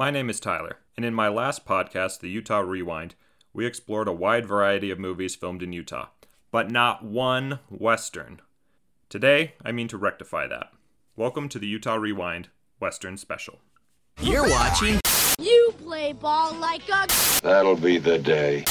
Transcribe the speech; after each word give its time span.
My 0.00 0.10
name 0.10 0.30
is 0.30 0.40
Tyler, 0.40 0.78
and 0.96 1.04
in 1.04 1.12
my 1.12 1.28
last 1.28 1.66
podcast, 1.66 2.20
the 2.20 2.30
Utah 2.30 2.60
Rewind, 2.60 3.16
we 3.52 3.66
explored 3.66 4.08
a 4.08 4.12
wide 4.12 4.46
variety 4.46 4.90
of 4.90 4.98
movies 4.98 5.36
filmed 5.36 5.62
in 5.62 5.74
Utah, 5.74 6.06
but 6.50 6.70
not 6.70 7.04
one 7.04 7.58
Western. 7.68 8.40
Today, 9.10 9.56
I 9.62 9.72
mean 9.72 9.88
to 9.88 9.98
rectify 9.98 10.46
that. 10.46 10.72
Welcome 11.16 11.50
to 11.50 11.58
the 11.58 11.66
Utah 11.66 11.96
Rewind 11.96 12.48
Western 12.78 13.18
Special. 13.18 13.58
You're 14.22 14.48
watching. 14.48 15.00
You 15.38 15.74
play 15.84 16.14
ball 16.14 16.54
like 16.54 16.88
a. 16.88 17.06
That'll 17.42 17.76
be 17.76 17.98
the 17.98 18.16
day. 18.16 18.64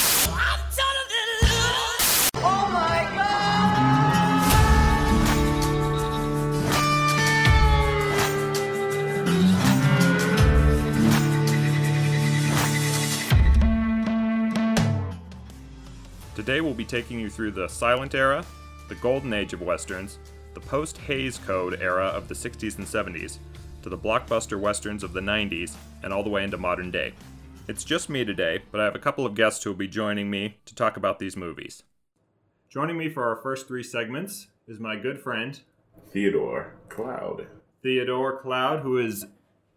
Today, 16.50 16.62
we'll 16.62 16.74
be 16.74 16.84
taking 16.84 17.20
you 17.20 17.30
through 17.30 17.52
the 17.52 17.68
silent 17.68 18.16
era, 18.16 18.44
the 18.88 18.96
golden 18.96 19.34
age 19.34 19.54
of 19.54 19.62
Westerns, 19.62 20.18
the 20.56 20.60
post 20.60 20.98
Hays 20.98 21.38
Code 21.38 21.80
era 21.80 22.06
of 22.06 22.28
the 22.28 22.34
60s 22.34 22.80
and 22.80 22.88
70s, 22.88 23.38
to 23.84 23.90
the 23.90 23.96
blockbuster 23.96 24.60
Westerns 24.60 25.04
of 25.04 25.14
the 25.14 25.20
90s, 25.20 25.76
and 26.02 26.12
all 26.12 26.24
the 26.24 26.30
way 26.32 26.44
into 26.44 26.58
modern 26.58 26.90
day. 26.90 27.14
It's 27.68 27.84
just 27.84 28.10
me 28.10 28.26
today, 28.26 28.64
but 28.72 28.82
I 28.82 28.86
have 28.86 28.96
a 28.96 29.00
couple 29.00 29.28
of 29.28 29.36
guests 29.36 29.64
who 29.64 29.70
will 29.70 29.78
be 29.78 29.88
joining 29.88 30.32
me 30.32 30.58
to 30.66 30.74
talk 30.74 30.98
about 30.98 31.20
these 31.20 31.38
movies. 31.38 31.84
Joining 32.68 32.98
me 32.98 33.10
for 33.10 33.26
our 33.26 33.36
first 33.36 33.68
three 33.68 33.84
segments 33.84 34.48
is 34.68 34.80
my 34.80 34.96
good 34.96 35.22
friend, 35.22 35.62
Theodore 36.12 36.74
Cloud. 36.90 37.46
Theodore 37.84 38.42
Cloud, 38.42 38.80
who 38.80 38.98
is 38.98 39.28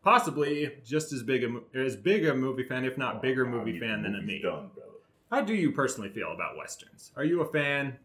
possibly 0.02 0.72
just 0.86 1.12
as 1.12 1.22
big 1.22 1.44
a 1.44 1.78
as 1.78 1.96
big 1.96 2.24
a 2.24 2.34
movie 2.34 2.64
fan, 2.64 2.86
if 2.86 2.96
not 2.96 3.20
bigger 3.20 3.44
movie 3.44 3.78
fan 3.78 4.04
than 4.04 4.24
me. 4.24 4.40
Done. 4.40 4.70
How 5.32 5.40
do 5.40 5.54
you 5.54 5.72
personally 5.72 6.10
feel 6.10 6.30
about 6.30 6.58
westerns? 6.58 7.10
Are 7.16 7.24
you 7.24 7.40
a 7.40 7.46
fan? 7.46 7.96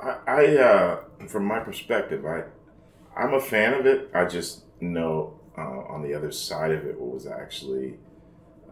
I, 0.00 0.18
I 0.28 0.56
uh, 0.58 1.00
from 1.26 1.44
my 1.44 1.58
perspective, 1.58 2.24
I, 2.24 2.44
I'm 3.20 3.34
a 3.34 3.40
fan 3.40 3.74
of 3.74 3.84
it. 3.84 4.08
I 4.14 4.26
just 4.26 4.62
know 4.80 5.40
uh, 5.58 5.92
on 5.92 6.04
the 6.04 6.14
other 6.14 6.30
side 6.30 6.70
of 6.70 6.86
it 6.86 6.96
what 6.96 7.12
was 7.12 7.26
actually 7.26 7.98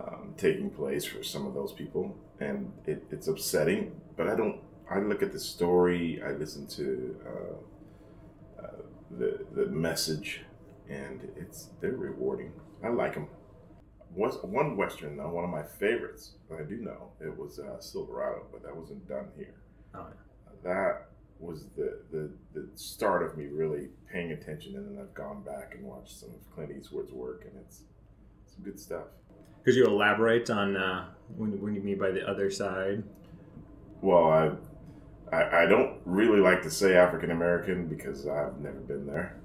um, 0.01 0.35
taking 0.37 0.71
place 0.71 1.05
for 1.05 1.25
some 1.25 1.48
of 1.48 1.55
those 1.55 1.73
people, 1.73 2.17
and 2.39 2.73
it, 2.87 3.03
it's 3.11 3.27
upsetting. 3.27 4.01
But 4.17 4.29
I 4.29 4.37
don't. 4.37 4.61
I 4.89 5.01
look 5.01 5.20
at 5.20 5.33
the 5.33 5.41
story. 5.41 6.23
I 6.25 6.31
listen 6.31 6.69
to 6.79 7.17
uh, 7.27 8.63
uh, 8.63 8.83
the 9.19 9.45
the 9.53 9.67
message, 9.67 10.43
and 10.89 11.29
it's 11.35 11.70
they're 11.81 11.91
rewarding. 11.91 12.53
I 12.85 12.89
like 12.91 13.15
them. 13.15 13.27
Was 14.17 14.39
one 14.42 14.77
western 14.77 15.17
though, 15.17 15.28
one 15.28 15.45
of 15.45 15.50
my 15.50 15.62
favorites. 15.62 16.33
I 16.50 16.62
do 16.62 16.77
know 16.77 17.11
it 17.20 17.36
was 17.36 17.59
uh, 17.59 17.81
Silverado, 17.81 18.47
but 18.50 18.62
that 18.62 18.75
wasn't 18.75 19.06
done 19.06 19.28
here 19.36 19.55
Oh, 19.97 20.06
that 20.64 21.08
was 21.39 21.67
the, 21.77 22.00
the 22.11 22.31
the 22.55 22.69
start 22.75 23.23
of 23.23 23.36
me 23.36 23.47
really 23.47 23.89
paying 24.11 24.33
attention 24.33 24.75
and 24.77 24.86
then 24.89 25.03
I've 25.03 25.14
gone 25.14 25.42
back 25.42 25.75
and 25.75 25.84
watched 25.84 26.19
some 26.19 26.31
of 26.31 26.55
Clint 26.55 26.73
Eastwood's 26.77 27.12
work 27.12 27.45
and 27.45 27.53
it's 27.64 27.83
some 28.47 28.64
good 28.64 28.81
stuff. 28.81 29.06
Could 29.64 29.75
you 29.75 29.84
elaborate 29.84 30.48
on 30.48 30.77
uh, 30.77 31.08
when, 31.36 31.61
when 31.61 31.75
you 31.75 31.83
mean 31.83 31.98
by 31.98 32.11
the 32.11 32.27
other 32.27 32.51
side? 32.51 33.03
Well, 34.01 34.30
I 34.30 35.36
I, 35.36 35.62
I 35.62 35.67
don't 35.67 35.98
really 36.05 36.41
like 36.41 36.62
to 36.62 36.70
say 36.70 36.97
African 36.97 37.30
American 37.30 37.86
because 37.86 38.27
I've 38.27 38.58
never 38.58 38.80
been 38.80 39.06
there, 39.06 39.39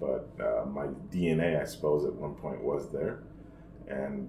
but 0.00 0.28
uh, 0.40 0.66
my 0.66 0.86
DNA, 1.10 1.60
I 1.60 1.64
suppose, 1.64 2.04
at 2.04 2.12
one 2.14 2.34
point 2.34 2.60
was 2.62 2.90
there, 2.92 3.22
and 3.88 4.28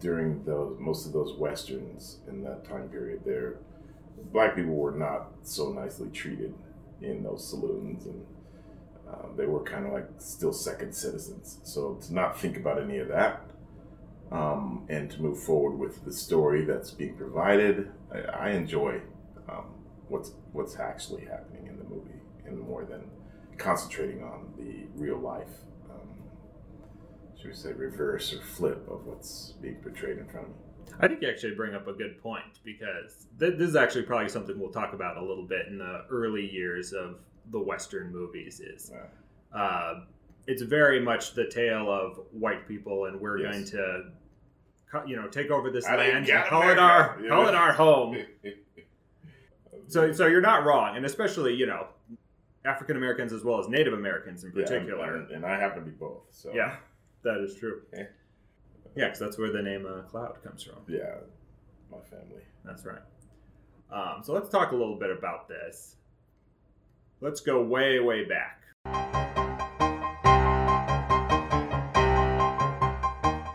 during 0.00 0.44
those 0.44 0.76
most 0.80 1.06
of 1.06 1.12
those 1.12 1.36
westerns 1.38 2.18
in 2.28 2.42
that 2.44 2.64
time 2.64 2.88
period, 2.88 3.22
there 3.24 3.56
black 4.32 4.54
people 4.54 4.74
were 4.74 4.92
not 4.92 5.28
so 5.42 5.70
nicely 5.72 6.08
treated 6.10 6.54
in 7.00 7.22
those 7.22 7.48
saloons 7.48 8.06
and 8.06 8.26
um, 9.08 9.34
they 9.36 9.46
were 9.46 9.62
kind 9.62 9.86
of 9.86 9.92
like 9.92 10.08
still 10.18 10.52
second 10.52 10.94
citizens. 10.94 11.58
So 11.64 11.94
to 12.06 12.14
not 12.14 12.38
think 12.38 12.56
about 12.56 12.80
any 12.80 12.98
of 12.98 13.08
that 13.08 13.42
um, 14.32 14.86
and 14.88 15.10
to 15.10 15.20
move 15.20 15.38
forward 15.38 15.78
with 15.78 16.04
the 16.04 16.12
story 16.12 16.64
that's 16.64 16.90
being 16.90 17.14
provided 17.16 17.90
i, 18.12 18.18
I 18.18 18.50
enjoy 18.50 19.00
um, 19.48 19.66
what's 20.08 20.32
what's 20.52 20.78
actually 20.78 21.24
happening 21.26 21.66
in 21.66 21.76
the 21.76 21.84
movie 21.84 22.20
and 22.46 22.58
more 22.58 22.84
than 22.84 23.10
concentrating 23.58 24.22
on 24.22 24.52
the 24.56 24.86
real 24.94 25.18
life 25.18 25.50
should 27.42 27.50
we 27.50 27.56
say 27.56 27.72
reverse 27.72 28.32
or 28.32 28.40
flip 28.40 28.86
of 28.88 29.04
what's 29.04 29.54
being 29.60 29.74
portrayed 29.76 30.18
in 30.18 30.26
front 30.28 30.46
of 30.46 30.52
me 30.52 30.58
I 31.00 31.08
think 31.08 31.22
you 31.22 31.28
actually 31.28 31.54
bring 31.54 31.74
up 31.74 31.88
a 31.88 31.92
good 31.92 32.22
point 32.22 32.60
because 32.64 33.26
th- 33.40 33.58
this 33.58 33.68
is 33.70 33.76
actually 33.76 34.02
probably 34.02 34.28
something 34.28 34.58
we'll 34.58 34.70
talk 34.70 34.92
about 34.92 35.16
a 35.16 35.24
little 35.24 35.44
bit 35.46 35.66
in 35.66 35.78
the 35.78 36.04
early 36.10 36.48
years 36.48 36.92
of 36.92 37.18
the 37.50 37.58
Western 37.58 38.12
movies. 38.12 38.60
Is 38.60 38.92
Uh, 38.92 39.56
uh, 39.56 40.00
it's 40.46 40.62
very 40.62 41.00
much 41.00 41.34
the 41.34 41.46
tale 41.48 41.90
of 41.90 42.20
white 42.30 42.68
people, 42.68 43.06
and 43.06 43.18
we're 43.20 43.38
Yes. 43.38 43.52
going 43.52 43.64
to, 43.66 44.04
co- 44.90 45.04
you 45.06 45.16
know, 45.16 45.28
take 45.28 45.50
over 45.50 45.70
this 45.70 45.86
I 45.86 45.96
land, 45.96 46.28
and 46.28 46.44
call 46.46 46.68
it 46.68 46.78
our 46.78 47.18
you 47.22 47.28
call 47.30 47.48
it 47.48 47.54
our 47.54 47.72
home. 47.72 48.18
So, 49.88 50.10
so 50.12 50.26
you're 50.26 50.40
not 50.40 50.64
wrong, 50.64 50.96
and 50.96 51.04
especially 51.04 51.54
you 51.54 51.66
know, 51.66 51.86
African 52.64 52.96
Americans 52.96 53.32
as 53.32 53.44
well 53.44 53.58
as 53.60 53.68
Native 53.68 53.92
Americans 53.94 54.44
in 54.44 54.52
Yeah, 54.54 54.62
particular. 54.62 55.16
and, 55.16 55.30
and 55.30 55.44
I 55.46 55.58
happen 55.58 55.80
to 55.80 55.90
be 55.90 55.96
both. 55.96 56.22
So 56.30 56.52
Yeah, 56.54 56.76
that 57.24 57.38
is 57.38 57.54
true. 57.54 57.82
Yeah. 57.92 58.04
Yeah, 58.94 59.04
because 59.06 59.18
that's 59.20 59.38
where 59.38 59.50
the 59.50 59.62
name 59.62 59.86
uh, 59.86 60.02
Cloud 60.02 60.42
comes 60.44 60.62
from. 60.62 60.76
yeah, 60.86 61.14
my 61.90 61.98
family. 62.10 62.42
That's 62.64 62.84
right. 62.84 63.00
Um, 63.90 64.22
so 64.22 64.32
let's 64.32 64.48
talk 64.48 64.72
a 64.72 64.76
little 64.76 64.98
bit 64.98 65.10
about 65.10 65.48
this. 65.48 65.96
Let's 67.20 67.40
go 67.40 67.62
way, 67.62 68.00
way 68.00 68.24
back. 68.24 68.58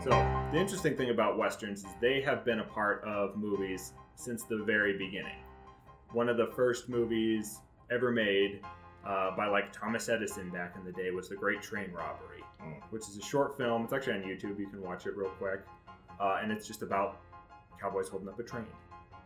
So, 0.04 0.12
the 0.52 0.58
interesting 0.58 0.96
thing 0.96 1.10
about 1.10 1.38
Westerns 1.38 1.84
is 1.84 1.90
they 2.00 2.22
have 2.22 2.46
been 2.46 2.60
a 2.60 2.64
part 2.64 3.04
of 3.04 3.36
movies 3.36 3.94
since 4.16 4.44
the 4.44 4.64
very 4.64 4.98
beginning. 4.98 5.36
One 6.14 6.30
of 6.30 6.38
the 6.38 6.48
first 6.56 6.88
movies 6.88 7.60
ever 7.92 8.12
made 8.12 8.62
uh, 9.06 9.36
by 9.36 9.48
like 9.48 9.74
Thomas 9.74 10.08
Edison 10.08 10.50
back 10.50 10.76
in 10.78 10.86
the 10.86 10.94
day 10.94 11.12
was 11.12 11.28
The 11.28 11.36
Great 11.36 11.62
Train 11.62 11.92
Robbery. 11.92 12.44
Which 12.90 13.04
is 13.04 13.18
a 13.18 13.22
short 13.22 13.58
film. 13.58 13.84
It's 13.84 13.94
actually 13.94 14.14
on 14.14 14.22
YouTube. 14.22 14.60
You 14.60 14.68
can 14.68 14.82
watch 14.82 15.06
it 15.06 15.16
real 15.16 15.30
quick. 15.30 15.62
Uh, 16.20 16.40
and 16.42 16.52
it's 16.52 16.68
just 16.68 16.82
about 16.82 17.20
cowboys 17.80 18.10
holding 18.10 18.28
up 18.30 18.40
a 18.40 18.44
train. 18.44 18.66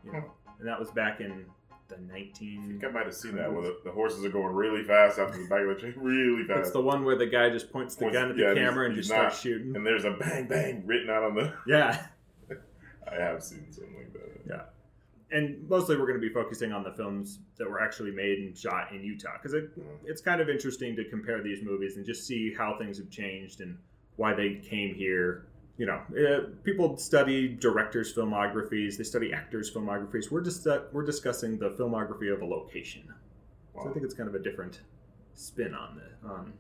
You 0.04 0.14
know? 0.14 0.24
And 0.60 0.68
that 0.68 0.80
was 0.80 0.92
back 0.92 1.22
in 1.22 1.46
the 1.88 1.98
19. 1.98 2.64
I 2.64 2.68
think 2.68 2.86
I 2.86 2.90
might 2.90 3.06
have 3.06 3.16
seen 3.16 3.36
that 3.36 3.52
where 3.52 3.64
the, 3.64 3.78
the 3.84 3.92
horses 3.92 4.24
are 4.24 4.30
going 4.30 4.54
really 4.54 4.84
fast 4.84 5.20
after 5.20 5.42
the 5.42 5.48
back 5.48 5.62
of 5.62 5.68
the 5.68 5.76
train, 5.76 5.94
really 5.98 6.44
fast. 6.46 6.60
It's 6.60 6.72
the 6.72 6.82
one 6.82 7.04
where 7.04 7.16
the 7.16 7.26
guy 7.26 7.50
just 7.50 7.72
points 7.72 7.96
the 7.96 8.10
gun 8.10 8.32
at 8.32 8.38
the 8.38 8.44
yeah, 8.44 8.54
camera 8.54 8.86
and 8.86 8.96
just 8.96 9.10
starts 9.10 9.40
shooting. 9.40 9.76
and 9.76 9.86
there's 9.86 10.06
a 10.06 10.12
bang 10.12 10.48
bang 10.48 10.84
written 10.86 11.10
out 11.10 11.24
on 11.24 11.36
the. 11.36 11.54
Yeah. 11.68 12.06
I 13.12 13.16
have 13.16 13.44
seen 13.44 13.72
something 13.72 13.96
like 13.96 14.14
that. 14.14 14.42
Yeah. 14.48 14.62
And 15.32 15.68
mostly 15.70 15.96
we're 15.98 16.08
going 16.08 16.20
to 16.20 16.28
be 16.28 16.34
focusing 16.34 16.74
on 16.74 16.84
the 16.84 16.92
films 16.92 17.40
that 17.58 17.70
were 17.70 17.80
actually 17.82 18.12
made 18.12 18.40
and 18.40 18.58
shot 18.58 18.92
in 18.92 19.02
Utah 19.04 19.34
because 19.38 19.54
it, 19.54 19.74
Mhm. 19.80 20.00
it's 20.06 20.22
kind 20.22 20.42
of 20.42 20.50
interesting 20.50 20.96
to 20.98 21.06
compare 21.06 21.42
these 21.42 21.64
movies 21.64 21.96
and 21.98 22.06
just 22.06 22.28
see 22.28 22.54
how 22.54 22.78
things 22.78 22.98
have 22.98 23.10
changed 23.10 23.62
and 23.62 23.78
why 24.18 24.34
they 24.34 24.56
came 24.56 24.94
here. 24.94 25.46
You 25.78 25.86
know, 25.86 26.02
uh, 26.18 26.50
people 26.64 26.98
study 26.98 27.48
directors' 27.48 28.14
filmographies, 28.14 28.98
they 28.98 29.04
study 29.06 29.32
actors' 29.34 29.74
filmographies. 29.74 30.30
We're 30.30 30.42
just 30.42 30.68
we're 30.92 31.06
discussing 31.06 31.58
the 31.58 31.70
filmography 31.72 32.32
of 32.32 32.42
a 32.42 32.46
location. 32.46 33.04
So 33.74 33.90
I 33.90 33.94
think 33.94 34.04
it's 34.04 34.14
kind 34.14 34.28
of 34.28 34.36
a 34.36 34.40
different 34.40 34.82
spin 35.34 35.74
on 35.74 35.96
the 35.96 36.28
on 36.28 36.54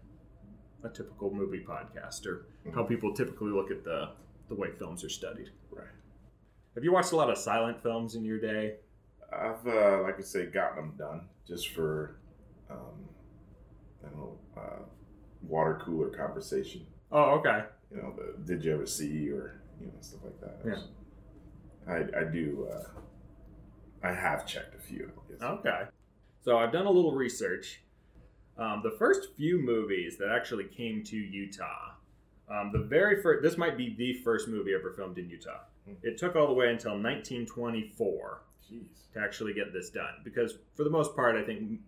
a 0.83 0.89
typical 0.89 1.31
movie 1.33 1.63
podcast 1.63 2.25
or 2.25 2.45
how 2.73 2.83
people 2.83 3.13
typically 3.13 3.51
look 3.51 3.69
at 3.69 3.83
the 3.83 4.11
the 4.47 4.55
way 4.55 4.71
films 4.71 5.03
are 5.03 5.09
studied. 5.09 5.49
Right. 5.71 5.85
Have 6.75 6.83
you 6.83 6.91
watched 6.91 7.11
a 7.11 7.15
lot 7.15 7.29
of 7.29 7.37
silent 7.37 7.81
films 7.81 8.15
in 8.15 8.23
your 8.23 8.39
day? 8.39 8.75
I've, 9.31 9.65
uh, 9.67 10.01
like 10.01 10.17
I 10.19 10.21
say, 10.21 10.45
gotten 10.45 10.77
them 10.77 10.93
done 10.97 11.21
just 11.47 11.69
for, 11.69 12.17
um, 12.69 13.07
I 14.03 14.09
don't 14.09 14.17
know, 14.17 14.37
uh, 14.57 14.79
water 15.41 15.81
cooler 15.83 16.09
conversation. 16.09 16.85
Oh, 17.11 17.39
okay. 17.39 17.65
You 17.91 17.97
know, 17.97 18.15
the 18.15 18.37
did 18.45 18.63
you 18.63 18.73
ever 18.73 18.85
see 18.85 19.29
or 19.29 19.61
you 19.79 19.87
know 19.87 19.93
stuff 19.99 20.21
like 20.23 20.39
that. 20.41 20.59
Yeah. 20.65 21.93
I 21.93 22.21
I 22.21 22.23
do. 22.23 22.67
Uh, 22.71 22.83
I 24.03 24.13
have 24.13 24.45
checked 24.47 24.75
a 24.75 24.79
few. 24.79 25.11
Okay. 25.41 25.83
So 26.43 26.57
I've 26.57 26.71
done 26.71 26.85
a 26.85 26.91
little 26.91 27.13
research. 27.13 27.81
Um, 28.57 28.81
the 28.83 28.95
first 28.97 29.29
few 29.35 29.59
movies 29.59 30.17
that 30.17 30.29
actually 30.29 30.65
came 30.65 31.03
to 31.05 31.15
Utah, 31.17 31.93
um, 32.49 32.71
the 32.71 32.79
very 32.79 33.21
first, 33.21 33.43
this 33.43 33.57
might 33.57 33.77
be 33.77 33.95
the 33.97 34.13
first 34.23 34.47
movie 34.47 34.73
ever 34.73 34.91
filmed 34.91 35.17
in 35.17 35.29
Utah. 35.29 35.61
Hmm. 35.85 35.93
It 36.03 36.17
took 36.17 36.35
all 36.35 36.47
the 36.47 36.53
way 36.53 36.69
until 36.69 36.91
1924 36.91 38.41
Jeez. 38.71 39.13
to 39.13 39.19
actually 39.19 39.53
get 39.53 39.73
this 39.73 39.89
done 39.89 40.15
because, 40.23 40.57
for 40.75 40.83
the 40.83 40.89
most 40.89 41.15
part, 41.15 41.35
I 41.35 41.43
think 41.43 41.79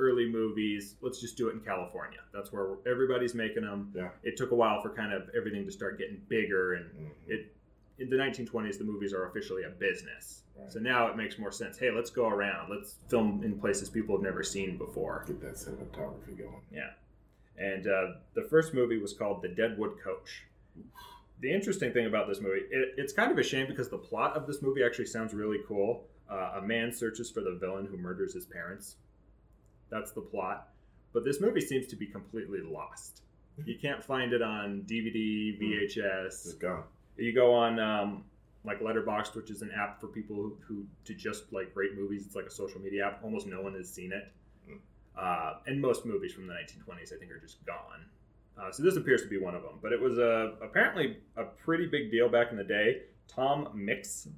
early 0.00 0.28
movies. 0.30 0.94
Let's 1.00 1.20
just 1.20 1.36
do 1.36 1.48
it 1.48 1.54
in 1.54 1.60
California. 1.60 2.20
That's 2.32 2.52
where 2.52 2.76
everybody's 2.86 3.34
making 3.34 3.64
them. 3.64 3.90
Yeah. 3.96 4.10
It 4.22 4.36
took 4.36 4.52
a 4.52 4.54
while 4.54 4.80
for 4.80 4.90
kind 4.90 5.12
of 5.12 5.28
everything 5.36 5.64
to 5.64 5.72
start 5.72 5.98
getting 5.98 6.20
bigger, 6.28 6.74
and 6.74 6.86
Mhm. 6.90 7.10
it 7.26 7.52
in 7.98 8.08
the 8.08 8.16
1920s 8.16 8.78
the 8.78 8.84
movies 8.84 9.12
are 9.12 9.26
officially 9.26 9.64
a 9.64 9.70
business. 9.70 10.44
Right. 10.56 10.70
So 10.70 10.78
now 10.78 11.08
it 11.08 11.16
makes 11.16 11.36
more 11.36 11.50
sense. 11.50 11.78
Hey, 11.78 11.90
let's 11.90 12.10
go 12.10 12.28
around. 12.28 12.70
Let's 12.70 12.94
film 13.08 13.42
in 13.42 13.58
places 13.58 13.90
people 13.90 14.14
have 14.14 14.22
never 14.22 14.44
seen 14.44 14.76
before. 14.78 15.24
Get 15.26 15.40
that 15.40 15.54
cinematography 15.54 16.38
going. 16.38 16.62
Yeah. 16.70 16.90
And 17.56 17.88
uh, 17.88 18.12
the 18.34 18.42
first 18.42 18.72
movie 18.74 18.98
was 18.98 19.12
called 19.12 19.42
The 19.42 19.48
Deadwood 19.48 19.98
Coach. 20.00 20.44
The 21.40 21.52
interesting 21.52 21.92
thing 21.92 22.06
about 22.06 22.28
this 22.28 22.40
movie, 22.40 22.62
it, 22.70 22.94
it's 22.96 23.12
kind 23.12 23.30
of 23.30 23.38
a 23.38 23.42
shame 23.42 23.66
because 23.68 23.88
the 23.88 23.98
plot 23.98 24.36
of 24.36 24.46
this 24.46 24.60
movie 24.60 24.82
actually 24.82 25.06
sounds 25.06 25.34
really 25.34 25.58
cool. 25.66 26.04
Uh, 26.28 26.54
a 26.56 26.62
man 26.62 26.92
searches 26.92 27.30
for 27.30 27.40
the 27.40 27.52
villain 27.52 27.86
who 27.86 27.96
murders 27.96 28.34
his 28.34 28.44
parents. 28.44 28.96
That's 29.90 30.12
the 30.12 30.20
plot. 30.20 30.68
But 31.12 31.24
this 31.24 31.40
movie 31.40 31.60
seems 31.60 31.86
to 31.88 31.96
be 31.96 32.06
completely 32.06 32.60
lost. 32.60 33.22
You 33.64 33.76
can't 33.80 34.04
find 34.04 34.32
it 34.32 34.42
on 34.42 34.82
DVD, 34.86 35.60
VHS. 35.60 36.26
It's 36.26 36.52
gone. 36.54 36.84
You 37.16 37.34
go 37.34 37.52
on 37.54 37.80
um, 37.80 38.24
like 38.64 38.80
Letterboxd, 38.80 39.34
which 39.34 39.50
is 39.50 39.62
an 39.62 39.70
app 39.76 40.00
for 40.00 40.06
people 40.06 40.36
who, 40.36 40.56
who 40.66 40.84
to 41.04 41.14
just 41.14 41.52
like 41.52 41.70
rate 41.74 41.96
movies. 41.96 42.24
It's 42.26 42.36
like 42.36 42.46
a 42.46 42.50
social 42.50 42.80
media 42.80 43.06
app. 43.06 43.24
Almost 43.24 43.46
no 43.46 43.60
one 43.60 43.74
has 43.74 43.92
seen 43.92 44.12
it. 44.12 44.32
Mm. 44.70 44.78
Uh, 45.16 45.54
and 45.66 45.80
most 45.80 46.06
movies 46.06 46.32
from 46.32 46.46
the 46.46 46.52
1920s, 46.52 47.12
I 47.12 47.18
think, 47.18 47.32
are 47.32 47.40
just 47.40 47.64
gone. 47.66 48.04
Uh, 48.60 48.72
so 48.72 48.82
this 48.82 48.96
appears 48.96 49.22
to 49.22 49.28
be 49.28 49.38
one 49.38 49.54
of 49.54 49.62
them. 49.62 49.78
But 49.80 49.92
it 49.92 50.00
was 50.00 50.18
a, 50.18 50.54
apparently 50.62 51.18
a 51.36 51.44
pretty 51.44 51.86
big 51.86 52.10
deal 52.10 52.28
back 52.28 52.50
in 52.50 52.56
the 52.56 52.64
day. 52.64 53.02
Tom 53.28 53.68
Mix 53.74 54.28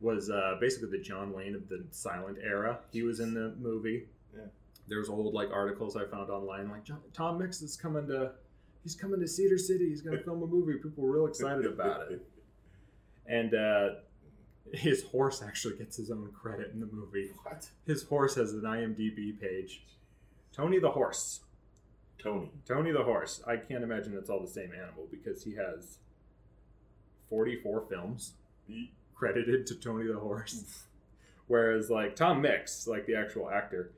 was 0.00 0.30
uh, 0.30 0.56
basically 0.60 0.90
the 0.96 1.02
John 1.02 1.32
Wayne 1.32 1.54
of 1.54 1.68
the 1.68 1.84
silent 1.90 2.38
era. 2.42 2.78
He 2.92 3.02
was 3.02 3.20
in 3.20 3.34
the 3.34 3.54
movie. 3.60 4.04
Yeah. 4.34 4.44
There's 4.88 5.08
old 5.08 5.34
like 5.34 5.50
articles 5.52 5.96
I 5.96 6.04
found 6.04 6.30
online 6.30 6.70
like 6.70 6.84
John, 6.84 7.00
Tom 7.12 7.38
Mix 7.38 7.62
is 7.62 7.76
coming 7.76 8.06
to 8.08 8.32
he's 8.82 8.94
coming 8.94 9.20
to 9.20 9.26
Cedar 9.26 9.58
City. 9.58 9.88
He's 9.88 10.02
going 10.02 10.16
to 10.16 10.22
film 10.22 10.42
a 10.42 10.46
movie. 10.46 10.74
People 10.74 11.04
were 11.04 11.12
real 11.12 11.26
excited 11.26 11.66
about 11.66 12.10
it. 12.10 12.26
And 13.26 13.54
uh, 13.54 13.88
his 14.74 15.02
horse 15.04 15.42
actually 15.42 15.78
gets 15.78 15.96
his 15.96 16.10
own 16.10 16.30
credit 16.38 16.72
in 16.74 16.80
the 16.80 16.88
movie. 16.92 17.30
What? 17.42 17.66
His 17.86 18.02
horse 18.02 18.34
has 18.34 18.52
an 18.52 18.60
IMDb 18.62 19.40
page. 19.40 19.86
Tony 20.52 20.78
the 20.78 20.90
horse. 20.90 21.40
Tony. 22.24 22.50
Tony 22.66 22.90
the 22.90 23.02
horse. 23.04 23.42
I 23.46 23.56
can't 23.58 23.84
imagine 23.84 24.16
it's 24.16 24.30
all 24.30 24.40
the 24.40 24.48
same 24.48 24.72
animal 24.72 25.06
because 25.10 25.44
he 25.44 25.54
has 25.54 25.98
44 27.30 27.82
films 27.88 28.32
credited 29.14 29.66
to 29.68 29.74
Tony 29.76 30.06
the 30.06 30.18
horse. 30.18 30.84
Whereas 31.46 31.90
like 31.90 32.16
Tom 32.16 32.40
Mix, 32.40 32.86
like 32.86 33.04
the 33.06 33.14
actual 33.14 33.50
actor, 33.50 33.92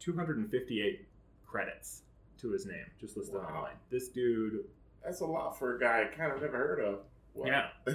258 0.00 1.06
credits 1.46 2.02
to 2.40 2.50
his 2.50 2.66
name 2.66 2.84
just 3.00 3.16
listed 3.16 3.34
Wow. 3.36 3.46
online. 3.48 3.74
This 3.90 4.08
dude, 4.08 4.64
That's 5.04 5.20
a 5.20 5.26
lot 5.26 5.58
for 5.58 5.76
a 5.76 5.80
guy 5.80 6.02
I 6.02 6.16
kind 6.16 6.32
of 6.32 6.40
never 6.42 6.56
heard 6.56 6.80
of. 6.80 6.98
Wow. 7.34 7.46
yeah. 7.46 7.68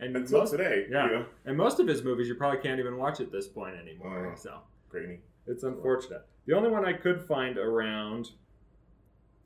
And 0.00 0.14
Until 0.14 0.38
most, 0.40 0.52
today. 0.52 0.86
yeah. 0.88 1.06
You 1.06 1.12
know? 1.12 1.26
and 1.44 1.56
most 1.56 1.80
of 1.80 1.88
his 1.88 2.04
movies 2.04 2.28
you 2.28 2.36
probably 2.36 2.60
can't 2.60 2.78
even 2.78 2.96
watch 2.98 3.18
at 3.18 3.32
this 3.32 3.48
point 3.48 3.74
anymore. 3.76 4.28
Wow. 4.28 4.34
So 4.36 4.58
Grainy. 4.90 5.18
It's 5.48 5.64
unfortunate. 5.64 6.24
The 6.48 6.56
only 6.56 6.70
one 6.70 6.82
I 6.86 6.94
could 6.94 7.20
find 7.20 7.58
around 7.58 8.30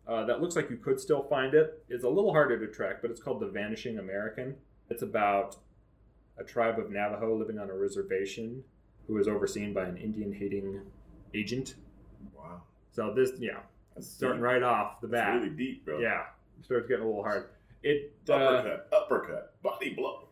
uh, 0.07 0.25
that 0.27 0.41
looks 0.41 0.55
like 0.55 0.71
you 0.71 0.77
could 0.77 1.01
still 1.01 1.25
find 1.25 1.53
it 1.53 1.83
is 1.89 2.05
a 2.05 2.09
little 2.09 2.31
harder 2.33 2.65
to 2.65 2.73
track, 2.73 3.03
but 3.03 3.11
it's 3.11 3.21
called 3.21 3.41
The 3.41 3.49
Vanishing 3.49 3.99
American. 3.99 4.55
It's 4.89 5.03
about 5.03 5.57
a 6.39 6.45
tribe 6.45 6.79
of 6.79 6.93
Navajo 6.93 7.37
living 7.37 7.59
on 7.59 7.71
a 7.71 7.75
reservation 7.75 8.63
who 9.09 9.19
is 9.19 9.27
overseen 9.27 9.75
by 9.75 9.83
an 9.87 9.97
Indian 9.97 10.33
hating 10.33 10.81
agent. 11.35 11.75
Wow. 12.37 12.63
So 12.93 13.13
this, 13.13 13.33
yeah, 13.41 13.59
That's 13.97 14.07
starting 14.09 14.39
deep. 14.39 14.45
right 14.45 14.63
off 14.63 15.01
the 15.01 15.09
That's 15.09 15.25
bat. 15.25 15.35
really 15.43 15.57
deep, 15.57 15.85
bro. 15.85 15.99
Yeah, 15.99 16.23
it 16.61 16.65
starts 16.65 16.87
getting 16.87 17.03
a 17.03 17.07
little 17.09 17.25
hard. 17.25 17.47
It 17.83 18.15
uh, 18.29 18.33
Uppercut. 18.35 18.89
uppercut. 18.93 19.63
Body 19.65 19.91
blow. 19.93 20.29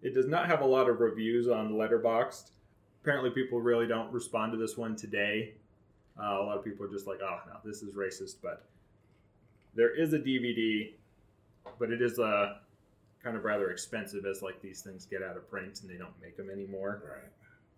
It 0.00 0.14
does 0.14 0.26
not 0.26 0.46
have 0.46 0.62
a 0.62 0.66
lot 0.66 0.88
of 0.88 1.00
reviews 1.00 1.48
on 1.48 1.72
Letterboxd. 1.74 2.52
Apparently, 3.02 3.28
people 3.28 3.60
really 3.60 3.86
don't 3.86 4.10
respond 4.10 4.52
to 4.52 4.58
this 4.58 4.78
one 4.78 4.96
today. 4.96 5.52
Uh, 6.20 6.40
a 6.40 6.44
lot 6.44 6.58
of 6.58 6.64
people 6.64 6.84
are 6.86 6.90
just 6.90 7.06
like, 7.06 7.18
"Oh 7.22 7.38
no, 7.46 7.58
this 7.64 7.82
is 7.82 7.94
racist." 7.94 8.36
But 8.42 8.64
there 9.74 9.94
is 9.94 10.12
a 10.12 10.18
DVD, 10.18 10.92
but 11.78 11.90
it 11.90 12.02
is 12.02 12.18
uh, 12.18 12.56
kind 13.22 13.36
of 13.36 13.44
rather 13.44 13.70
expensive 13.70 14.24
as 14.26 14.42
like 14.42 14.60
these 14.60 14.82
things 14.82 15.06
get 15.06 15.22
out 15.22 15.36
of 15.36 15.48
print 15.50 15.80
and 15.82 15.90
they 15.90 15.96
don't 15.96 16.12
make 16.20 16.36
them 16.36 16.50
anymore. 16.50 17.02
Right. 17.10 17.30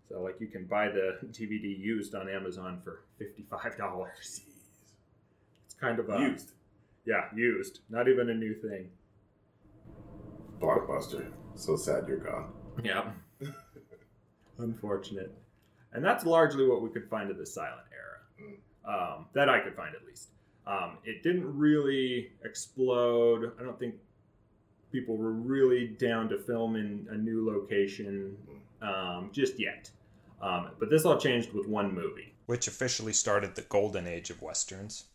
So 0.09 0.21
like 0.21 0.39
you 0.39 0.47
can 0.47 0.65
buy 0.65 0.89
the 0.89 1.17
DVD 1.31 1.77
used 1.77 2.13
on 2.15 2.29
Amazon 2.29 2.81
for 2.83 3.01
fifty 3.17 3.43
five 3.49 3.77
dollars. 3.77 4.41
It's 5.65 5.73
kind 5.79 5.99
of 5.99 6.09
a 6.09 6.19
Used. 6.19 6.51
yeah, 7.05 7.25
used, 7.35 7.79
not 7.89 8.07
even 8.07 8.29
a 8.29 8.33
new 8.33 8.53
thing. 8.53 8.89
Blockbuster. 10.59 11.25
So 11.55 11.75
sad 11.75 12.07
you're 12.07 12.17
gone. 12.17 12.51
Yeah. 12.83 13.11
Unfortunate. 14.57 15.33
And 15.93 16.03
that's 16.03 16.25
largely 16.25 16.67
what 16.67 16.81
we 16.81 16.89
could 16.89 17.09
find 17.09 17.29
of 17.31 17.37
the 17.37 17.45
silent. 17.45 17.81
Um, 18.87 19.25
that 19.33 19.49
I 19.49 19.59
could 19.59 19.75
find 19.75 19.95
at 19.95 20.05
least. 20.05 20.29
Um, 20.67 20.97
it 21.03 21.23
didn't 21.23 21.57
really 21.57 22.31
explode. 22.43 23.51
I 23.59 23.63
don't 23.63 23.79
think 23.79 23.95
people 24.91 25.17
were 25.17 25.31
really 25.31 25.87
down 25.87 26.29
to 26.29 26.37
film 26.37 26.75
in 26.75 27.07
a 27.09 27.17
new 27.17 27.45
location 27.45 28.37
um, 28.81 29.29
just 29.31 29.59
yet. 29.59 29.89
Um, 30.41 30.71
but 30.79 30.89
this 30.89 31.05
all 31.05 31.17
changed 31.17 31.53
with 31.53 31.67
one 31.67 31.93
movie. 31.93 32.33
Which 32.45 32.67
officially 32.67 33.13
started 33.13 33.55
the 33.55 33.63
golden 33.63 34.07
age 34.07 34.29
of 34.29 34.41
westerns. 34.41 35.05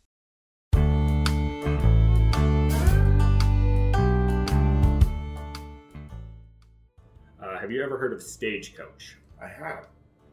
Uh, 7.41 7.59
have 7.59 7.71
you 7.71 7.83
ever 7.83 7.97
heard 7.97 8.13
of 8.13 8.21
Stagecoach? 8.21 9.17
I 9.41 9.47
have. 9.47 9.87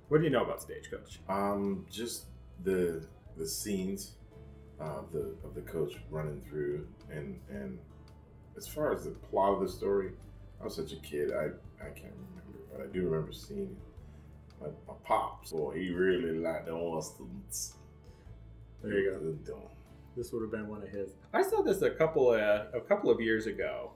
What 0.08 0.18
do 0.18 0.24
you 0.24 0.30
know 0.30 0.42
about 0.42 0.60
Stagecoach? 0.62 1.20
Um, 1.28 1.86
just 1.90 2.24
the 2.64 3.06
the 3.36 3.46
scenes 3.46 4.12
of 4.80 5.12
the 5.12 5.34
of 5.44 5.54
the 5.54 5.60
coach 5.62 5.94
running 6.10 6.40
through, 6.48 6.86
and 7.10 7.38
and 7.50 7.78
as 8.56 8.66
far 8.66 8.92
as 8.92 9.04
the 9.04 9.10
plot 9.10 9.54
of 9.54 9.60
the 9.60 9.68
story, 9.68 10.10
I 10.60 10.64
was 10.64 10.74
such 10.76 10.92
a 10.92 10.96
kid. 10.96 11.32
I 11.32 11.46
I 11.84 11.90
can't 11.90 12.14
remember, 12.30 12.58
but 12.72 12.80
I 12.82 12.86
do 12.92 13.04
remember 13.08 13.32
seeing 13.32 13.62
it. 13.76 14.60
My, 14.60 14.66
my 14.88 14.94
pops, 15.04 15.52
boy, 15.52 15.76
he 15.76 15.90
really 15.90 16.38
liked 16.40 16.66
the 16.66 16.76
westerns. 16.76 17.74
There 18.82 18.92
you 18.98 19.38
go. 19.46 19.52
go. 19.54 19.70
This 20.16 20.32
would 20.32 20.42
have 20.42 20.50
been 20.50 20.66
one 20.68 20.82
of 20.82 20.88
his. 20.88 21.10
I 21.32 21.42
saw 21.42 21.62
this 21.62 21.82
a 21.82 21.90
couple 21.90 22.32
of, 22.32 22.40
a 22.40 22.80
couple 22.88 23.08
of 23.10 23.20
years 23.20 23.46
ago. 23.46 23.92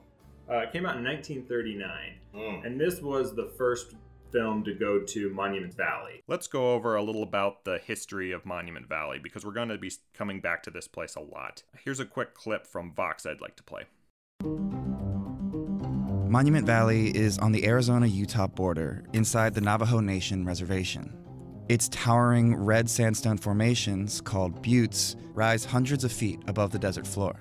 Uh, 0.49 0.59
it 0.59 0.71
came 0.71 0.85
out 0.85 0.95
in 0.97 1.03
1939, 1.03 1.89
Mm. 2.35 2.65
and 2.65 2.79
this 2.79 3.01
was 3.01 3.33
the 3.35 3.51
first 3.57 3.95
film 4.33 4.63
to 4.63 4.73
go 4.73 4.99
to 4.99 5.29
Monument 5.29 5.73
Valley. 5.73 6.23
Let's 6.27 6.47
go 6.47 6.73
over 6.73 6.95
a 6.95 7.03
little 7.03 7.23
about 7.23 7.63
the 7.63 7.77
history 7.77 8.31
of 8.31 8.45
Monument 8.45 8.89
Valley 8.89 9.19
because 9.19 9.45
we're 9.45 9.53
going 9.53 9.69
to 9.69 9.77
be 9.77 9.91
coming 10.13 10.41
back 10.41 10.63
to 10.63 10.71
this 10.71 10.87
place 10.87 11.15
a 11.15 11.21
lot. 11.21 11.63
Here's 11.85 11.99
a 11.99 12.05
quick 12.05 12.33
clip 12.33 12.65
from 12.65 12.91
Vox 12.93 13.25
I'd 13.25 13.39
like 13.39 13.55
to 13.57 13.63
play. 13.63 13.83
Monument 16.27 16.65
Valley 16.65 17.15
is 17.15 17.37
on 17.37 17.51
the 17.51 17.65
Arizona 17.67 18.07
Utah 18.07 18.47
border 18.47 19.03
inside 19.13 19.53
the 19.53 19.61
Navajo 19.61 19.99
Nation 19.99 20.43
reservation. 20.45 21.15
Its 21.69 21.87
towering 21.89 22.55
red 22.55 22.89
sandstone 22.89 23.37
formations, 23.37 24.19
called 24.19 24.63
buttes, 24.63 25.15
rise 25.33 25.63
hundreds 25.63 26.03
of 26.03 26.11
feet 26.11 26.41
above 26.47 26.71
the 26.71 26.79
desert 26.79 27.05
floor. 27.05 27.35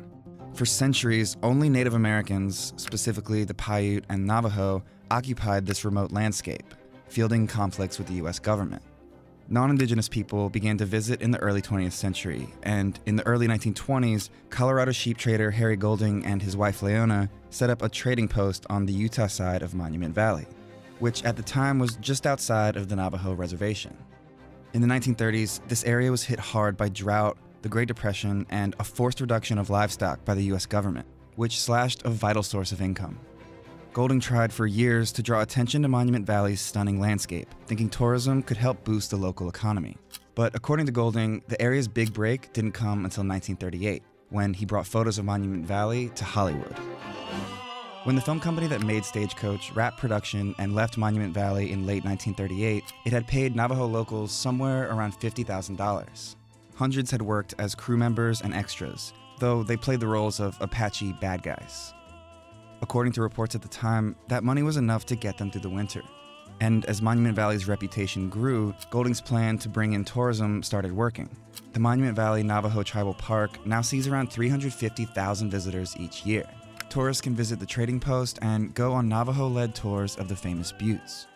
For 0.54 0.66
centuries, 0.66 1.38
only 1.42 1.70
Native 1.70 1.94
Americans, 1.94 2.74
specifically 2.76 3.44
the 3.44 3.54
Paiute 3.54 4.04
and 4.10 4.26
Navajo, 4.26 4.84
occupied 5.10 5.64
this 5.64 5.84
remote 5.84 6.12
landscape, 6.12 6.74
fielding 7.12 7.46
conflicts 7.46 7.98
with 7.98 8.08
the 8.08 8.14
US 8.14 8.38
government. 8.38 8.82
Non 9.48 9.68
Indigenous 9.68 10.08
people 10.08 10.48
began 10.48 10.78
to 10.78 10.86
visit 10.86 11.20
in 11.20 11.30
the 11.30 11.38
early 11.40 11.60
20th 11.60 11.92
century, 11.92 12.48
and 12.62 12.98
in 13.04 13.16
the 13.16 13.26
early 13.26 13.46
1920s, 13.46 14.30
Colorado 14.48 14.92
sheep 14.92 15.18
trader 15.18 15.50
Harry 15.50 15.76
Goulding 15.76 16.24
and 16.24 16.40
his 16.40 16.56
wife 16.56 16.82
Leona 16.82 17.28
set 17.50 17.68
up 17.68 17.82
a 17.82 17.88
trading 17.88 18.28
post 18.28 18.64
on 18.70 18.86
the 18.86 18.94
Utah 18.94 19.26
side 19.26 19.60
of 19.60 19.74
Monument 19.74 20.14
Valley, 20.14 20.46
which 21.00 21.22
at 21.24 21.36
the 21.36 21.42
time 21.42 21.78
was 21.78 21.96
just 21.96 22.26
outside 22.26 22.76
of 22.76 22.88
the 22.88 22.96
Navajo 22.96 23.34
reservation. 23.34 23.94
In 24.72 24.80
the 24.80 24.88
1930s, 24.88 25.60
this 25.68 25.84
area 25.84 26.10
was 26.10 26.22
hit 26.22 26.38
hard 26.38 26.78
by 26.78 26.88
drought, 26.88 27.36
the 27.60 27.68
Great 27.68 27.88
Depression, 27.88 28.46
and 28.48 28.74
a 28.78 28.84
forced 28.84 29.20
reduction 29.20 29.58
of 29.58 29.68
livestock 29.68 30.24
by 30.24 30.34
the 30.34 30.44
US 30.44 30.64
government, 30.64 31.06
which 31.36 31.60
slashed 31.60 32.06
a 32.06 32.10
vital 32.10 32.42
source 32.42 32.72
of 32.72 32.80
income. 32.80 33.18
Goulding 33.92 34.20
tried 34.20 34.54
for 34.54 34.66
years 34.66 35.12
to 35.12 35.22
draw 35.22 35.42
attention 35.42 35.82
to 35.82 35.88
Monument 35.88 36.24
Valley's 36.24 36.62
stunning 36.62 36.98
landscape, 36.98 37.46
thinking 37.66 37.90
tourism 37.90 38.42
could 38.42 38.56
help 38.56 38.82
boost 38.84 39.10
the 39.10 39.18
local 39.18 39.50
economy. 39.50 39.98
But 40.34 40.54
according 40.54 40.86
to 40.86 40.92
Goulding, 40.92 41.42
the 41.48 41.60
area's 41.60 41.88
big 41.88 42.10
break 42.14 42.54
didn't 42.54 42.72
come 42.72 43.04
until 43.04 43.22
1938, 43.22 44.02
when 44.30 44.54
he 44.54 44.64
brought 44.64 44.86
photos 44.86 45.18
of 45.18 45.26
Monument 45.26 45.66
Valley 45.66 46.08
to 46.14 46.24
Hollywood. 46.24 46.74
When 48.04 48.16
the 48.16 48.22
film 48.22 48.40
company 48.40 48.66
that 48.68 48.80
made 48.80 49.04
Stagecoach 49.04 49.72
wrapped 49.72 49.98
production 49.98 50.54
and 50.56 50.74
left 50.74 50.96
Monument 50.96 51.34
Valley 51.34 51.70
in 51.70 51.84
late 51.84 52.02
1938, 52.02 52.84
it 53.04 53.12
had 53.12 53.26
paid 53.26 53.54
Navajo 53.54 53.84
locals 53.84 54.32
somewhere 54.32 54.90
around 54.90 55.20
$50,000. 55.20 56.36
Hundreds 56.76 57.10
had 57.10 57.20
worked 57.20 57.54
as 57.58 57.74
crew 57.74 57.98
members 57.98 58.40
and 58.40 58.54
extras, 58.54 59.12
though 59.38 59.62
they 59.62 59.76
played 59.76 60.00
the 60.00 60.06
roles 60.06 60.40
of 60.40 60.56
Apache 60.62 61.12
bad 61.20 61.42
guys. 61.42 61.92
According 62.82 63.12
to 63.14 63.22
reports 63.22 63.54
at 63.54 63.62
the 63.62 63.68
time, 63.68 64.16
that 64.28 64.44
money 64.44 64.62
was 64.62 64.76
enough 64.76 65.06
to 65.06 65.16
get 65.16 65.38
them 65.38 65.50
through 65.50 65.62
the 65.62 65.70
winter. 65.70 66.02
And 66.60 66.84
as 66.86 67.00
Monument 67.00 67.34
Valley's 67.34 67.66
reputation 67.66 68.28
grew, 68.28 68.74
Goulding's 68.90 69.20
plan 69.20 69.56
to 69.58 69.68
bring 69.68 69.94
in 69.94 70.04
tourism 70.04 70.62
started 70.62 70.92
working. 70.92 71.28
The 71.72 71.80
Monument 71.80 72.14
Valley 72.14 72.42
Navajo 72.42 72.82
Tribal 72.82 73.14
Park 73.14 73.64
now 73.66 73.80
sees 73.80 74.06
around 74.06 74.30
350,000 74.30 75.50
visitors 75.50 75.96
each 75.96 76.26
year. 76.26 76.44
Tourists 76.90 77.20
can 77.20 77.34
visit 77.34 77.58
the 77.58 77.66
trading 77.66 77.98
post 77.98 78.38
and 78.42 78.74
go 78.74 78.92
on 78.92 79.08
Navajo-led 79.08 79.74
tours 79.74 80.16
of 80.16 80.28
the 80.28 80.36
famous 80.36 80.72
buttes. 80.72 81.26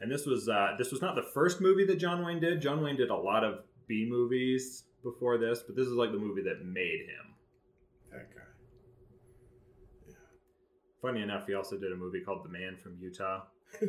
And 0.00 0.10
this 0.10 0.26
was 0.26 0.48
uh, 0.48 0.74
this 0.78 0.92
was 0.92 1.02
not 1.02 1.16
the 1.16 1.26
first 1.34 1.60
movie 1.60 1.84
that 1.86 1.96
John 1.96 2.24
Wayne 2.24 2.40
did. 2.40 2.62
John 2.62 2.82
Wayne 2.82 2.96
did 2.96 3.10
a 3.10 3.16
lot 3.16 3.44
of 3.44 3.64
B 3.86 4.06
movies 4.08 4.84
before 5.02 5.38
this, 5.38 5.62
but 5.66 5.76
this 5.76 5.86
is 5.86 5.92
like 5.92 6.12
the 6.12 6.18
movie 6.18 6.42
that 6.42 6.64
made 6.64 7.00
him. 7.00 7.34
That 8.12 8.34
guy. 8.34 8.42
Funny 11.02 11.22
enough, 11.22 11.46
he 11.46 11.54
also 11.54 11.78
did 11.78 11.92
a 11.92 11.96
movie 11.96 12.20
called 12.20 12.44
The 12.44 12.48
Man 12.48 12.76
from 12.76 12.96
Utah, 13.00 13.42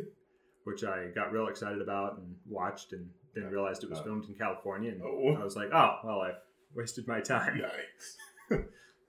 which 0.64 0.84
I 0.84 1.08
got 1.14 1.32
real 1.32 1.48
excited 1.48 1.80
about 1.82 2.18
and 2.18 2.36
watched, 2.48 2.92
and 2.92 3.08
then 3.34 3.46
realized 3.46 3.82
it 3.82 3.90
was 3.90 3.98
Uh, 3.98 4.04
filmed 4.04 4.24
in 4.28 4.34
California. 4.34 4.92
And 4.92 5.02
oh. 5.02 5.36
I 5.40 5.44
was 5.44 5.56
like, 5.56 5.70
oh, 5.72 5.98
well, 6.04 6.20
I 6.20 6.32
wasted 6.74 7.08
my 7.08 7.20
time. 7.20 7.60
Yikes. 7.60 8.64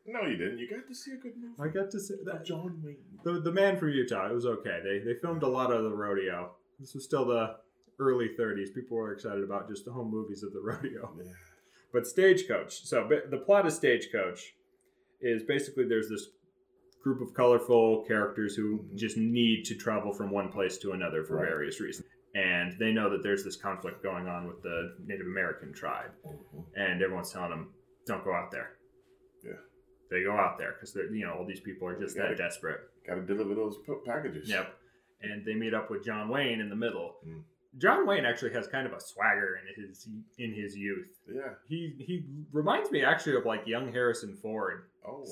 no, 0.07 0.21
you 0.23 0.37
didn't. 0.37 0.57
You 0.57 0.67
got 0.69 0.87
to 0.87 0.95
see 0.95 1.11
a 1.11 1.17
good 1.17 1.33
movie. 1.37 1.53
I 1.59 1.67
got 1.67 1.91
to 1.91 1.99
see 1.99 2.15
that. 2.25 2.43
John 2.45 2.81
Wayne. 2.83 2.97
The, 3.23 3.39
the 3.39 3.51
Man 3.51 3.77
from 3.77 3.89
Utah, 3.89 4.29
it 4.29 4.33
was 4.33 4.45
okay. 4.47 4.79
They, 4.83 4.99
they 4.99 5.19
filmed 5.19 5.43
a 5.43 5.47
lot 5.47 5.71
of 5.71 5.83
the 5.83 5.91
rodeo. 5.91 6.51
This 6.79 6.95
was 6.95 7.03
still 7.03 7.25
the 7.25 7.57
early 7.99 8.29
30s. 8.39 8.73
People 8.73 8.97
were 8.97 9.13
excited 9.13 9.43
about 9.43 9.69
just 9.69 9.85
the 9.85 9.91
home 9.91 10.09
movies 10.09 10.41
of 10.41 10.53
the 10.53 10.59
rodeo. 10.63 11.11
Yeah. 11.17 11.31
But 11.93 12.07
Stagecoach. 12.07 12.85
So 12.87 13.07
the 13.29 13.37
plot 13.37 13.67
of 13.67 13.73
Stagecoach 13.73 14.55
is 15.21 15.43
basically 15.43 15.85
there's 15.87 16.09
this 16.09 16.29
group 17.03 17.21
of 17.21 17.33
colorful 17.33 18.03
characters 18.07 18.55
who 18.55 18.85
just 18.95 19.17
need 19.17 19.63
to 19.65 19.75
travel 19.75 20.11
from 20.13 20.29
one 20.29 20.49
place 20.51 20.77
to 20.79 20.91
another 20.91 21.23
for 21.23 21.37
Right. 21.37 21.47
various 21.49 21.79
reasons. 21.79 22.07
And 22.35 22.77
they 22.79 22.91
know 22.93 23.09
that 23.09 23.23
there's 23.23 23.43
this 23.43 23.55
conflict 23.57 24.01
going 24.03 24.27
on 24.27 24.47
with 24.47 24.61
the 24.61 24.95
Native 25.05 25.25
American 25.27 25.73
tribe. 25.73 26.11
Mhm. 26.25 26.65
And 26.75 27.01
everyone's 27.01 27.31
telling 27.33 27.49
them, 27.49 27.73
don't 28.05 28.23
go 28.23 28.33
out 28.33 28.51
there. 28.51 28.77
Yeah. 29.43 29.57
They 30.09 30.23
go 30.23 30.33
out 30.33 30.57
there 30.57 30.73
because 30.73 30.93
they're, 30.93 31.11
you 31.13 31.25
know, 31.25 31.33
all 31.33 31.45
these 31.45 31.59
people 31.59 31.87
are 31.87 31.99
just 31.99 32.15
Got 32.15 32.29
that 32.29 32.37
desperate. 32.37 32.79
Got 33.05 33.15
to 33.15 33.21
deliver 33.23 33.55
those 33.55 33.77
packages. 34.05 34.49
Yep. 34.49 34.73
And 35.23 35.45
they 35.45 35.55
meet 35.55 35.73
up 35.73 35.89
with 35.89 36.03
John 36.05 36.29
Wayne 36.29 36.61
in 36.61 36.69
the 36.69 36.75
middle. 36.75 37.17
Mm. 37.27 37.43
John 37.77 38.05
Wayne 38.05 38.25
actually 38.25 38.51
has 38.53 38.67
kind 38.67 38.85
of 38.85 38.93
a 38.93 38.99
swagger 38.99 39.55
in 39.57 39.83
his 39.83 40.07
in 40.37 40.53
his 40.53 40.75
youth. 40.77 41.07
Yeah. 41.27 41.55
He 41.67 41.95
he 41.99 42.25
reminds 42.51 42.91
me 42.91 43.03
actually 43.03 43.35
of 43.37 43.45
like 43.45 43.65
young 43.65 43.91
Harrison 43.91 44.35
Ford, 44.35 44.83
Oh. 45.05 45.19
wow. 45.19 45.25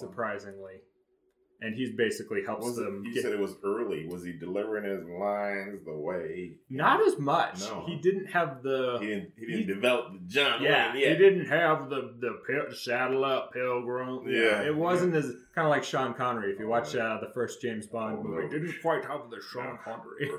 Surprisingly. 1.60 1.68
And 1.68 1.76
he's 1.76 1.96
basically 1.96 2.44
helps 2.46 2.66
Was 2.66 2.78
it, 2.78 2.84
them 2.86 3.04
you 3.06 3.14
get 3.14 3.24
said 3.24 3.34
it 3.34 3.40
was 3.40 3.56
early. 3.66 4.08
Was 4.08 4.24
he 4.24 4.34
delivering 4.34 4.86
his 4.86 5.04
lines 5.10 5.84
the 5.86 5.94
way? 5.96 6.54
not 6.70 7.06
as 7.06 7.18
much. 7.20 7.60
No. 7.62 7.84
He 7.86 7.96
didn't 7.98 8.28
have 8.28 8.64
the 8.64 8.98
He 9.02 9.08
didn't. 9.08 9.32
He 9.38 9.46
didn't 9.46 9.60
he- 9.62 9.66
develop 9.66 10.14
the 10.14 10.20
John 10.28 10.62
yeah, 10.64 10.94
Wayne 10.94 11.02
yet. 11.02 11.12
he 11.12 11.18
didn't 11.18 11.46
have 11.48 11.90
the 11.90 12.14
the 12.20 12.40
pil- 12.48 12.76
saddle 12.76 13.26
up 13.26 13.52
pilgrim. 13.54 14.22
Yeah, 14.30 14.62
it 14.64 14.76
wasn't 14.76 15.16
as 15.16 15.26
kind 15.54 15.66
of 15.68 15.70
like 15.72 15.84
Sean 15.84 16.14
Connery. 16.14 16.54
If 16.54 16.60
you 16.60 16.66
Oh, 16.68 16.70
watch 16.70 16.96
uh, 16.96 17.20
the 17.20 17.32
first 17.34 17.62
James 17.62 17.88
Bond 17.88 18.20
Oh, 18.20 18.24
movie, 18.24 18.44
no. 18.44 18.50
didn't 18.50 18.76
quite 18.82 19.04
have 19.06 19.30
the 19.30 19.42
Sean 19.52 19.66
Yeah. 19.66 19.78
Connery. 19.84 20.32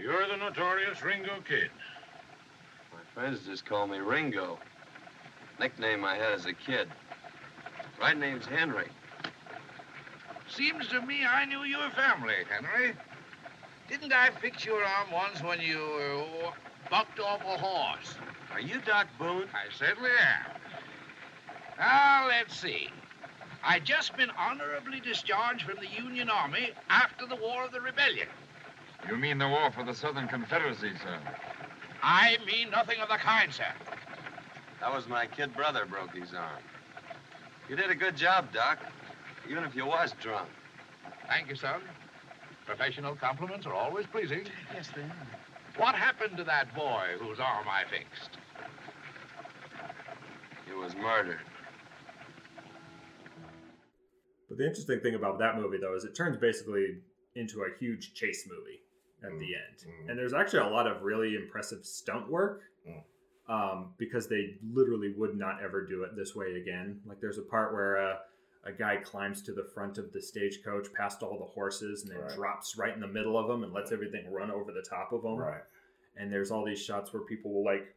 You're 0.00 0.26
the 0.28 0.36
notorious 0.36 1.02
Ringo 1.02 1.40
Kid. 1.46 1.68
My 2.92 3.00
friends 3.12 3.40
just 3.44 3.66
call 3.66 3.86
me 3.86 3.98
Ringo. 3.98 4.58
Nickname 5.58 6.04
I 6.04 6.14
had 6.14 6.32
as 6.32 6.46
a 6.46 6.54
kid. 6.54 6.88
Right 8.00 8.16
name's 8.16 8.46
Henry. 8.46 8.88
Seems 10.48 10.88
to 10.88 11.02
me 11.02 11.24
I 11.26 11.44
knew 11.44 11.64
your 11.64 11.90
family, 11.90 12.34
Henry. 12.48 12.94
Didn't 13.88 14.12
I 14.12 14.30
fix 14.40 14.64
your 14.64 14.82
arm 14.82 15.10
once 15.12 15.42
when 15.42 15.60
you 15.60 15.78
uh, 15.78 16.50
bucked 16.90 17.20
off 17.20 17.42
a 17.42 17.58
horse? 17.58 18.14
Are 18.52 18.60
you 18.60 18.80
Doc 18.86 19.06
Boone? 19.18 19.48
I 19.52 19.70
certainly 19.76 20.10
am. 20.10 20.52
Now, 21.78 22.26
let's 22.28 22.58
see. 22.58 22.88
I 23.62 23.78
just 23.80 24.16
been 24.16 24.30
honorably 24.30 25.00
discharged 25.00 25.66
from 25.66 25.76
the 25.76 26.02
Union 26.02 26.30
Army 26.30 26.70
after 26.88 27.26
the 27.26 27.36
War 27.36 27.66
of 27.66 27.72
the 27.72 27.80
Rebellion. 27.80 28.28
You 29.08 29.16
mean 29.16 29.38
the 29.38 29.48
war 29.48 29.70
for 29.70 29.84
the 29.84 29.94
Southern 29.94 30.26
Confederacy, 30.26 30.92
sir? 31.02 31.18
I 32.02 32.38
mean 32.46 32.70
nothing 32.70 33.00
of 33.00 33.08
the 33.08 33.16
kind, 33.16 33.52
sir. 33.52 33.72
That 34.80 34.94
was 34.94 35.06
my 35.06 35.26
kid 35.26 35.54
brother 35.54 35.84
broke 35.84 36.16
his 36.16 36.32
arm. 36.32 36.62
You 37.70 37.76
did 37.76 37.88
a 37.88 37.94
good 37.94 38.16
job, 38.16 38.52
Doc. 38.52 38.80
Even 39.48 39.62
if 39.62 39.76
you 39.76 39.86
was 39.86 40.12
drunk. 40.20 40.48
Thank 41.28 41.48
you, 41.48 41.54
son. 41.54 41.80
Professional 42.66 43.14
compliments 43.14 43.64
are 43.64 43.74
always 43.74 44.06
pleasing. 44.06 44.42
Yes, 44.74 44.90
they 44.92 45.02
are. 45.02 45.26
What 45.76 45.94
happened 45.94 46.36
to 46.38 46.44
that 46.44 46.74
boy 46.74 47.04
whose 47.20 47.38
arm 47.38 47.66
I 47.68 47.84
fixed? 47.88 48.38
He 50.66 50.74
was 50.74 50.96
murdered. 50.96 51.38
But 54.48 54.58
the 54.58 54.66
interesting 54.66 54.98
thing 54.98 55.14
about 55.14 55.38
that 55.38 55.54
movie, 55.54 55.78
though, 55.80 55.94
is 55.94 56.04
it 56.04 56.16
turns 56.16 56.36
basically 56.38 56.98
into 57.36 57.60
a 57.60 57.68
huge 57.78 58.14
chase 58.14 58.48
movie 58.50 58.80
at 59.22 59.38
the 59.38 59.46
end. 59.46 59.86
Mm. 59.86 60.10
And 60.10 60.18
there's 60.18 60.34
actually 60.34 60.68
a 60.68 60.72
lot 60.72 60.88
of 60.88 61.02
really 61.02 61.36
impressive 61.36 61.84
stunt 61.84 62.28
work 62.28 62.62
Mm. 62.88 63.02
Um, 63.50 63.92
because 63.98 64.28
they 64.28 64.54
literally 64.72 65.12
would 65.16 65.36
not 65.36 65.62
ever 65.62 65.84
do 65.84 66.04
it 66.04 66.14
this 66.16 66.34
way 66.36 66.56
again. 66.56 67.00
Like, 67.04 67.20
there's 67.20 67.38
a 67.38 67.42
part 67.42 67.72
where 67.72 67.98
uh, 68.12 68.16
a 68.64 68.72
guy 68.72 68.96
climbs 68.98 69.42
to 69.42 69.52
the 69.52 69.64
front 69.74 69.98
of 69.98 70.12
the 70.12 70.22
stagecoach 70.22 70.86
past 70.94 71.22
all 71.22 71.38
the 71.38 71.44
horses 71.44 72.02
and 72.02 72.12
then 72.12 72.20
Right. 72.20 72.34
drops 72.36 72.76
right 72.78 72.94
in 72.94 73.00
the 73.00 73.08
middle 73.08 73.36
of 73.38 73.48
them 73.48 73.64
and 73.64 73.72
lets 73.72 73.90
everything 73.92 74.30
run 74.32 74.50
over 74.50 74.70
the 74.72 74.82
top 74.88 75.12
of 75.12 75.22
them. 75.22 75.36
Right. 75.36 75.62
And 76.16 76.32
there's 76.32 76.50
all 76.50 76.64
these 76.64 76.80
shots 76.82 77.12
where 77.12 77.22
people 77.22 77.52
will, 77.52 77.64
like, 77.64 77.94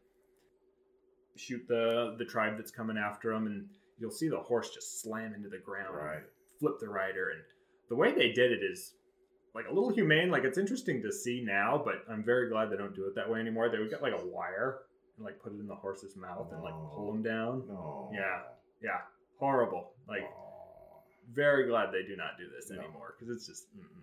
shoot 1.35 1.67
the, 1.67 2.15
the 2.17 2.25
tribe 2.25 2.57
that's 2.57 2.71
coming 2.71 2.97
after 2.97 3.31
them, 3.33 3.47
and 3.47 3.67
you'll 3.99 4.11
see 4.11 4.29
the 4.29 4.39
horse 4.39 4.69
just 4.71 5.01
slam 5.01 5.33
into 5.33 5.49
the 5.49 5.57
ground 5.57 5.95
Right. 5.95 6.23
flip 6.59 6.79
the 6.79 6.89
rider 6.89 7.29
and 7.31 7.41
the 7.89 7.95
way 7.95 8.13
they 8.13 8.31
did 8.31 8.51
it 8.51 8.63
is 8.63 8.93
like 9.53 9.65
a 9.69 9.73
little 9.73 9.89
humane 9.89 10.29
like 10.31 10.43
it's 10.43 10.57
interesting 10.57 11.01
to 11.03 11.11
see 11.11 11.43
now 11.45 11.79
but 11.83 12.03
i'm 12.09 12.23
very 12.23 12.49
glad 12.49 12.69
they 12.71 12.77
don't 12.77 12.95
do 12.95 13.05
it 13.05 13.13
that 13.15 13.29
way 13.29 13.39
anymore 13.39 13.69
they 13.69 13.77
would 13.79 13.89
get 13.89 14.01
like 14.01 14.13
a 14.13 14.25
wire 14.25 14.79
and 15.17 15.25
like 15.25 15.39
put 15.41 15.53
it 15.53 15.59
in 15.59 15.67
the 15.67 15.75
horse's 15.75 16.15
mouth 16.15 16.47
and 16.51 16.61
like 16.63 16.73
pull 16.93 17.11
him 17.13 17.21
down 17.23 17.63
No. 17.67 18.09
Yeah. 18.13 18.41
yeah 18.81 19.01
horrible 19.39 19.91
like 20.07 20.23
very 21.33 21.67
glad 21.67 21.91
they 21.91 22.03
do 22.03 22.15
not 22.15 22.37
do 22.37 22.45
this 22.55 22.69
No. 22.69 22.79
anymore 22.81 23.15
because 23.17 23.33
it's 23.35 23.47
just 23.47 23.65
mm-mm. 23.77 24.01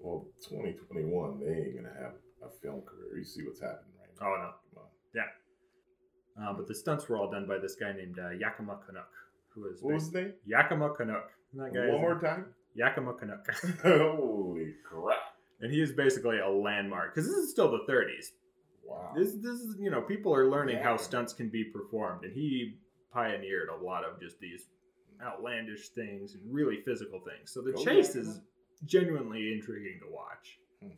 Well, 0.00 0.26
2021, 0.48 1.40
they 1.40 1.46
ain't 1.46 1.74
gonna 1.74 1.92
have 2.00 2.12
a 2.40 2.48
film 2.62 2.82
career. 2.82 3.18
You 3.18 3.24
see 3.24 3.42
what's 3.44 3.60
happening 3.60 3.94
right 3.98 4.08
now. 4.20 4.26
oh 4.28 4.52
no 4.76 4.80
on. 6.40 6.48
uh, 6.48 6.52
but 6.56 6.68
the 6.68 6.74
stunts 6.74 7.08
were 7.08 7.16
all 7.16 7.28
done 7.30 7.46
by 7.48 7.58
this 7.58 7.74
guy 7.74 7.92
named 7.92 8.16
uh, 8.18 8.30
Yakima 8.30 8.78
Canutt 8.86 9.08
who 9.54 9.66
is 9.66 9.82
What 9.82 9.94
was 9.94 10.04
his 10.04 10.12
name? 10.14 10.32
Yakima 10.46 10.94
Canutt 10.94 11.24
that 11.54 11.74
guy 11.74 11.88
One 11.92 12.00
more 12.00 12.20
time. 12.20 12.46
Yakima 12.74 13.14
Canutt 13.14 13.40
Holy 13.82 14.74
crap! 14.88 15.16
and 15.60 15.72
he 15.72 15.80
is 15.82 15.90
basically 15.92 16.38
a 16.38 16.48
landmark 16.48 17.12
because 17.14 17.26
this 17.28 17.36
is 17.36 17.50
still 17.50 17.70
the 17.72 17.80
30s 17.92 18.26
Wow. 18.88 19.12
This 19.14 19.34
this 19.34 19.60
is 19.60 19.76
you 19.78 19.90
know 19.90 20.00
people 20.00 20.34
are 20.34 20.48
learning 20.48 20.78
how 20.78 20.96
stunts 20.96 21.32
can 21.32 21.48
be 21.48 21.64
performed, 21.64 22.24
and 22.24 22.32
he 22.32 22.78
pioneered 23.12 23.68
a 23.68 23.84
lot 23.84 24.04
of 24.04 24.20
just 24.20 24.40
these 24.40 24.66
outlandish 25.22 25.88
things 25.90 26.34
and 26.34 26.42
really 26.52 26.80
physical 26.84 27.20
things. 27.20 27.52
So 27.52 27.60
the 27.60 27.72
Go 27.72 27.84
chase 27.84 28.14
Yakima. 28.14 28.30
is 28.30 28.40
genuinely 28.84 29.52
intriguing 29.52 30.00
to 30.06 30.12
watch. 30.12 30.58
Hmm. 30.80 30.88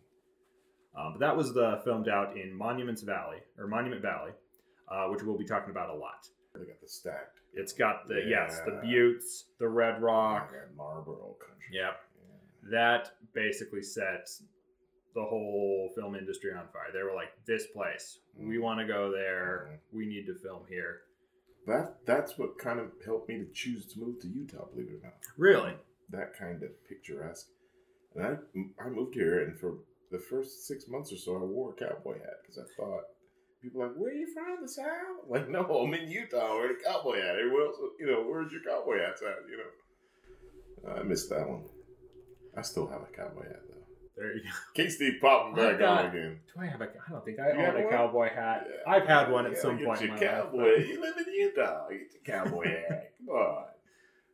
Uh, 0.96 1.10
but 1.12 1.20
that 1.20 1.36
was 1.36 1.52
the 1.52 1.80
filmed 1.84 2.08
out 2.08 2.36
in 2.36 2.54
Monuments 2.56 3.02
Valley 3.02 3.38
or 3.58 3.66
Monument 3.66 4.02
Valley, 4.02 4.32
uh, 4.90 5.06
which 5.06 5.22
we'll 5.22 5.38
be 5.38 5.44
talking 5.44 5.70
about 5.70 5.90
a 5.90 5.94
lot. 5.94 6.26
They 6.54 6.60
got 6.60 6.80
the 6.80 6.88
stacked. 6.88 7.40
It's 7.54 7.72
got 7.72 8.08
the 8.08 8.22
yes 8.28 8.60
the 8.64 8.72
Buttes, 8.72 9.44
the 9.58 9.68
Red 9.68 10.02
Rock. 10.02 10.52
Marlboro 10.76 11.36
country. 11.40 11.66
Yep. 11.72 12.00
Yeah. 12.16 12.70
That 12.70 13.12
basically 13.34 13.82
set 13.82 14.28
the 15.14 15.24
whole 15.24 15.90
film 15.96 16.14
industry 16.14 16.52
on 16.52 16.68
fire. 16.72 16.92
They 16.92 17.02
were 17.02 17.14
like, 17.14 17.44
"This 17.44 17.66
place, 17.68 18.20
we 18.36 18.56
Mhm. 18.56 18.62
want 18.62 18.80
to 18.80 18.86
go 18.86 19.10
there. 19.10 19.68
Mhm. 19.70 19.78
We 19.96 20.06
need 20.06 20.26
to 20.26 20.34
film 20.34 20.66
here." 20.68 21.02
That 21.66 22.04
that's 22.06 22.38
what 22.38 22.58
kind 22.58 22.80
of 22.80 22.90
helped 23.04 23.28
me 23.28 23.38
to 23.38 23.52
choose 23.52 23.86
to 23.92 24.00
move 24.00 24.20
to 24.20 24.28
Utah. 24.28 24.66
Believe 24.66 24.90
it 24.90 24.94
or 25.00 25.02
not. 25.04 25.14
Really? 25.36 25.76
that 26.12 26.34
kind 26.34 26.60
of 26.64 26.70
picturesque. 26.88 27.48
And 28.16 28.24
I, 28.26 28.82
I 28.84 28.88
moved 28.88 29.14
here, 29.14 29.44
and 29.44 29.56
for 29.60 29.78
the 30.10 30.18
first 30.18 30.66
six 30.66 30.88
months 30.88 31.12
or 31.12 31.16
so, 31.16 31.36
I 31.36 31.44
wore 31.44 31.70
a 31.70 31.74
cowboy 31.74 32.18
hat 32.18 32.38
because 32.42 32.58
I 32.58 32.64
thought 32.76 33.04
people 33.62 33.80
were 33.80 33.86
like, 33.86 33.96
"Where 33.96 34.10
are 34.10 34.14
you 34.16 34.26
from? 34.34 34.60
The 34.60 34.66
South?" 34.68 35.28
Like, 35.28 35.48
no, 35.48 35.60
I'm 35.64 35.94
in 35.94 36.08
Utah. 36.08 36.56
Wearing 36.56 36.76
a 36.80 36.82
cowboy 36.82 37.20
hat. 37.20 37.36
Everyone 37.38 37.62
else, 37.62 37.76
you 38.00 38.06
know, 38.06 38.24
where's 38.26 38.50
your 38.50 38.62
cowboy 38.64 38.98
hats 38.98 39.22
at? 39.22 39.48
You 39.48 39.58
know. 39.58 40.90
I 40.94 41.02
missed 41.04 41.30
that 41.30 41.48
one. 41.48 41.68
I 42.56 42.62
still 42.62 42.88
have 42.88 43.02
a 43.02 43.06
cowboy 43.16 43.44
hat. 43.44 43.62
There 44.20 44.36
you 44.36 44.42
go. 44.42 44.48
King 44.74 44.90
Steve 44.90 45.14
popping 45.20 45.54
back 45.54 45.78
got- 45.78 46.04
on 46.04 46.10
again. 46.10 46.40
Do 46.54 46.60
I 46.60 46.66
have 46.66 46.80
a? 46.82 46.84
I 46.84 47.10
don't 47.10 47.24
think 47.24 47.40
I 47.40 47.52
You 47.52 47.58
have 47.60 47.74
own 47.74 47.80
a 47.80 47.84
one? 47.84 47.92
cowboy 47.92 48.28
hat. 48.34 48.66
Yeah. 48.68 48.92
I've 48.92 49.06
had 49.06 49.30
one 49.30 49.46
at 49.46 49.52
You 49.52 49.56
some 49.58 49.76
gotta 49.82 49.86
point. 49.86 50.00
Get 50.00 50.10
in 50.10 50.18
your 50.18 50.30
my 50.32 50.36
life, 50.36 50.44
cowboy. 50.44 50.84
You 50.86 51.00
live 51.00 51.14
in 51.26 51.32
Utah. 51.34 51.88
Get 51.88 52.00
your 52.26 52.44
cowboy 52.44 52.64
hat. 52.88 53.12
Come 53.26 53.34
on. 53.34 53.64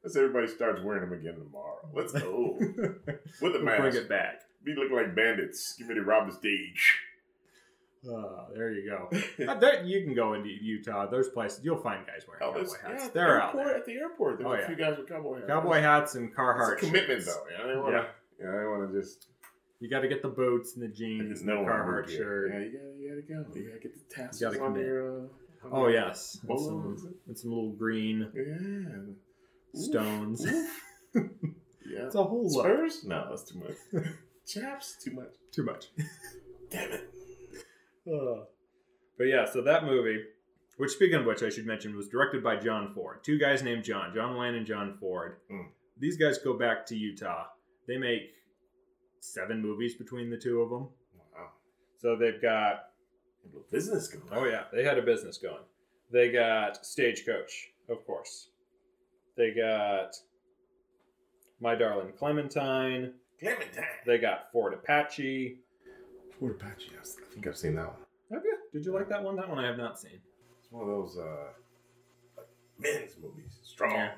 Let's 0.02 0.16
everybody 0.16 0.46
starts 0.48 0.80
wearing 0.82 1.08
them 1.08 1.18
again 1.18 1.34
tomorrow. 1.38 1.88
Let's 1.94 2.12
go 2.12 2.56
but- 2.58 2.68
with 3.06 3.06
the 3.06 3.22
We'll 3.42 3.62
mask. 3.62 3.80
bring 3.82 3.94
it 3.96 4.08
back. 4.08 4.42
We 4.64 4.74
look 4.74 4.90
like 4.90 5.14
bandits. 5.14 5.74
Give 5.78 5.86
me 5.86 5.94
to 5.94 6.02
rob 6.02 6.28
the 6.28 6.34
stage. 6.34 6.98
Uh, 8.08 8.46
there 8.54 8.70
you 8.72 8.88
go. 8.88 9.08
There, 9.58 9.82
you 9.84 10.04
can 10.04 10.14
go 10.14 10.34
into 10.34 10.48
Utah. 10.48 11.06
There's 11.06 11.28
places 11.28 11.64
you'll 11.64 11.78
find 11.78 12.06
guys 12.06 12.24
wearing 12.28 12.42
Oh, 12.44 12.52
cowboy 12.52 12.88
hats. 12.88 13.04
yeah, 13.04 13.10
They're 13.12 13.42
out 13.42 13.56
there. 13.56 13.76
At 13.76 13.84
the 13.84 13.94
airport, 13.94 14.38
there's 14.38 14.46
Oh, 14.48 14.52
a 14.52 14.58
yeah. 14.60 14.66
few 14.68 14.76
guys 14.76 14.96
with 14.96 15.08
cowboy 15.08 15.36
hats. 15.36 15.46
Cowboy 15.48 15.80
hats 15.80 16.14
and 16.14 16.32
Carhartt. 16.34 16.74
It's 16.74 16.82
a 16.82 16.86
commitment, 16.86 17.22
shirts. 17.24 17.34
though. 17.36 17.44
You 17.50 17.58
know, 17.58 17.74
they 17.74 17.80
wanna, 17.80 18.06
yeah. 18.40 18.46
I 18.48 18.66
want 18.68 18.92
to 18.92 19.00
just 19.00 19.26
You 19.80 19.90
got 19.90 20.00
to 20.00 20.08
get 20.08 20.22
the 20.22 20.28
boots 20.28 20.74
and 20.74 20.82
the 20.82 20.88
jeans, 20.88 21.40
and 21.40 21.48
the 21.48 21.54
no 21.54 21.62
one 21.62 21.70
Carhartt 21.72 22.08
shirt. 22.08 22.50
Yeah, 22.52 22.60
you 22.60 22.72
gotta, 22.72 22.94
you 22.98 23.08
gotta 23.08 23.44
go. 23.44 23.54
You 23.54 23.68
gotta 23.68 23.80
get 23.80 23.92
the 24.08 24.14
tassels 24.14 24.40
gotta 24.40 24.62
on 24.64 24.72
commit. 24.72 24.86
your. 24.86 25.18
Uh, 25.18 25.22
on 25.64 25.70
Oh 25.72 25.80
your 25.88 25.90
yes, 25.92 26.38
and 26.48 26.60
some, 26.60 27.14
and 27.26 27.38
some 27.38 27.50
little 27.50 27.72
green 27.72 28.28
Yeah. 28.34 29.80
stones. 29.82 30.46
Yeah. 31.88 32.06
It's 32.06 32.16
a 32.16 32.22
whole 32.24 32.50
look. 32.50 32.64
Spurs? 32.66 33.04
No, 33.04 33.26
that's 33.30 33.44
too 33.44 33.60
much. 33.60 34.04
Chaps? 34.46 34.96
Too 35.02 35.12
much. 35.12 35.34
Too 35.52 35.62
much. 35.64 35.86
Damn 36.70 36.90
it. 36.90 37.08
Uh, 38.12 38.42
but 39.16 39.24
yeah, 39.24 39.44
so 39.44 39.62
that 39.62 39.84
movie, 39.84 40.20
which 40.78 40.90
speaking 40.90 41.14
of 41.20 41.26
which, 41.26 41.44
I 41.44 41.48
should 41.48 41.64
mention, 41.64 41.96
was 41.96 42.08
directed 42.08 42.42
by 42.42 42.56
John 42.56 42.92
Ford. 42.92 43.22
Two 43.22 43.38
guys 43.38 43.62
named 43.62 43.84
John, 43.84 44.12
John 44.12 44.36
Wayne 44.36 44.56
and 44.56 44.66
John 44.66 44.96
Ford. 44.98 45.36
Mm. 45.50 45.66
These 45.98 46.16
guys 46.16 46.38
go 46.38 46.58
back 46.58 46.84
to 46.86 46.96
Utah. 46.96 47.46
They 47.86 47.98
make 47.98 48.32
seven 49.20 49.60
movies 49.62 49.94
between 49.94 50.30
the 50.30 50.36
two 50.36 50.60
of 50.62 50.70
them. 50.70 50.88
Wow. 51.34 51.48
So 51.98 52.16
they've 52.16 52.40
got 52.40 52.90
A 53.44 53.46
little 53.48 53.66
business 53.70 54.08
going 54.08 54.24
Oh 54.32 54.44
yeah, 54.44 54.64
they 54.72 54.84
had 54.84 54.98
a 54.98 55.02
business 55.02 55.38
going. 55.38 55.62
They 56.12 56.30
got 56.30 56.84
Stagecoach, 56.86 57.70
of 57.88 58.06
course. 58.06 58.48
They 59.36 59.50
got 59.52 60.14
My 61.60 61.74
Darling 61.74 62.12
Clementine. 62.18 63.12
Clementine. 63.40 63.84
They 64.06 64.18
got 64.18 64.50
Fort 64.52 64.72
Apache. 64.74 65.58
Fort 66.38 66.52
Apache. 66.60 66.90
yes, 66.96 67.16
I 67.20 67.34
think 67.34 67.46
I've 67.46 67.56
seen 67.56 67.74
that 67.76 67.86
one. 67.86 67.96
Have 68.32 68.42
you? 68.44 68.56
Did 68.72 68.84
you 68.84 68.92
like 68.92 69.08
that 69.08 69.22
one? 69.22 69.36
That 69.36 69.48
one 69.48 69.58
I 69.58 69.66
have 69.66 69.78
not 69.78 69.98
seen. 69.98 70.20
It's 70.60 70.70
one 70.70 70.82
of 70.82 70.88
those 70.88 71.18
uh, 71.18 71.48
like 72.36 72.46
men's 72.78 73.12
movies. 73.20 73.58
Strong. 73.64 73.92
Yeah. 73.92 74.10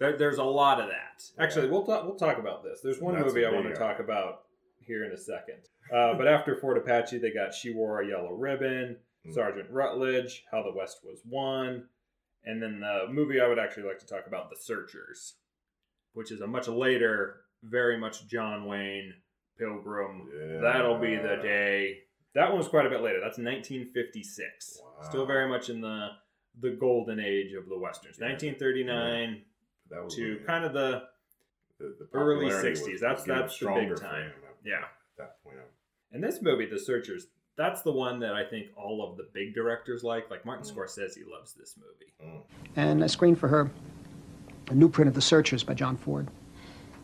Pow. 0.00 0.06
You 0.06 0.12
know. 0.12 0.18
There, 0.18 0.18
there's 0.18 0.38
a 0.38 0.44
lot 0.44 0.80
of 0.80 0.88
that. 0.88 1.22
Actually, 1.38 1.66
Yeah. 1.66 1.72
we'll 1.72 1.84
talk. 1.86 2.04
We'll 2.04 2.16
talk 2.16 2.38
about 2.38 2.62
this. 2.64 2.80
There's 2.82 3.00
one 3.00 3.14
That's 3.14 3.26
movie 3.26 3.44
I 3.44 3.50
want 3.52 3.66
to 3.68 3.74
talk 3.74 3.98
about 4.00 4.42
here 4.80 5.04
in 5.04 5.12
a 5.12 5.16
second. 5.18 5.58
Uh, 5.92 6.14
but 6.14 6.26
after 6.26 6.56
Fort 6.56 6.78
Apache, 6.78 7.18
they 7.18 7.32
got 7.32 7.52
She 7.54 7.72
Wore 7.72 8.00
a 8.00 8.06
Yellow 8.08 8.32
Ribbon, 8.34 8.96
Mm. 9.26 9.34
Sergeant 9.34 9.68
Rutledge, 9.70 10.44
How 10.50 10.62
the 10.62 10.72
West 10.72 11.00
Was 11.04 11.20
Won, 11.26 11.86
and 12.44 12.62
then 12.62 12.80
the 12.80 13.06
movie 13.10 13.38
I 13.38 13.46
would 13.48 13.58
actually 13.58 13.82
like 13.82 13.98
to 13.98 14.06
talk 14.06 14.26
about, 14.26 14.48
The 14.48 14.56
Searchers, 14.56 15.34
which 16.14 16.32
is 16.32 16.40
a 16.40 16.46
much 16.46 16.68
later, 16.68 17.42
very 17.62 17.98
much 17.98 18.26
John 18.28 18.64
Wayne 18.64 19.12
Pilgrim. 19.58 20.26
Yeah. 20.34 20.60
That'll 20.62 20.98
be 20.98 21.16
the 21.16 21.38
day. 21.42 21.98
That 22.34 22.48
one 22.48 22.56
was 22.56 22.68
quite 22.68 22.86
a 22.86 22.88
bit 22.88 23.02
later. 23.02 23.20
That's 23.20 23.36
1956. 23.36 24.80
Wow. 24.82 25.08
Still 25.08 25.26
very 25.26 25.48
much 25.48 25.68
in 25.68 25.80
the 25.80 26.08
the 26.60 26.70
golden 26.70 27.20
age 27.20 27.52
of 27.52 27.68
the 27.68 27.78
westerns. 27.78 28.16
Yeah. 28.18 28.28
1939 28.28 29.42
That 29.90 30.04
was 30.04 30.14
to 30.16 30.36
when 30.36 30.44
kind 30.44 30.64
of 30.64 30.72
the 30.72 31.02
the, 31.78 31.96
the 31.98 32.08
early 32.18 32.46
60s. 32.50 33.00
That's- 33.00 33.24
that's 33.24 33.58
the 33.58 33.66
big 33.68 33.96
time. 33.96 34.24
him 34.26 34.32
Yeah. 34.64 34.84
That 35.16 35.42
point. 35.42 35.56
and 36.12 36.22
this 36.22 36.40
movie, 36.42 36.66
The 36.66 36.78
Searchers. 36.78 37.26
That's 37.56 37.82
the 37.82 37.92
one 37.92 38.20
that 38.20 38.34
I 38.34 38.44
think 38.44 38.68
all 38.76 39.02
of 39.08 39.16
the 39.18 39.28
big 39.34 39.54
directors 39.54 40.02
like. 40.02 40.30
Like 40.30 40.44
Martin 40.46 40.64
Mm. 40.66 40.74
Scorsese 40.76 41.28
loves 41.30 41.52
this 41.54 41.76
movie. 41.76 42.12
Mm. 42.22 42.42
and 42.76 43.04
I 43.04 43.06
screened 43.06 43.38
for 43.38 43.48
her 43.48 43.70
a 44.70 44.74
new 44.74 44.88
print 44.88 45.08
of 45.08 45.14
The 45.14 45.20
Searchers 45.22 45.62
by 45.64 45.74
John 45.74 45.96
Ford. 45.96 46.28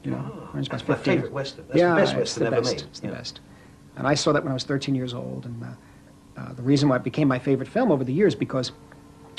You 0.05 0.13
know, 0.13 0.49
Ernest 0.55 0.71
That's 0.71 0.87
my 0.87 0.95
favorite 0.95 1.33
Western. 1.33 1.67
That's 1.69 1.79
yeah, 1.79 1.91
the 1.91 2.01
best 2.01 2.13
it's 2.13 2.19
Western 2.21 2.41
the 2.45 2.47
ever 2.49 2.57
best. 2.63 2.77
made. 2.77 2.83
It's 2.85 3.01
the 3.01 3.07
Yeah. 3.09 3.13
best. 3.15 3.41
And 3.97 4.07
I 4.07 4.15
saw 4.15 4.33
that 4.33 4.43
when 4.45 4.51
I 4.53 4.55
was 4.55 4.65
13 4.65 4.95
years 4.95 5.13
old, 5.15 5.47
and 5.47 5.65
uh, 5.65 5.67
uh, 6.37 6.53
the 6.53 6.63
reason 6.63 6.89
why 6.89 6.97
it 6.97 7.03
became 7.03 7.27
my 7.29 7.39
favorite 7.39 7.69
film 7.69 7.91
over 7.91 8.05
the 8.05 8.13
years 8.13 8.35
because 8.35 8.73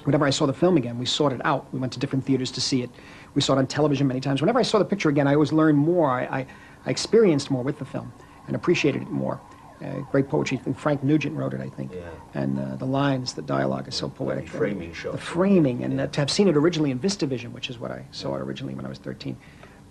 whenever 0.04 0.26
I 0.26 0.30
saw 0.30 0.46
the 0.46 0.54
film 0.54 0.78
again, 0.78 0.98
we 0.98 1.06
sought 1.06 1.34
it 1.34 1.42
out. 1.46 1.72
We 1.74 1.80
went 1.80 1.94
to 1.94 2.00
different 2.00 2.26
theaters 2.26 2.52
to 2.52 2.62
see 2.62 2.82
it. 2.82 2.90
We 3.34 3.42
saw 3.42 3.54
it 3.54 3.58
on 3.58 3.68
television 3.68 4.08
many 4.08 4.22
times. 4.22 4.42
Whenever 4.42 4.60
I 4.60 4.64
saw 4.64 4.80
the 4.80 4.86
picture 4.86 5.10
again, 5.10 5.28
I 5.28 5.34
always 5.34 5.52
learned 5.52 5.78
more. 5.78 6.10
I, 6.10 6.24
I, 6.26 6.48
I 6.86 6.90
experienced 6.90 7.52
more 7.52 7.64
with 7.64 7.80
the 7.80 7.86
film 7.86 8.12
and 8.48 8.56
appreciated 8.56 9.02
it 9.02 9.10
more. 9.10 9.40
Uh, 9.84 10.00
great 10.12 10.28
poetry. 10.28 10.58
Think 10.58 10.78
Frank 10.78 11.04
Nugent 11.04 11.36
wrote 11.36 11.54
it, 11.54 11.62
I 11.62 11.70
think. 11.70 11.92
Yeah. 11.94 12.10
And 12.34 12.58
uh, 12.58 12.78
the 12.78 12.86
lines, 12.86 13.34
the 13.34 13.44
dialogue 13.44 13.88
is 13.88 13.94
so 13.96 14.10
poetic. 14.10 14.46
The 14.46 14.58
framing. 14.58 14.92
The 14.92 15.18
framing, 15.18 15.84
and 15.84 16.02
uh, 16.02 16.08
to 16.08 16.20
have 16.20 16.32
seen 16.32 16.48
it 16.48 16.58
originally 16.58 16.90
in 16.90 17.00
VistaVision, 17.00 17.52
which 17.52 17.70
is 17.70 17.78
what 17.78 17.92
I 17.92 18.04
saw 18.12 18.36
it 18.36 18.42
originally 18.42 18.74
when 18.74 18.86
I 18.86 18.90
was 18.90 18.98
13. 18.98 19.38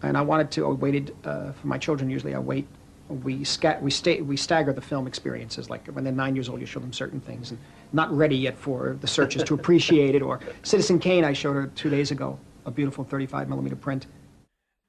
And 0.02 0.16
I 0.16 0.22
wanted 0.22 0.50
to, 0.52 0.66
I 0.66 0.70
waited 0.70 1.14
uh, 1.24 1.52
for 1.52 1.66
my 1.68 1.78
children, 1.78 2.10
usually 2.10 2.34
I 2.34 2.38
wait. 2.38 2.66
We, 3.08 3.44
sca- 3.44 3.78
we, 3.80 3.92
stay, 3.92 4.20
we 4.20 4.36
stagger 4.36 4.72
the 4.72 4.80
film 4.80 5.06
experiences. 5.06 5.70
Like 5.70 5.86
when 5.86 6.02
they're 6.02 6.12
nine 6.12 6.34
years 6.34 6.48
old, 6.48 6.58
you 6.58 6.66
show 6.66 6.80
them 6.80 6.92
certain 6.92 7.20
things. 7.20 7.52
And 7.52 7.60
not 7.96 8.14
ready 8.16 8.36
yet 8.36 8.56
for 8.56 8.96
the 9.00 9.06
Searchers 9.06 9.42
to 9.44 9.54
appreciate 9.54 10.14
it. 10.14 10.22
Or 10.22 10.38
Citizen 10.62 10.98
Kane, 11.00 11.24
I 11.24 11.32
showed 11.32 11.54
her 11.54 11.66
two 11.68 11.90
days 11.90 12.10
ago, 12.12 12.38
a 12.66 12.70
beautiful 12.70 13.02
35 13.02 13.48
millimeter 13.48 13.74
print. 13.74 14.06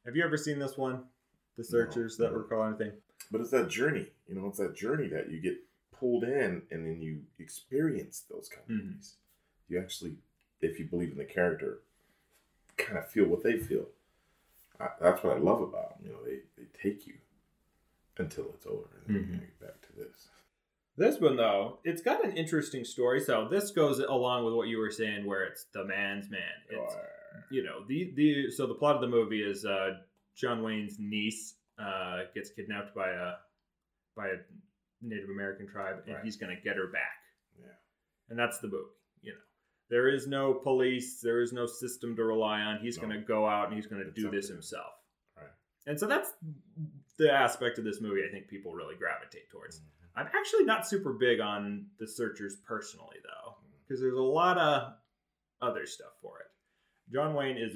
Have 0.06 0.15
you 0.15 0.24
ever 0.24 0.38
seen 0.38 0.60
this 0.60 0.78
one? 0.78 1.04
The 1.58 1.63
Searchers 1.63 2.17
that 2.17 2.32
no. 2.34 2.38
recall 2.38 2.65
anything? 2.67 2.91
But 3.32 3.41
it's 3.41 3.50
that 3.52 3.70
journey, 3.70 4.08
you 4.28 4.36
know, 4.36 4.48
it's 4.48 4.60
that 4.60 4.76
journey 4.76 5.08
that 5.08 5.32
you 5.32 5.39
get 5.39 5.58
pulled 5.98 6.24
in 6.24 6.62
and 6.70 6.86
then 6.86 7.02
you 7.02 7.22
experience 7.39 8.24
those 8.30 8.48
kind 8.50 8.63
of 8.70 8.76
Mhm. 8.76 8.86
movies. 8.89 9.15
You 9.70 9.80
actually, 9.80 10.17
if 10.62 10.78
you 10.80 10.86
believe 10.86 11.12
in 11.12 11.17
the 11.17 11.26
character, 11.26 11.80
kind 12.78 12.98
of 13.00 13.10
feel 13.10 13.26
what 13.26 13.41
they 13.43 13.58
feel. 13.58 13.88
I, 14.80 14.89
that's 15.02 15.24
what 15.24 15.36
I 15.36 15.39
love 15.39 15.62
about 15.62 15.98
them. 15.98 16.08
You 16.08 16.13
know, 16.13 16.24
they, 16.24 16.39
they 16.58 16.67
take 16.80 17.08
you 17.08 17.15
until 18.17 18.50
it's 18.54 18.65
over 18.67 18.88
and 19.08 19.15
then 19.15 19.24
Mhm. 19.26 19.32
you 19.34 19.38
get 19.39 19.60
back 19.60 19.82
to 19.88 19.93
this. 19.96 20.28
This 20.97 21.19
one 21.19 21.36
though, 21.36 21.79
it's 21.83 22.01
got 22.01 22.25
an 22.25 22.36
interesting 22.36 22.83
story. 22.83 23.19
So 23.19 23.47
this 23.49 23.71
goes 23.71 23.99
along 23.99 24.45
with 24.45 24.55
what 24.55 24.67
you 24.67 24.79
were 24.79 24.89
saying, 24.91 25.25
where 25.25 25.43
it's 25.45 25.65
the 25.73 25.86
man's 25.86 26.29
man. 26.29 26.41
It's, 26.69 26.95
you 27.51 27.63
know 27.63 27.86
the 27.88 28.13
the 28.15 28.49
so 28.51 28.65
the 28.65 28.73
plot 28.73 28.95
of 28.95 29.01
the 29.01 29.07
movie 29.07 29.41
is 29.43 29.63
uh, 29.63 29.97
John 30.36 30.63
Wayne's 30.63 30.97
niece 30.99 31.53
uh, 31.77 32.21
gets 32.33 32.49
kidnapped 32.49 32.95
by 32.95 33.10
a 33.12 33.33
by 34.15 34.27
a 34.29 34.38
Native 35.03 35.29
American 35.29 35.67
tribe, 35.67 35.97
and 36.07 36.15
Right. 36.15 36.23
he's 36.25 36.38
going 36.38 36.55
to 36.55 36.60
get 36.63 36.75
her 36.77 36.88
back, 36.88 37.19
Yeah. 37.60 37.67
and 38.29 38.39
that's 38.39 38.57
the 38.60 38.67
movie. 38.67 38.89
You 39.21 39.33
know, 39.33 39.38
there 39.91 40.10
is 40.10 40.25
no 40.25 40.55
police, 40.55 41.21
there 41.21 41.41
is 41.43 41.53
no 41.53 41.67
system 41.67 42.15
to 42.15 42.23
rely 42.23 42.62
on. 42.62 42.79
He's 42.79 42.97
No. 42.97 43.07
going 43.07 43.19
to 43.21 43.23
go 43.25 43.45
out 43.47 43.67
and 43.67 43.75
he's 43.75 43.86
going 43.86 44.03
to 44.03 44.10
do 44.12 44.31
this 44.31 44.47
himself. 44.49 44.93
Right. 45.36 45.45
And 45.86 45.99
so 45.99 46.07
that's 46.07 46.31
the 47.19 47.31
aspect 47.31 47.77
of 47.77 47.83
this 47.83 48.01
movie 48.01 48.23
I 48.27 48.31
think 48.31 48.47
people 48.47 48.73
really 48.73 48.95
gravitate 48.95 49.51
towards. 49.51 49.77
Mm-hmm. 49.79 49.96
I'm 50.17 50.27
actually 50.36 50.65
not 50.65 50.88
super 50.88 51.13
big 51.13 51.39
on 51.39 51.86
the 51.99 52.08
Searchers 52.08 52.58
personally, 52.67 53.17
though, 53.23 53.56
because 53.88 54.01
there's 54.01 54.17
a 54.17 54.21
lot 54.21 54.58
of 54.58 54.93
other 55.62 55.86
stuff 55.86 56.13
for 56.21 56.39
it. 56.39 56.47
John 57.13 57.34
Wayne 57.34 57.58
is 57.58 57.75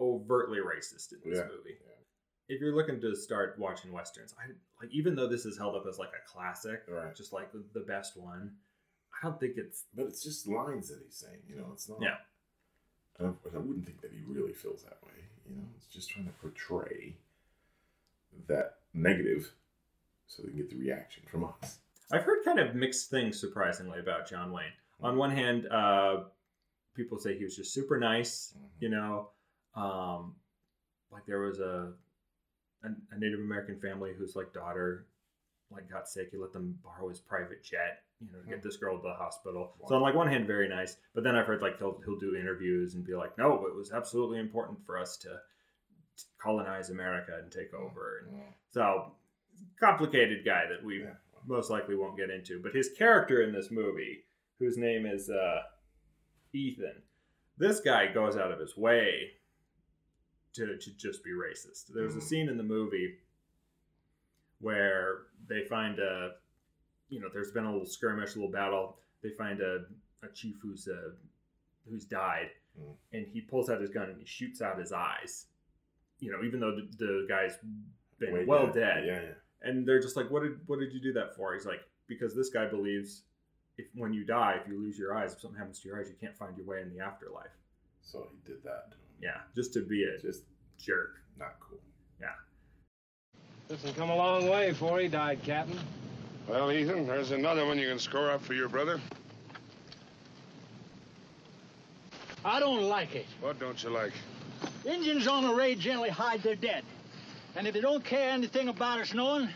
overtly 0.00 0.58
racist 0.58 1.12
in 1.12 1.18
this 1.30 1.38
Yeah, 1.38 1.44
movie. 1.44 1.76
yeah. 1.80 1.94
If 2.48 2.60
you're 2.62 2.74
looking 2.74 3.00
to 3.02 3.14
start 3.14 3.56
watching 3.58 3.92
westerns, 3.92 4.34
I 4.42 4.48
like 4.80 4.90
even 4.92 5.14
though 5.14 5.28
this 5.28 5.44
is 5.44 5.58
held 5.58 5.74
up 5.76 5.84
as 5.88 5.98
like 5.98 6.10
a 6.10 6.26
classic, 6.30 6.82
Right. 6.88 7.14
just 7.14 7.32
like 7.32 7.52
the, 7.52 7.62
the 7.74 7.80
best 7.80 8.16
one, 8.16 8.56
I 9.22 9.26
don't 9.26 9.38
think 9.38 9.56
it's 9.58 9.84
But 9.94 10.06
it's 10.06 10.22
just 10.22 10.46
lines 10.48 10.88
that 10.88 11.00
he's 11.04 11.16
saying, 11.16 11.40
you 11.46 11.56
know, 11.56 11.70
it's 11.74 11.88
not. 11.88 12.00
Yeah. 12.00 12.16
I, 13.20 13.24
I 13.24 13.58
wouldn't 13.58 13.84
think 13.84 14.00
that 14.00 14.12
he 14.12 14.22
really 14.26 14.52
feels 14.54 14.84
that 14.84 14.98
way, 15.04 15.24
you 15.48 15.56
know, 15.56 15.64
it's 15.76 15.86
just 15.88 16.08
trying 16.08 16.26
to 16.26 16.32
portray 16.40 17.16
that 18.46 18.76
negative 18.94 19.52
so 20.28 20.42
they 20.42 20.50
can 20.50 20.58
get 20.58 20.70
the 20.70 20.76
reaction 20.76 21.24
from 21.30 21.44
us. 21.44 21.78
I've 22.12 22.22
heard 22.22 22.44
kind 22.44 22.58
of 22.58 22.74
mixed 22.74 23.10
things 23.10 23.38
surprisingly 23.38 23.98
about 23.98 24.28
John 24.28 24.52
Wayne. 24.52 24.72
On 25.00 25.16
one 25.16 25.30
hand, 25.30 25.66
uh, 25.68 26.24
people 26.94 27.18
say 27.18 27.36
he 27.36 27.44
was 27.44 27.56
just 27.56 27.74
super 27.74 27.98
nice, 27.98 28.54
you 28.80 28.88
know, 28.88 29.30
um, 29.74 30.34
like 31.12 31.24
there 31.26 31.40
was 31.40 31.58
a, 31.60 31.92
a 32.84 32.88
a 33.12 33.18
Native 33.18 33.40
American 33.40 33.78
family 33.80 34.12
whose 34.16 34.36
like 34.36 34.52
daughter 34.52 35.06
like 35.70 35.90
got 35.90 36.08
sick. 36.08 36.28
He 36.30 36.38
let 36.38 36.52
them 36.52 36.78
borrow 36.82 37.08
his 37.08 37.20
private 37.20 37.62
jet, 37.62 38.02
you 38.20 38.28
know, 38.32 38.40
to 38.42 38.48
get 38.48 38.62
this 38.62 38.76
girl 38.76 38.96
to 38.96 39.02
the 39.02 39.14
hospital. 39.14 39.74
So 39.86 39.96
on 39.96 40.02
like 40.02 40.14
one 40.14 40.28
hand, 40.28 40.46
very 40.46 40.68
nice, 40.68 40.96
but 41.14 41.24
then 41.24 41.36
I've 41.36 41.46
heard 41.46 41.62
like 41.62 41.78
he'll 41.78 42.00
he'll 42.04 42.18
do 42.18 42.34
interviews 42.34 42.94
and 42.94 43.04
be 43.04 43.14
like, 43.14 43.36
no, 43.38 43.66
it 43.66 43.74
was 43.74 43.92
absolutely 43.92 44.38
important 44.38 44.84
for 44.84 44.98
us 44.98 45.16
to 45.18 45.28
to 45.28 46.24
colonize 46.42 46.90
America 46.90 47.38
and 47.40 47.52
take 47.52 47.72
over. 47.74 48.24
And 48.26 48.40
so 48.70 49.12
complicated 49.80 50.44
guy 50.44 50.64
that 50.68 50.82
we 50.84 51.02
Yeah. 51.02 51.14
most 51.46 51.70
likely 51.70 51.94
won't 51.94 52.16
get 52.16 52.30
into. 52.30 52.60
But 52.62 52.74
his 52.74 52.90
character 52.96 53.42
in 53.42 53.52
this 53.52 53.70
movie, 53.70 54.24
whose 54.58 54.76
name 54.76 55.06
is 55.06 55.30
uh, 55.30 55.62
Ethan, 56.52 57.02
this 57.56 57.80
guy 57.80 58.12
goes 58.12 58.36
out 58.36 58.52
of 58.52 58.58
his 58.60 58.76
way 58.76 59.32
to, 60.54 60.76
to 60.76 60.90
just 60.96 61.22
be 61.24 61.30
racist. 61.30 61.86
There's 61.94 62.14
a 62.16 62.18
Mhm. 62.18 62.22
scene 62.22 62.48
in 62.48 62.56
the 62.56 62.62
movie 62.64 63.18
where 64.60 65.26
they 65.48 65.64
find 65.64 65.98
a, 65.98 66.32
you 67.08 67.20
know, 67.20 67.28
there's 67.32 67.52
been 67.52 67.64
a 67.64 67.70
little 67.70 67.86
skirmish, 67.86 68.34
a 68.34 68.38
little 68.38 68.50
battle. 68.52 68.98
They 69.22 69.30
find 69.30 69.60
a, 69.60 69.84
a 70.22 70.28
chief 70.34 70.56
who's 70.62 70.88
uh, 70.88 71.10
who's 71.88 72.04
died, 72.04 72.50
Mm. 72.78 72.96
and 73.12 73.26
he 73.26 73.40
pulls 73.40 73.70
out 73.70 73.80
his 73.80 73.90
gun 73.90 74.08
and 74.10 74.20
he 74.20 74.26
shoots 74.26 74.60
out 74.62 74.78
his 74.78 74.92
eyes. 74.92 75.46
You 76.20 76.30
know, 76.30 76.44
even 76.44 76.60
though 76.60 76.76
the, 76.76 76.88
the 76.96 77.26
guy's 77.28 77.56
been 78.18 78.32
Way 78.34 78.44
well 78.44 78.66
dead. 78.66 78.74
dead, 78.74 79.04
Yeah, 79.06 79.22
yeah. 79.22 79.34
And 79.62 79.86
they're 79.86 80.00
just 80.00 80.16
like, 80.16 80.30
"What 80.30 80.42
did 80.42 80.58
what 80.66 80.78
did 80.80 80.92
you 80.92 81.00
do 81.00 81.12
that 81.14 81.34
for?" 81.34 81.54
He's 81.54 81.66
like, 81.66 81.80
"Because 82.06 82.34
this 82.34 82.50
guy 82.50 82.66
believes 82.66 83.22
if 83.76 83.86
when 83.94 84.12
you 84.12 84.24
die, 84.24 84.58
if 84.60 84.68
you 84.68 84.78
lose 84.78 84.98
your 84.98 85.14
eyes, 85.14 85.32
if 85.34 85.40
something 85.40 85.58
happens 85.58 85.80
to 85.80 85.88
your 85.88 85.98
eyes, 86.00 86.08
you 86.08 86.16
can't 86.20 86.36
find 86.36 86.56
your 86.56 86.66
way 86.66 86.80
in 86.82 86.90
the 86.94 87.00
afterlife." 87.00 87.50
So 88.02 88.28
he 88.32 88.52
did 88.52 88.62
that. 88.64 88.92
Yeah, 89.20 89.40
just 89.54 89.72
to 89.74 89.80
be 89.84 90.04
a 90.04 90.18
Just 90.18 90.44
jerk. 90.78 91.20
not 91.38 91.58
cool. 91.60 91.78
Yeah. 92.20 92.28
This 93.68 93.82
has 93.82 93.92
come 93.92 94.10
a 94.10 94.16
long 94.16 94.48
way 94.48 94.70
before 94.70 94.98
he 95.00 95.08
died, 95.08 95.40
Captain. 95.42 95.78
Well, 96.46 96.72
Ethan, 96.72 97.06
there's 97.06 97.32
another 97.32 97.66
one 97.66 97.78
you 97.78 97.88
can 97.88 97.98
score 97.98 98.30
up 98.30 98.40
for 98.40 98.54
your 98.54 98.68
brother. 98.68 99.00
I 102.44 102.60
don't 102.60 102.82
like 102.84 103.14
it. 103.14 103.26
What 103.40 103.58
don't 103.58 103.82
you 103.82 103.90
like? 103.90 104.12
Indians 104.86 105.26
on 105.26 105.44
the 105.44 105.54
raid 105.54 105.78
generally 105.78 106.08
hide 106.08 106.42
their 106.42 106.56
dead. 106.56 106.84
And 107.58 107.66
if 107.66 107.74
they 107.74 107.80
don't 107.80 108.04
care 108.04 108.30
anything 108.30 108.68
about 108.68 109.00
us 109.00 109.12
knowing, 109.12 109.48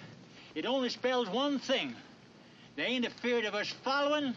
it 0.56 0.66
only 0.66 0.88
spells 0.88 1.28
one 1.28 1.60
thing. 1.60 1.94
They 2.74 2.82
ain't 2.82 3.06
afeard 3.06 3.44
of 3.44 3.54
us 3.54 3.72
following 3.84 4.34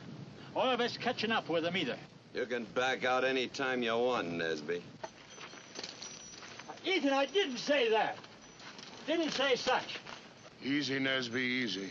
or 0.54 0.66
of 0.66 0.82
us 0.82 0.98
catching 0.98 1.32
up 1.32 1.50
with 1.50 1.64
them 1.64 1.76
either. 1.76 1.98
You 2.36 2.46
can 2.46 2.66
back 2.76 3.06
out 3.06 3.24
any 3.24 3.48
time 3.48 3.82
you 3.82 3.98
want, 3.98 4.32
Nesby. 4.32 4.82
Uh, 5.04 5.08
Ethan, 6.86 7.12
I 7.12 7.26
didn't 7.26 7.58
say 7.58 7.90
that. 7.90 8.20
Didn't 9.08 9.32
say 9.32 9.56
such. 9.56 10.00
Easy, 10.64 11.00
Nesby, 11.00 11.38
easy. 11.38 11.90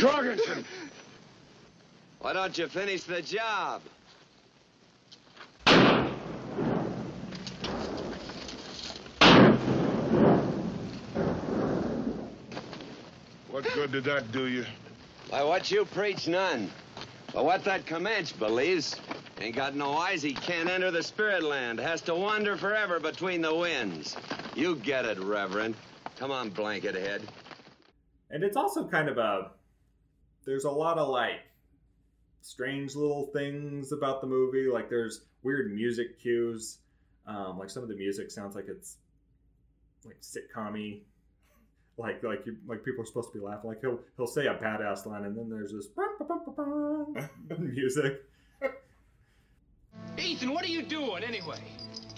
Jorgensen! 0.00 0.64
Why 2.18 2.32
don't 2.32 2.58
you 2.58 2.66
finish 2.66 3.04
the 3.04 3.22
job? 3.22 3.82
What 13.56 13.72
good 13.72 13.90
did 13.90 14.04
that 14.04 14.32
do 14.32 14.48
you? 14.48 14.66
By 15.30 15.42
what 15.42 15.70
you 15.70 15.86
preach, 15.86 16.28
none. 16.28 16.70
But 17.32 17.46
what 17.46 17.64
that 17.64 17.86
Comanche 17.86 18.34
believes, 18.38 18.96
ain't 19.40 19.56
got 19.56 19.74
no 19.74 19.96
eyes, 19.96 20.20
he 20.20 20.34
can't 20.34 20.68
enter 20.68 20.90
the 20.90 21.02
spirit 21.02 21.42
land. 21.42 21.80
Has 21.80 22.02
to 22.02 22.14
wander 22.14 22.58
forever 22.58 23.00
between 23.00 23.40
the 23.40 23.54
winds. 23.54 24.14
You 24.54 24.76
get 24.76 25.06
it, 25.06 25.18
Reverend. 25.18 25.74
Come 26.18 26.32
on, 26.32 26.50
blanket 26.50 26.96
head. 26.96 27.22
And 28.28 28.44
it's 28.44 28.58
also 28.58 28.86
kind 28.88 29.08
of 29.08 29.16
a 29.16 29.52
there's 30.44 30.64
a 30.64 30.70
lot 30.70 30.98
of 30.98 31.08
like 31.08 31.40
strange 32.42 32.94
little 32.94 33.30
things 33.32 33.90
about 33.90 34.20
the 34.20 34.26
movie. 34.26 34.68
Like 34.70 34.90
there's 34.90 35.22
weird 35.42 35.72
music 35.72 36.20
cues. 36.20 36.76
Um, 37.26 37.58
like 37.58 37.70
some 37.70 37.82
of 37.82 37.88
the 37.88 37.96
music 37.96 38.30
sounds 38.30 38.54
like 38.54 38.66
it's 38.68 38.98
like 40.04 40.20
sitcom 40.20 41.00
Like 41.98 42.22
like 42.22 42.44
you, 42.44 42.56
like 42.66 42.84
people 42.84 43.02
are 43.02 43.06
supposed 43.06 43.32
to 43.32 43.38
be 43.38 43.44
laughing. 43.44 43.68
Like 43.70 43.80
he'll 43.80 44.00
he'll 44.16 44.26
say 44.26 44.46
a 44.46 44.54
badass 44.54 45.06
line 45.06 45.24
and 45.24 45.36
then 45.36 45.48
there's 45.48 45.72
this 45.72 45.88
music. 47.58 48.22
Ethan, 50.18 50.52
what 50.52 50.64
are 50.64 50.68
you 50.68 50.82
doing 50.82 51.24
anyway? 51.24 51.60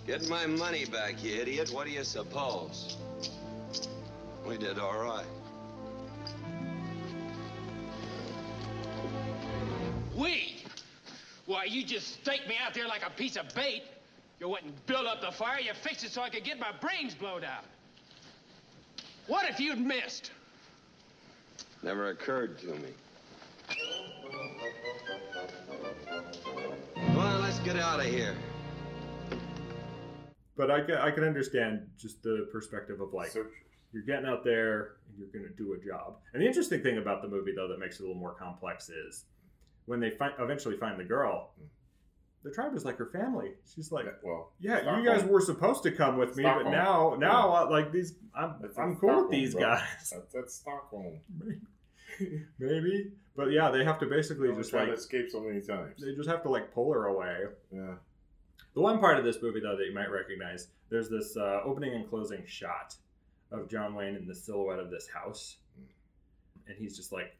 Get 0.06 0.28
my 0.28 0.46
money 0.46 0.84
back, 0.86 1.22
you 1.22 1.40
idiot. 1.40 1.70
What 1.72 1.86
do 1.86 1.92
you 1.92 2.02
suppose? 2.02 2.96
We 4.46 4.56
did 4.56 4.78
all 4.78 4.98
right. 4.98 5.26
We? 10.16 10.64
Why, 11.46 11.64
you 11.64 11.84
just 11.84 12.14
staked 12.14 12.48
me 12.48 12.56
out 12.64 12.74
there 12.74 12.88
like 12.88 13.06
a 13.06 13.10
piece 13.10 13.36
of 13.36 13.54
bait. 13.54 13.82
You 14.40 14.48
went 14.48 14.64
and 14.64 14.86
built 14.86 15.06
up 15.06 15.20
the 15.20 15.30
fire, 15.30 15.60
you 15.60 15.72
fixed 15.74 16.04
it 16.04 16.10
so 16.10 16.22
I 16.22 16.30
could 16.30 16.44
get 16.44 16.58
my 16.58 16.72
brains 16.80 17.14
blown 17.14 17.44
out. 17.44 17.64
What 19.28 19.46
if 19.48 19.60
you'd 19.60 19.78
missed? 19.78 20.30
Never 21.82 22.08
occurred 22.08 22.58
to 22.60 22.68
me. 22.68 22.88
Come 26.96 27.18
on, 27.18 27.42
let's 27.42 27.58
get 27.58 27.76
out 27.76 28.00
of 28.00 28.06
here. 28.06 28.34
But 30.56 30.70
I 30.70 30.80
can, 30.80 30.94
I 30.96 31.10
can 31.10 31.24
understand 31.24 31.86
just 31.98 32.22
the 32.22 32.48
perspective 32.50 33.02
of 33.02 33.12
like 33.12 33.34
you're 33.92 34.02
getting 34.02 34.26
out 34.26 34.44
there 34.44 34.96
and 35.08 35.18
you're 35.18 35.28
going 35.28 35.44
to 35.44 35.54
do 35.62 35.74
a 35.74 35.78
job. 35.78 36.16
And 36.32 36.42
the 36.42 36.46
interesting 36.46 36.82
thing 36.82 36.96
about 36.96 37.20
the 37.20 37.28
movie 37.28 37.52
though 37.54 37.68
that 37.68 37.78
makes 37.78 38.00
it 38.00 38.04
a 38.04 38.06
little 38.06 38.18
more 38.18 38.32
complex 38.32 38.88
is 38.88 39.26
when 39.84 40.00
they 40.00 40.10
fi- 40.10 40.32
eventually 40.38 40.78
find 40.78 40.98
the 40.98 41.04
girl, 41.04 41.50
hmm. 41.58 41.66
The 42.44 42.50
tribe 42.50 42.74
is 42.74 42.84
like 42.84 42.96
her 42.98 43.06
family. 43.06 43.50
She's 43.74 43.90
like, 43.92 44.06
well, 44.22 44.52
yeah, 44.60 44.80
Stockholm. 44.82 45.04
you 45.04 45.10
guys 45.10 45.24
were 45.24 45.40
supposed 45.40 45.82
to 45.82 45.90
come 45.92 46.16
with 46.18 46.36
me, 46.36 46.44
Stockholm. 46.44 46.64
but 46.64 46.70
now 46.70 47.16
now 47.18 47.52
Yeah. 47.52 47.60
uh, 47.62 47.70
like 47.70 47.92
these 47.92 48.14
I'm 48.34 48.54
That's 48.60 48.78
I'm 48.78 48.96
cool 48.96 49.22
with 49.22 49.30
these 49.30 49.54
bro. 49.54 49.62
guys. 49.62 50.10
That's, 50.12 50.32
that's 50.32 50.54
Stockholm. 50.54 51.18
Maybe, 52.58 53.12
but 53.36 53.50
yeah, 53.52 53.70
they 53.70 53.84
have 53.84 53.98
to 54.00 54.06
basically 54.06 54.52
just 54.54 54.70
tried 54.70 54.80
like 54.82 54.88
to 54.88 54.94
escape 54.94 55.30
so 55.30 55.40
many 55.40 55.60
times. 55.60 56.00
they 56.00 56.14
just 56.14 56.28
have 56.28 56.42
to 56.42 56.48
like 56.50 56.72
pull 56.74 56.92
her 56.92 57.06
away. 57.06 57.44
Yeah. 57.72 57.94
The 58.74 58.80
one 58.80 58.98
part 58.98 59.18
of 59.18 59.24
this 59.24 59.38
movie, 59.42 59.60
though, 59.60 59.76
that 59.76 59.84
you 59.86 59.94
might 59.94 60.10
recognize, 60.10 60.68
there's 60.90 61.08
this 61.08 61.36
uh, 61.36 61.60
opening 61.64 61.94
and 61.94 62.08
closing 62.08 62.42
shot 62.46 62.94
of 63.50 63.68
John 63.68 63.94
Wayne 63.94 64.14
in 64.16 64.26
the 64.26 64.34
silhouette 64.34 64.78
of 64.78 64.90
this 64.90 65.08
house, 65.08 65.56
and 66.66 66.76
he's 66.76 66.96
just 66.96 67.12
like, 67.12 67.36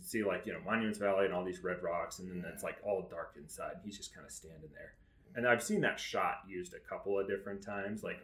can 0.00 0.08
see 0.08 0.24
like 0.24 0.46
you 0.46 0.52
know 0.52 0.60
Monuments 0.64 0.98
Valley 0.98 1.26
and 1.26 1.34
all 1.34 1.44
these 1.44 1.62
red 1.62 1.82
rocks, 1.82 2.18
and 2.18 2.30
then 2.30 2.44
it's 2.52 2.62
like 2.62 2.76
all 2.84 3.06
dark 3.10 3.34
inside. 3.36 3.72
And 3.74 3.82
he's 3.84 3.96
just 3.96 4.14
kind 4.14 4.26
of 4.26 4.32
standing 4.32 4.70
there, 4.74 4.94
and 5.36 5.46
I've 5.46 5.62
seen 5.62 5.80
that 5.82 6.00
shot 6.00 6.38
used 6.48 6.74
a 6.74 6.80
couple 6.88 7.18
of 7.18 7.28
different 7.28 7.62
times, 7.62 8.02
like 8.02 8.18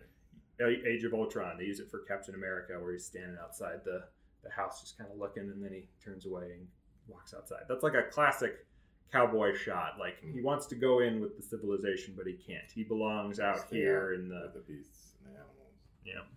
Age 0.60 1.04
of 1.04 1.12
Ultron. 1.12 1.58
They 1.58 1.64
use 1.64 1.80
it 1.80 1.90
for 1.90 2.00
Captain 2.00 2.34
America, 2.34 2.74
where 2.80 2.92
he's 2.92 3.04
standing 3.04 3.36
outside 3.42 3.80
the 3.84 4.04
the 4.42 4.50
house, 4.50 4.80
just 4.80 4.96
kind 4.96 5.10
of 5.12 5.18
looking, 5.18 5.44
and 5.44 5.62
then 5.62 5.72
he 5.72 5.88
turns 6.04 6.26
away 6.26 6.52
and 6.52 6.66
walks 7.08 7.34
outside. 7.34 7.64
That's 7.68 7.82
like 7.82 7.94
a 7.94 8.04
classic 8.10 8.64
cowboy 9.12 9.54
shot. 9.54 9.96
Like 9.98 10.16
he 10.20 10.40
mm. 10.40 10.44
wants 10.44 10.66
to 10.66 10.74
go 10.74 11.00
in 11.00 11.20
with 11.20 11.36
the 11.36 11.42
civilization, 11.42 12.14
but 12.16 12.26
he 12.26 12.34
can't. 12.34 12.70
He 12.74 12.84
belongs 12.84 13.38
out 13.38 13.66
Stay 13.68 13.76
here 13.76 14.12
out 14.14 14.20
in 14.20 14.28
the 14.28 14.52
the 14.54 14.60
beasts 14.60 15.12
and 15.18 15.34
the 15.34 15.38
animals. 15.38 15.74
yeah. 16.04 16.35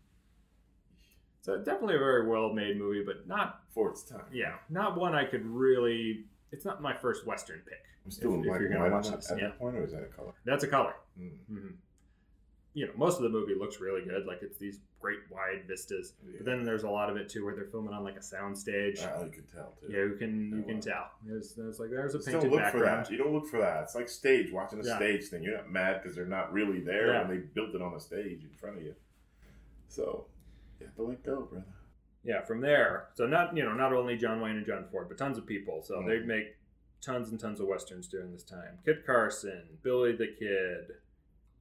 So 1.50 1.58
definitely 1.58 1.96
a 1.96 2.00
very 2.00 2.28
well 2.28 2.54
made 2.54 2.78
movie, 2.78 3.04
but 3.04 3.28
not 3.28 3.62
For 3.74 3.90
its 3.90 4.04
time. 4.04 4.22
yeah, 4.32 4.56
not 4.70 4.98
one 5.00 5.16
I 5.16 5.26
could 5.26 5.46
really. 5.46 6.26
It's 6.52 6.66
not 6.66 6.82
my 6.82 6.94
first 6.96 7.26
Western 7.26 7.60
pick. 7.60 7.84
I'm 8.06 8.12
still 8.12 8.34
if- 8.36 8.40
if 8.42 8.46
black 8.46 8.60
you're 8.60 8.70
and 8.70 8.78
gonna 8.78 8.90
white 8.90 8.96
watch 8.96 9.10
that, 9.10 9.16
this, 9.18 9.32
at 9.32 9.38
yeah. 9.40 9.48
that 9.48 9.60
point, 9.60 9.76
or 9.76 9.84
is 9.84 9.92
that 9.92 10.04
a 10.04 10.08
color? 10.08 10.34
That's 10.46 10.64
a 10.64 10.68
color. 10.68 10.94
Mm. 11.20 11.32
hmm 11.48 11.68
You 12.74 12.86
know, 12.88 12.94
most 12.96 13.18
of 13.18 13.24
the 13.24 13.30
movie 13.30 13.56
looks 13.56 13.80
really 13.80 14.04
good. 14.04 14.26
Like 14.28 14.40
it's 14.44 14.58
these 14.60 14.80
great 15.02 15.20
wide 15.32 15.64
vistas. 15.68 16.14
But 16.38 16.46
then 16.46 16.64
there's 16.64 16.84
a 16.84 16.90
lot 16.90 17.10
of 17.10 17.18
it 17.18 17.30
too 17.30 17.44
where 17.46 17.56
they're 17.56 17.66
filming 17.66 17.94
on 17.94 18.04
like 18.04 18.16
a 18.18 18.22
sound 18.22 18.58
stage. 18.58 19.00
Oh, 19.02 19.24
you 19.26 19.32
can 19.32 19.44
tell 19.46 19.74
too. 19.82 19.88
Yeah, 19.92 20.04
you 20.06 20.16
can 20.18 20.56
you 20.58 20.64
can 20.64 20.80
tell. 20.82 21.10
There's, 21.26 21.54
there's 21.56 21.80
like 21.80 21.90
there's 21.90 22.14
a 22.16 22.20
painted 22.20 22.42
don't 22.42 22.52
look 22.52 22.60
background. 22.62 23.06
for 23.08 23.10
that. 23.10 23.12
You 23.12 23.18
don't 23.24 23.34
look 23.34 23.48
for 23.48 23.58
that. 23.60 23.84
It's 23.84 23.96
like 23.96 24.08
stage, 24.10 24.52
watching 24.52 24.80
a 24.82 24.84
Yeah. 24.86 24.98
stage 24.98 25.26
thing. 25.30 25.42
You're 25.44 25.58
not 25.58 25.72
mad 25.72 26.02
because 26.02 26.16
they're 26.16 26.26
not 26.26 26.54
really 26.54 26.80
there 26.80 27.14
Yeah. 27.14 27.22
and 27.22 27.30
they 27.32 27.38
built 27.38 27.74
it 27.76 27.82
on 27.82 27.94
a 27.96 28.00
stage 28.00 28.44
in 28.44 28.52
front 28.52 28.78
of 28.78 28.84
you. 28.84 28.94
So 29.88 30.26
you 30.80 30.86
have 30.88 30.96
to 30.96 31.04
let 31.04 31.24
go, 31.24 31.42
brother. 31.44 31.66
Yeah, 32.24 32.42
from 32.42 32.62
there. 32.62 33.10
So 33.16 33.26
not 33.26 33.56
you 33.56 33.64
know 33.64 33.74
not 33.74 33.94
only 33.94 34.18
John 34.18 34.42
Wayne 34.42 34.58
and 34.58 34.66
John 34.66 34.86
Ford, 34.92 35.08
but 35.08 35.18
tons 35.18 35.38
of 35.38 35.46
people. 35.46 35.82
So 35.84 35.96
Mhm. 36.02 36.08
they 36.08 36.20
make 36.20 36.58
tons 37.02 37.30
and 37.30 37.40
tons 37.40 37.60
of 37.62 37.68
westerns 37.68 38.08
during 38.08 38.32
this 38.34 38.44
time. 38.44 38.80
Kit 38.86 39.06
Carson, 39.06 39.78
Billy 39.84 40.12
the 40.14 40.28
Kid. 40.28 40.98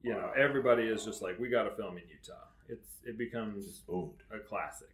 You 0.01 0.13
know, 0.13 0.31
everybody 0.35 0.83
is 0.83 1.03
just 1.05 1.21
like, 1.21 1.37
we 1.39 1.49
got 1.49 1.63
to 1.63 1.71
film 1.75 1.97
in 1.97 2.03
Utah. 2.09 2.47
It's 2.67 3.01
it 3.05 3.17
becomes 3.17 3.79
Boomed. 3.79 4.21
a 4.31 4.39
classic. 4.39 4.89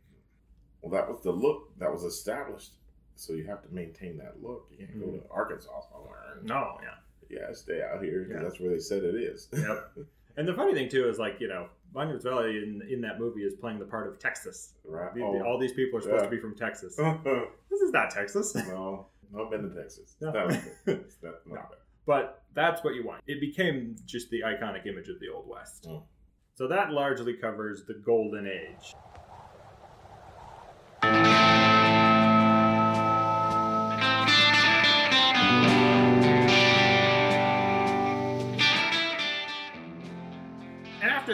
Well, 0.82 0.92
that 0.92 1.08
was 1.10 1.22
the 1.24 1.32
look 1.32 1.78
that 1.80 1.92
was 1.92 2.04
established. 2.04 2.74
So 3.16 3.34
you 3.34 3.46
have 3.46 3.64
to 3.64 3.74
maintain 3.74 4.18
that 4.18 4.42
look. 4.44 4.68
You 4.72 4.86
can't 4.86 5.00
go 5.00 5.08
Mhm. 5.08 5.24
to 5.24 5.30
Arkansas 5.30 5.82
somewhere. 5.92 6.38
No, 6.44 6.80
yeah. 6.84 6.96
Yeah, 7.30 7.54
stay 7.54 7.82
out 7.82 8.04
here 8.04 8.24
because 8.24 8.36
Yeah. 8.36 8.44
that's 8.44 8.60
where 8.60 8.70
they 8.72 8.80
said 8.80 9.04
it 9.04 9.16
is. 9.16 9.50
Yep. 9.52 9.98
And 10.38 10.46
the 10.46 10.54
funny 10.54 10.74
thing 10.74 10.90
too 10.90 11.08
is 11.08 11.18
like 11.18 11.40
you 11.40 11.48
know, 11.48 11.70
Monuments 11.96 12.26
Valley 12.26 12.58
in 12.58 12.82
in 12.90 13.02
that 13.02 13.20
movie 13.20 13.42
is 13.42 13.56
playing 13.56 13.80
the 13.80 13.86
part 13.86 14.08
of 14.08 14.20
Texas. 14.20 14.74
right. 14.84 15.14
The- 15.16 15.22
Oh. 15.24 15.42
all 15.44 15.58
these 15.58 15.74
people 15.74 15.98
are 15.98 16.02
supposed 16.02 16.24
Yeah. 16.26 16.30
to 16.30 16.36
be 16.36 16.40
from 16.42 16.54
Texas. 16.56 16.96
this 17.72 17.82
is 17.82 17.92
not 17.92 18.12
Texas. 18.12 18.54
no, 18.54 19.08
I've 19.40 19.50
been 19.50 19.68
to 19.70 19.74
Texas. 19.76 20.16
No. 20.22 20.32
That 20.32 20.46
was 20.48 20.58
good. 20.86 21.06
Not- 21.24 21.34
not 21.48 21.48
No. 21.48 21.56
bad. 21.56 21.80
But 22.06 22.44
that's 22.54 22.84
what 22.84 22.94
you 22.94 23.04
want. 23.06 23.24
It 23.26 23.40
became 23.42 23.96
just 24.06 24.30
the 24.30 24.42
iconic 24.42 24.86
image 24.86 25.10
of 25.10 25.20
the 25.20 25.30
Old 25.30 25.48
West. 25.48 25.88
Mm. 25.90 26.04
So 26.54 26.68
that 26.68 26.92
largely 26.92 27.34
covers 27.34 27.86
the 27.86 27.96
Golden 27.96 28.46
Age. 28.46 28.94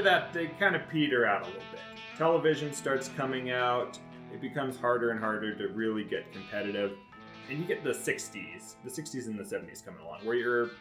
After 0.02 0.10
that, 0.10 0.34
they 0.34 0.48
kind 0.60 0.76
of 0.76 0.90
peter 0.90 1.28
out 1.28 1.44
a 1.44 1.46
little 1.46 1.62
bit. 1.72 1.80
Television 2.18 2.74
starts 2.74 3.10
coming 3.10 3.52
out. 3.52 4.00
It 4.34 4.42
becomes 4.42 4.76
harder 4.76 5.12
and 5.12 5.20
harder 5.20 5.56
to 5.56 5.68
really 5.76 6.04
get 6.04 6.32
competitive. 6.34 6.94
And 7.48 7.60
you 7.60 7.66
get 7.66 7.84
the 7.84 7.92
60s, 7.92 8.78
the 8.84 8.90
60s 8.90 9.28
and 9.28 9.38
the 9.38 9.44
70s 9.44 9.86
coming 9.86 10.02
along, 10.02 10.26
where 10.26 10.36
you're 10.36 10.72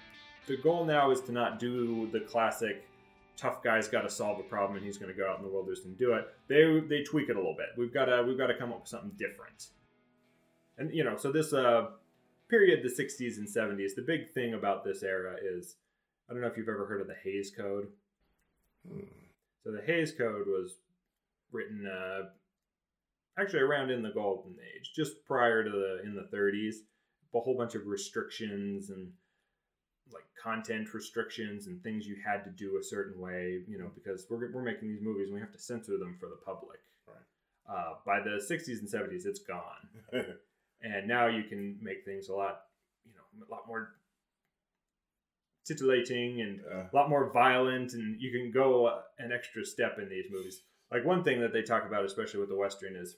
the 0.46 0.56
goal 0.56 0.87
now 0.87 1.11
is 1.11 1.20
to 1.22 1.33
not 1.33 1.59
do 1.59 2.09
the 2.11 2.20
classic 2.20 2.88
tough 3.37 3.62
guy's 3.62 3.88
got 3.88 4.02
to 4.02 4.09
solve 4.09 4.40
a 4.40 4.42
problem 4.42 4.78
and 4.78 4.87
he's 4.87 4.96
going 4.96 5.12
to 5.12 5.18
go 5.18 5.30
out 5.30 5.37
in 5.37 5.44
the 5.44 5.50
wilderness 5.50 5.85
and 5.85 5.98
do 5.98 6.14
it. 6.14 6.26
They 6.48 6.80
they 6.88 7.02
tweak 7.02 7.28
it 7.28 7.37
a 7.37 7.38
little 7.38 7.54
bit. 7.54 7.66
We've 7.76 7.92
got 7.92 8.06
to 8.06 8.24
we've 8.26 8.38
got 8.38 8.46
to 8.46 8.56
come 8.56 8.72
up 8.72 8.80
with 8.80 8.88
something 8.88 9.12
different. 9.18 9.66
And 10.78 10.94
you 10.94 11.04
know, 11.04 11.18
so 11.18 11.30
this 11.30 11.52
uh 11.52 11.88
period, 12.48 12.83
the 12.83 12.88
60s 12.88 13.37
and 13.37 13.46
70s, 13.46 13.94
the 13.94 14.02
big 14.02 14.33
thing 14.33 14.54
about 14.54 14.83
this 14.83 15.02
era 15.02 15.37
is 15.42 15.76
I 16.30 16.33
don't 16.33 16.40
know 16.40 16.48
if 16.48 16.56
you've 16.56 16.70
ever 16.70 16.87
heard 16.87 17.02
of 17.02 17.06
the 17.06 17.16
Hays 17.22 17.52
Code. 17.54 17.88
So 19.64 19.72
the 19.72 19.82
Hays 19.82 20.12
Code 20.12 20.46
was 20.46 20.76
written 21.52 21.86
uh, 21.86 22.28
actually 23.38 23.60
around 23.60 23.90
in 23.90 24.02
the 24.02 24.10
Golden 24.10 24.56
Age, 24.74 24.92
just 24.94 25.24
prior 25.26 25.62
to 25.64 25.70
the 25.70 26.02
in 26.04 26.14
the 26.14 26.28
30s. 26.36 26.76
A 27.32 27.40
whole 27.40 27.56
bunch 27.56 27.76
of 27.76 27.86
restrictions 27.86 28.90
and 28.90 29.12
like 30.12 30.24
content 30.42 30.92
restrictions 30.92 31.68
and 31.68 31.80
things 31.82 32.06
you 32.06 32.16
had 32.24 32.42
to 32.44 32.50
do 32.50 32.76
a 32.78 32.82
certain 32.82 33.20
way, 33.20 33.60
you 33.68 33.78
know, 33.78 33.90
because 33.94 34.26
we're, 34.28 34.52
we're 34.52 34.62
making 34.62 34.88
these 34.88 35.00
movies 35.00 35.28
and 35.28 35.34
we 35.34 35.40
have 35.40 35.52
to 35.52 35.58
censor 35.58 35.96
them 35.96 36.16
for 36.18 36.26
the 36.26 36.38
public. 36.44 36.80
Right. 37.06 37.72
Uh, 37.72 37.94
by 38.04 38.18
the 38.18 38.42
60s 38.50 38.80
and 38.80 38.88
70s, 38.88 39.26
it's 39.26 39.38
gone. 39.38 39.88
and 40.82 41.06
now 41.06 41.28
you 41.28 41.44
can 41.44 41.78
make 41.80 42.04
things 42.04 42.28
a 42.28 42.34
lot, 42.34 42.62
you 43.04 43.12
know, 43.12 43.46
a 43.46 43.50
lot 43.50 43.68
more 43.68 43.94
titillating 45.64 46.40
and 46.40 46.60
Yeah. 46.66 46.88
a 46.92 46.96
lot 46.96 47.08
more 47.10 47.30
violent, 47.30 47.92
and 47.92 48.20
you 48.20 48.30
can 48.32 48.50
go 48.50 48.86
uh, 48.86 49.02
an 49.18 49.32
extra 49.32 49.64
step 49.64 49.98
in 49.98 50.08
these 50.08 50.26
movies. 50.30 50.62
Like 50.90 51.04
one 51.04 51.22
thing 51.22 51.40
that 51.40 51.52
they 51.52 51.62
talk 51.62 51.84
about, 51.86 52.04
especially 52.04 52.40
with 52.40 52.48
the 52.48 52.56
western, 52.56 52.96
is 52.96 53.16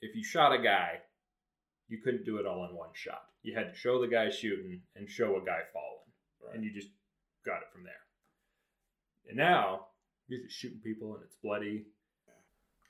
if 0.00 0.16
you 0.16 0.24
shot 0.24 0.52
a 0.52 0.58
guy, 0.62 1.00
you 1.88 1.98
couldn't 1.98 2.24
do 2.24 2.38
it 2.38 2.46
all 2.46 2.64
in 2.68 2.74
one 2.74 2.90
shot. 2.94 3.26
You 3.42 3.54
had 3.54 3.72
to 3.72 3.78
show 3.78 4.00
the 4.00 4.08
guy 4.08 4.30
shooting 4.30 4.82
and 4.96 5.08
show 5.08 5.36
a 5.36 5.44
guy 5.44 5.60
falling, 5.72 6.54
and 6.54 6.64
you 6.64 6.72
just 6.72 6.88
got 7.44 7.62
it 7.62 7.70
from 7.72 7.84
there. 7.84 7.92
And 9.28 9.36
now 9.36 9.86
you're 10.28 10.42
just 10.42 10.56
shooting 10.56 10.80
people, 10.80 11.14
and 11.14 11.22
it's 11.24 11.36
bloody. 11.42 11.84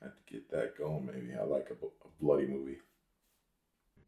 I 0.01 0.05
have 0.05 0.15
to 0.15 0.33
get 0.33 0.49
that 0.51 0.77
going. 0.77 1.05
Maybe 1.05 1.33
I 1.39 1.43
like 1.43 1.67
a, 1.69 1.85
a 1.85 2.09
bloody 2.21 2.47
movie. 2.47 2.77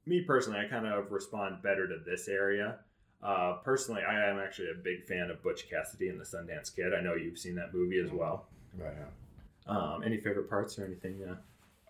me 0.06 0.22
personally, 0.22 0.60
I 0.60 0.68
kind 0.70 0.88
of 0.88 1.12
respond 1.12 1.62
better 1.62 1.88
to 1.88 1.98
this 2.06 2.28
area. 2.28 2.80
Uh, 3.22 3.54
personally, 3.64 4.02
I 4.08 4.30
am 4.30 4.40
actually 4.40 4.70
a 4.72 4.76
big 4.76 5.04
fan 5.06 5.30
of 5.32 5.42
Butch 5.42 5.70
Cassidy 5.70 6.10
and 6.10 6.20
the 6.20 6.24
Sundance 6.24 6.74
Kid. 6.76 6.94
I 6.94 7.02
know 7.02 7.16
you've 7.16 7.40
seen 7.40 7.56
that 7.56 7.74
movie 7.74 8.00
as 8.00 8.12
well. 8.12 8.46
Right. 8.78 8.94
Yeah. 8.98 9.76
Um, 9.76 10.04
any 10.04 10.18
favorite 10.18 10.50
parts 10.50 10.78
or 10.80 10.86
anything? 10.86 11.24
Uh, 11.28 11.36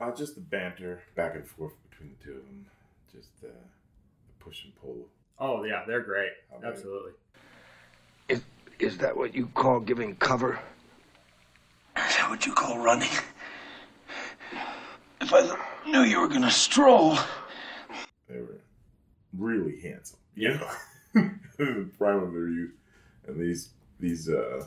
Uh, 0.03 0.15
just 0.15 0.35
the 0.35 0.41
banter 0.41 1.01
back 1.15 1.35
and 1.35 1.45
forth 1.45 1.73
between 1.89 2.15
the 2.17 2.23
two 2.23 2.31
of 2.37 2.45
them. 2.45 2.65
Just 3.11 3.29
uh, 3.43 3.47
the 3.47 4.43
push 4.43 4.63
and 4.63 4.73
pull. 4.81 5.07
oh 5.39 5.63
yeah, 5.63 5.83
they're 5.85 6.01
great. 6.01 6.31
How? 6.51 6.67
Absolutely. 6.67 7.11
Is, 8.29 8.41
is 8.79 8.97
that 8.99 9.15
what 9.15 9.33
you 9.35 9.47
call 9.47 9.79
giving 9.79 10.15
cover? 10.17 10.59
Is 11.97 12.15
that 12.17 12.29
what 12.29 12.45
you 12.45 12.53
call 12.53 12.77
running? 12.79 13.09
If 15.19 15.33
I 15.33 15.57
knew 15.87 16.01
you 16.03 16.19
were 16.21 16.27
gonna 16.27 16.51
stroll. 16.51 17.17
They 18.29 18.37
were 18.39 18.59
really 19.37 19.79
handsome. 19.81 20.19
You 20.35 20.49
know, 20.49 20.55
in 20.55 20.96
the 21.57 21.89
prime 21.97 22.23
of 22.23 22.33
their 22.33 22.47
youth, 22.49 22.75
and 23.27 23.39
these 23.39 23.71
these 23.99 24.29
uh 24.29 24.65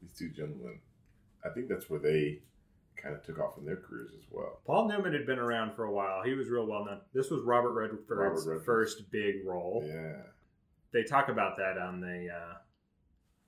these 0.00 0.12
two 0.12 0.28
gentlemen, 0.30 0.80
I 1.44 1.50
think 1.50 1.68
that's 1.68 1.88
where 1.88 2.00
they 2.00 2.40
kind 2.96 3.14
of 3.14 3.22
took 3.22 3.38
off 3.38 3.58
in 3.58 3.64
their 3.64 3.76
careers 3.76 4.10
as 4.16 4.24
well. 4.30 4.60
Paul 4.66 4.88
Newman 4.88 5.12
had 5.12 5.26
been 5.26 5.38
around 5.38 5.74
for 5.74 5.84
a 5.84 5.92
while. 5.92 6.22
He 6.22 6.34
was 6.34 6.48
real 6.48 6.66
well 6.66 6.84
known. 6.84 7.00
This 7.12 7.30
was 7.30 7.42
Robert 7.42 7.72
Redford's 7.72 8.04
Robert 8.08 8.34
Redford. 8.34 8.64
first 8.64 9.10
big 9.10 9.46
role. 9.46 9.84
Yeah. 9.86 10.22
They 10.92 11.02
talk 11.02 11.28
about 11.28 11.56
that 11.58 11.78
on 11.78 12.00
the 12.00 12.30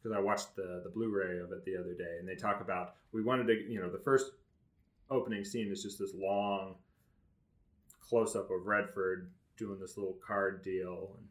because 0.02 0.16
I 0.16 0.20
watched 0.20 0.54
the 0.56 0.82
the 0.84 0.90
Blu-ray 0.90 1.38
of 1.38 1.52
it 1.52 1.64
the 1.64 1.76
other 1.76 1.94
day, 1.94 2.16
and 2.18 2.28
they 2.28 2.34
talk 2.36 2.60
about 2.60 2.94
we 3.12 3.22
wanted 3.22 3.46
to 3.46 3.54
you 3.54 3.80
know 3.80 3.90
the 3.90 3.98
first 3.98 4.32
opening 5.10 5.44
scene 5.44 5.70
is 5.72 5.82
just 5.82 5.98
this 5.98 6.12
long 6.14 6.74
close 8.00 8.36
up 8.36 8.50
of 8.50 8.66
Redford 8.66 9.30
doing 9.56 9.78
this 9.80 9.96
little 9.96 10.16
card 10.26 10.62
deal 10.62 11.16
and 11.18 11.26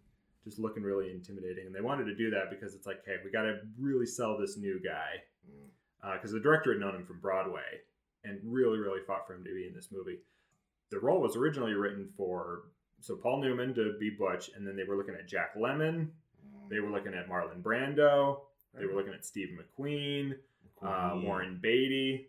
just 0.48 0.60
looking 0.60 0.84
really 0.84 1.12
intimidating. 1.12 1.66
And 1.66 1.76
they 1.76 1.82
wanted 1.82 2.06
to 2.06 2.16
do 2.16 2.30
that 2.32 2.50
because 2.50 2.74
it's 2.74 2.88
like, 2.88 3.02
hey, 3.06 3.16
we 3.24 3.32
got 3.32 3.44
to 3.44 3.60
really 3.80 4.06
sell 4.06 4.38
this 4.38 4.58
new 4.58 4.80
guy 4.84 5.22
mm. 5.50 5.68
uh, 6.04 6.14
because 6.14 6.32
the 6.32 6.40
director 6.40 6.72
had 6.72 6.80
known 6.80 6.96
him 6.96 7.06
from 7.06 7.20
Broadway 7.20 7.82
and 8.24 8.40
really, 8.44 8.78
really 8.78 9.02
fought 9.06 9.28
for 9.28 9.34
him 9.34 9.44
to 9.44 9.54
be 9.54 9.68
in 9.68 9.74
this 9.74 9.90
movie. 9.92 10.20
The 10.90 11.00
role 11.00 11.22
was 11.22 11.36
originally 11.36 11.74
written 11.74 12.08
for 12.16 12.64
so 13.02 13.16
Paul 13.16 13.42
Newman 13.42 13.76
to 13.76 13.96
be 14.00 14.10
Butch, 14.10 14.50
and 14.56 14.66
then 14.66 14.76
they 14.76 14.84
were 14.84 14.96
looking 14.96 15.16
at 15.16 15.28
Jack 15.28 15.56
Lemmon, 15.56 16.08
mm. 16.08 16.70
they 16.70 16.80
were 16.80 16.90
looking 16.90 17.14
at 17.14 17.30
Marlon 17.30 17.62
Brando, 17.62 18.40
they 18.74 18.86
were 18.86 18.94
looking 18.94 19.14
at 19.14 19.26
Steve 19.26 19.50
McQueen, 19.58 20.36
uh, 20.82 21.20
Warren 21.22 21.60
Beatty. 21.62 22.28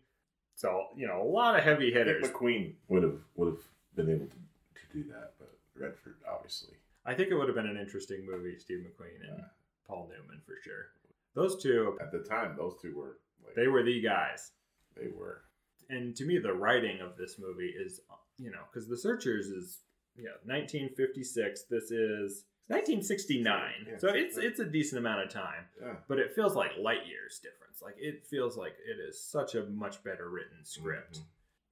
So 0.56 0.88
you 0.96 1.06
know, 1.06 1.22
a 1.22 1.24
lot 1.24 1.56
of 1.56 1.64
heavy 1.64 1.92
hitters. 1.92 2.28
McQueen 2.28 2.72
would 2.88 3.02
have 3.02 3.18
would 3.36 3.48
have 3.48 3.62
been 3.94 4.10
able 4.10 4.26
to, 4.26 4.32
to 4.32 4.92
do 4.92 5.08
that, 5.10 5.34
but 5.38 5.50
Redford 5.76 6.16
obviously. 6.30 6.74
I 7.08 7.14
think 7.14 7.30
it 7.30 7.34
would 7.34 7.48
have 7.48 7.56
been 7.56 7.66
an 7.66 7.76
interesting 7.78 8.24
movie, 8.30 8.56
Steve 8.58 8.80
McQueen 8.86 9.28
and 9.28 9.42
Paul 9.86 10.08
Newman 10.10 10.40
for 10.46 10.54
sure. 10.62 10.86
Those 11.34 11.60
two, 11.62 11.96
At 12.00 12.12
the 12.12 12.18
time, 12.20 12.54
those 12.56 12.74
two 12.82 12.94
were 12.96 13.18
like 13.44 13.54
they 13.56 13.66
were 13.68 13.82
the 13.82 14.00
guys. 14.00 14.52
they 14.96 15.08
were. 15.08 15.42
and 15.88 16.14
to 16.16 16.24
me 16.24 16.38
the 16.38 16.52
writing 16.52 17.00
of 17.00 17.16
this 17.16 17.38
movie 17.38 17.72
is 17.84 18.00
you 18.38 18.50
know 18.50 18.62
because 18.70 18.86
the 18.88 18.96
searchers 18.96 19.46
is 19.46 19.78
yeah 20.16 20.36
1956 20.44 21.62
this 21.70 21.90
is 21.90 22.44
1969 22.66 23.86
Yeah, 23.86 23.96
so 23.98 24.08
it's 24.08 24.36
it's 24.36 24.60
a 24.60 24.64
decent 24.66 24.98
amount 24.98 25.22
of 25.24 25.30
time 25.30 25.64
Yeah. 25.80 25.94
but 26.08 26.18
it 26.18 26.34
feels 26.34 26.54
like 26.54 26.72
light 26.78 27.06
years 27.06 27.40
difference 27.42 27.80
like 27.82 27.94
it 27.98 28.26
feels 28.26 28.56
like 28.56 28.74
it 28.86 28.98
is 29.08 29.22
such 29.22 29.54
a 29.54 29.64
much 29.66 30.02
better 30.04 30.28
written 30.28 30.58
script 30.64 31.20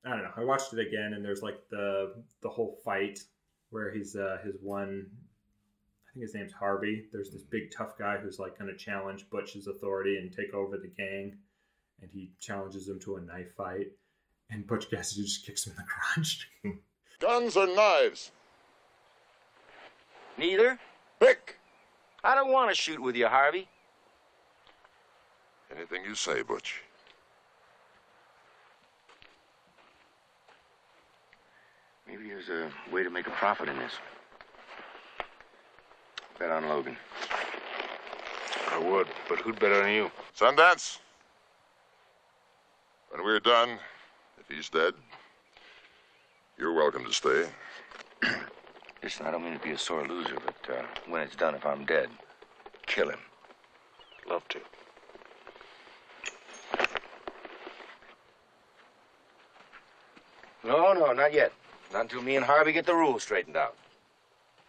i 0.05 0.11
don't 0.11 0.23
know 0.23 0.33
i 0.37 0.45
watched 0.45 0.73
it 0.73 0.79
again 0.79 1.13
and 1.15 1.25
there's 1.25 1.43
like 1.43 1.59
the 1.71 2.15
the 2.43 2.49
whole 2.49 2.79
fight 2.85 3.19
where 3.71 3.91
he's 3.91 4.17
uh 4.17 4.39
his 4.45 4.55
one 4.63 5.07
think 6.17 6.25
his 6.25 6.35
name's 6.35 6.53
harvey 6.53 7.05
there's 7.13 7.31
this 7.31 7.43
big 7.43 7.71
tough 7.77 7.99
guy 7.99 8.17
who's 8.17 8.39
like 8.39 8.59
going 8.59 8.71
to 8.71 8.77
challenge 8.77 9.27
butch's 9.31 9.67
authority 9.67 10.17
and 10.17 10.33
take 10.33 10.55
over 10.55 10.79
the 10.79 10.89
gang 10.97 11.37
and 12.01 12.11
he 12.11 12.31
challenges 12.41 12.89
him 12.89 12.99
to 12.99 13.17
a 13.17 13.21
knife 13.21 13.55
fight 13.55 13.89
and 14.51 14.67
butch 14.67 14.91
cassidy 14.91 15.23
just 15.23 15.45
kicks 15.45 15.67
him 15.67 15.73
in 15.73 15.77
the 15.77 15.83
crotch 15.89 16.49
Guns 17.19 17.57
or 17.57 17.67
knives? 17.67 18.31
Neither? 20.37 20.79
Pick. 21.19 21.59
I 22.23 22.35
don't 22.35 22.53
want 22.53 22.71
to 22.71 22.75
shoot 22.75 23.01
with 23.01 23.17
you, 23.17 23.27
Harvey. 23.27 23.69
Anything 25.75 26.05
you 26.05 26.15
say, 26.15 26.43
Butch. 26.43 26.83
Maybe 32.07 32.29
there's 32.29 32.49
a 32.51 32.71
way 32.93 33.03
to 33.03 33.11
make 33.11 33.27
a 33.27 33.31
profit 33.31 33.69
in 33.69 33.79
this. 33.79 33.93
Bet 36.39 36.51
on 36.51 36.69
Logan. 36.69 36.97
I 38.71 38.79
would, 38.79 39.07
but 39.29 39.39
who'd 39.39 39.59
bet 39.59 39.73
on 39.73 39.91
you? 39.91 40.11
Sundance. 40.39 40.99
When 43.11 43.25
we're 43.25 43.41
done, 43.41 43.79
if 44.39 44.55
he's 44.55 44.69
dead, 44.69 44.93
you're 46.59 46.75
welcome 46.75 47.05
to 47.07 47.13
stay. 47.13 47.47
Listen, 49.03 49.27
I 49.27 49.31
don't 49.31 49.45
mean 49.45 49.55
to 49.55 49.65
be 49.65 49.71
a 49.71 49.79
sore 49.79 50.07
loser, 50.07 50.37
but 50.45 50.75
uh, 50.75 50.83
when 51.09 51.23
it's 51.23 51.37
done, 51.37 51.55
if 51.55 51.65
I'm 51.65 51.87
dead, 51.87 52.11
kill 52.87 53.09
him. 53.09 53.21
Love 54.29 54.47
to. 54.49 54.59
No, 60.65 60.93
no, 60.93 61.13
not 61.13 61.33
yet. 61.33 61.53
Not 61.93 62.03
until 62.03 62.23
me 62.23 62.37
and 62.37 62.45
Harvey 62.45 62.73
get 62.73 62.85
the 62.85 62.95
rules 62.95 63.23
straightened 63.23 63.57
out. 63.57 63.77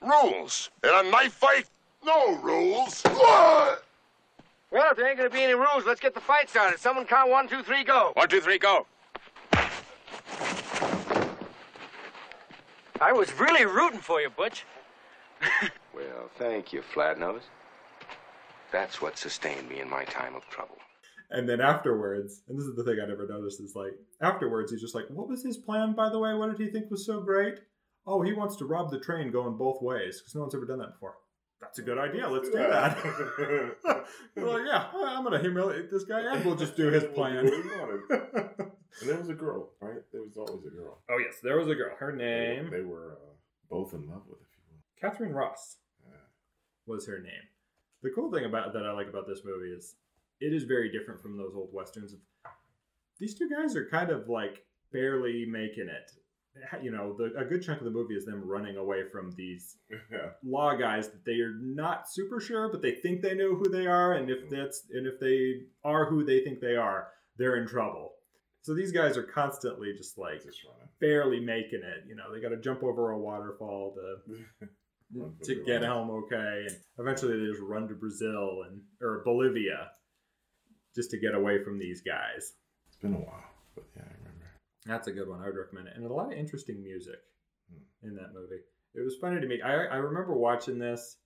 Rules? 0.01 0.69
In 0.83 0.89
a 0.93 1.03
knife 1.09 1.33
fight? 1.33 1.65
No 2.05 2.35
rules. 2.37 3.01
What? 3.03 3.83
Well, 4.71 4.91
if 4.91 4.97
there 4.97 5.07
ain't 5.07 5.17
gonna 5.17 5.29
be 5.29 5.41
any 5.43 5.53
rules, 5.55 5.85
let's 5.85 5.99
get 5.99 6.13
the 6.13 6.19
fight 6.21 6.49
started. 6.49 6.79
Someone 6.79 7.05
count 7.05 7.29
one, 7.29 7.47
two, 7.47 7.63
three, 7.63 7.83
go. 7.83 8.11
One, 8.15 8.27
two, 8.29 8.41
three, 8.41 8.57
go. 8.59 8.85
I 12.99 13.11
was 13.13 13.31
really 13.39 13.65
rooting 13.65 13.99
for 13.99 14.21
you, 14.21 14.29
Butch. 14.29 14.65
Well, 15.93 16.29
thank 16.37 16.73
you, 16.73 16.83
Flatnose. 16.93 17.41
That's 18.71 19.01
what 19.01 19.17
sustained 19.17 19.67
me 19.67 19.79
in 19.79 19.89
my 19.89 20.03
time 20.05 20.35
of 20.35 20.47
trouble. 20.47 20.77
and 21.31 21.49
then 21.49 21.59
afterwards 21.59 22.43
and 22.47 22.57
this 22.57 22.65
is 22.67 22.75
the 22.75 22.83
thing 22.83 22.99
i 23.03 23.05
never 23.07 23.27
noticed 23.27 23.59
is 23.59 23.75
like 23.75 23.93
afterwards 24.21 24.71
he's 24.71 24.79
just 24.79 24.93
like 24.95 25.05
what 25.09 25.27
was 25.27 25.43
his 25.43 25.57
plan 25.57 25.93
by 25.93 26.07
the 26.09 26.17
way 26.19 26.33
what 26.35 26.49
did 26.55 26.59
he 26.65 26.71
think 26.71 26.89
was 26.91 27.03
so 27.05 27.19
great 27.19 27.55
oh 28.07 28.21
he 28.21 28.33
wants 28.33 28.55
to 28.55 28.65
rob 28.65 28.89
the 28.89 28.99
train 28.99 29.31
going 29.31 29.57
both 29.57 29.81
ways 29.81 30.19
because 30.19 30.33
no 30.33 30.41
one's 30.41 30.55
ever 30.55 30.65
done 30.65 30.79
that 30.79 30.93
before 30.93 31.15
that's 31.59 31.79
a 31.79 31.81
good 31.81 31.97
idea. 31.97 32.29
Let's 32.29 32.49
do 32.49 32.57
that." 32.57 32.97
They're 34.35 34.45
like, 34.45 34.61
yeah, 34.67 34.87
I'm 34.93 35.23
gonna 35.23 35.39
humiliate 35.39 35.89
this 35.89 36.03
guy, 36.03 36.21
and 36.21 36.45
we'll 36.45 36.55
just 36.55 36.77
do 36.77 36.87
his 36.89 37.03
plan. 37.05 37.45
And 39.01 39.09
there 39.09 39.17
was 39.17 39.29
a 39.29 39.33
girl, 39.33 39.71
right? 39.79 40.01
There 40.11 40.23
was 40.23 40.37
always 40.37 40.65
a 40.65 40.69
girl. 40.69 40.99
Oh 41.09 41.17
yes, 41.19 41.35
there 41.43 41.57
was 41.59 41.67
a 41.67 41.75
girl. 41.75 41.95
Her 41.99 42.15
They 42.17 42.23
name 42.23 42.65
were, 42.65 42.69
they 42.77 42.83
were 42.83 43.17
uh, 43.21 43.33
both 43.69 43.93
in 43.93 44.07
love 44.07 44.23
with, 44.27 44.39
if 44.41 44.47
you 44.55 44.63
will. 44.71 44.81
Katharine 45.09 45.33
Ross 45.33 45.77
was 46.87 47.05
her 47.05 47.19
name. 47.19 47.45
The 48.01 48.09
cool 48.11 48.31
thing 48.31 48.45
about 48.45 48.73
that 48.73 48.85
I 48.85 48.91
like 48.93 49.07
about 49.07 49.27
this 49.27 49.41
movie 49.45 49.69
is 49.71 49.95
it 50.39 50.53
is 50.53 50.63
very 50.63 50.91
different 50.91 51.21
from 51.21 51.37
those 51.37 51.53
old 51.55 51.69
westerns. 51.73 52.15
These 53.19 53.35
two 53.35 53.49
guys 53.49 53.75
are 53.75 53.87
kind 53.89 54.09
of 54.09 54.29
like 54.29 54.63
barely 54.91 55.45
making 55.45 55.89
it. 55.89 56.11
You 56.81 56.91
know, 56.91 57.15
the, 57.17 57.33
a 57.37 57.45
good 57.45 57.63
chunk 57.63 57.79
of 57.79 57.85
the 57.85 57.91
movie 57.91 58.15
is 58.15 58.25
them 58.25 58.43
running 58.45 58.77
away 58.77 59.03
from 59.11 59.31
these 59.35 59.77
Yeah. 59.89 60.29
law 60.43 60.75
guys 60.75 61.09
that 61.09 61.25
they 61.25 61.39
are 61.39 61.53
not 61.59 62.09
super 62.09 62.39
sure, 62.39 62.69
but 62.71 62.81
they 62.81 62.91
think 62.91 63.21
they 63.21 63.35
know 63.35 63.55
who 63.55 63.69
they 63.69 63.87
are, 63.87 64.13
and 64.13 64.29
if 64.29 64.45
mm. 64.45 64.49
that's 64.49 64.83
and 64.91 65.07
if 65.07 65.19
they 65.19 65.61
are 65.83 66.05
who 66.09 66.23
they 66.23 66.43
think 66.43 66.59
they 66.59 66.75
are, 66.75 67.07
they're 67.37 67.57
in 67.57 67.67
trouble. 67.67 68.13
So 68.67 68.73
these 68.73 68.91
guys 68.91 69.15
are 69.15 69.23
constantly 69.23 69.93
just 69.93 70.17
like 70.17 70.43
Just 70.43 70.59
barely 70.99 71.39
making 71.39 71.83
it. 71.83 72.03
You 72.05 72.15
know, 72.15 72.33
they 72.33 72.41
got 72.41 72.49
to 72.49 72.57
jump 72.57 72.83
over 72.83 73.11
a 73.11 73.17
waterfall 73.17 73.95
to 73.95 74.67
to 75.43 75.63
get 75.65 75.83
home 75.83 76.09
okay, 76.09 76.65
and 76.67 76.77
eventually 76.99 77.39
they 77.39 77.45
just 77.45 77.61
run 77.61 77.87
to 77.87 77.95
Brazil 77.95 78.63
and 78.67 78.81
or 79.01 79.21
Bolivia 79.23 79.91
just 80.95 81.11
to 81.11 81.17
get 81.17 81.33
away 81.33 81.63
from 81.63 81.79
these 81.79 82.01
guys. 82.01 82.53
It's 82.87 82.97
been 82.97 83.13
a 83.13 83.17
while, 83.17 83.45
but 83.75 83.85
yeah, 83.95 84.03
I 84.03 84.13
remember. 84.17 84.47
That's 84.87 85.07
a 85.07 85.11
good 85.11 85.27
one. 85.27 85.41
I 85.41 85.45
would 85.47 85.55
recommend 85.57 85.87
it, 85.87 85.93
and 85.95 86.05
a 86.05 86.13
lot 86.13 86.31
of 86.31 86.37
interesting 86.37 86.81
music 86.83 87.19
Hmm. 87.69 88.07
in 88.07 88.15
that 88.15 88.33
movie. 88.33 88.61
It 88.95 89.01
was 89.03 89.17
funny 89.17 89.41
to 89.41 89.47
me. 89.47 89.61
I 89.61 89.73
I 89.85 89.97
remember 89.97 90.33
watching 90.33 90.79
this 90.79 91.17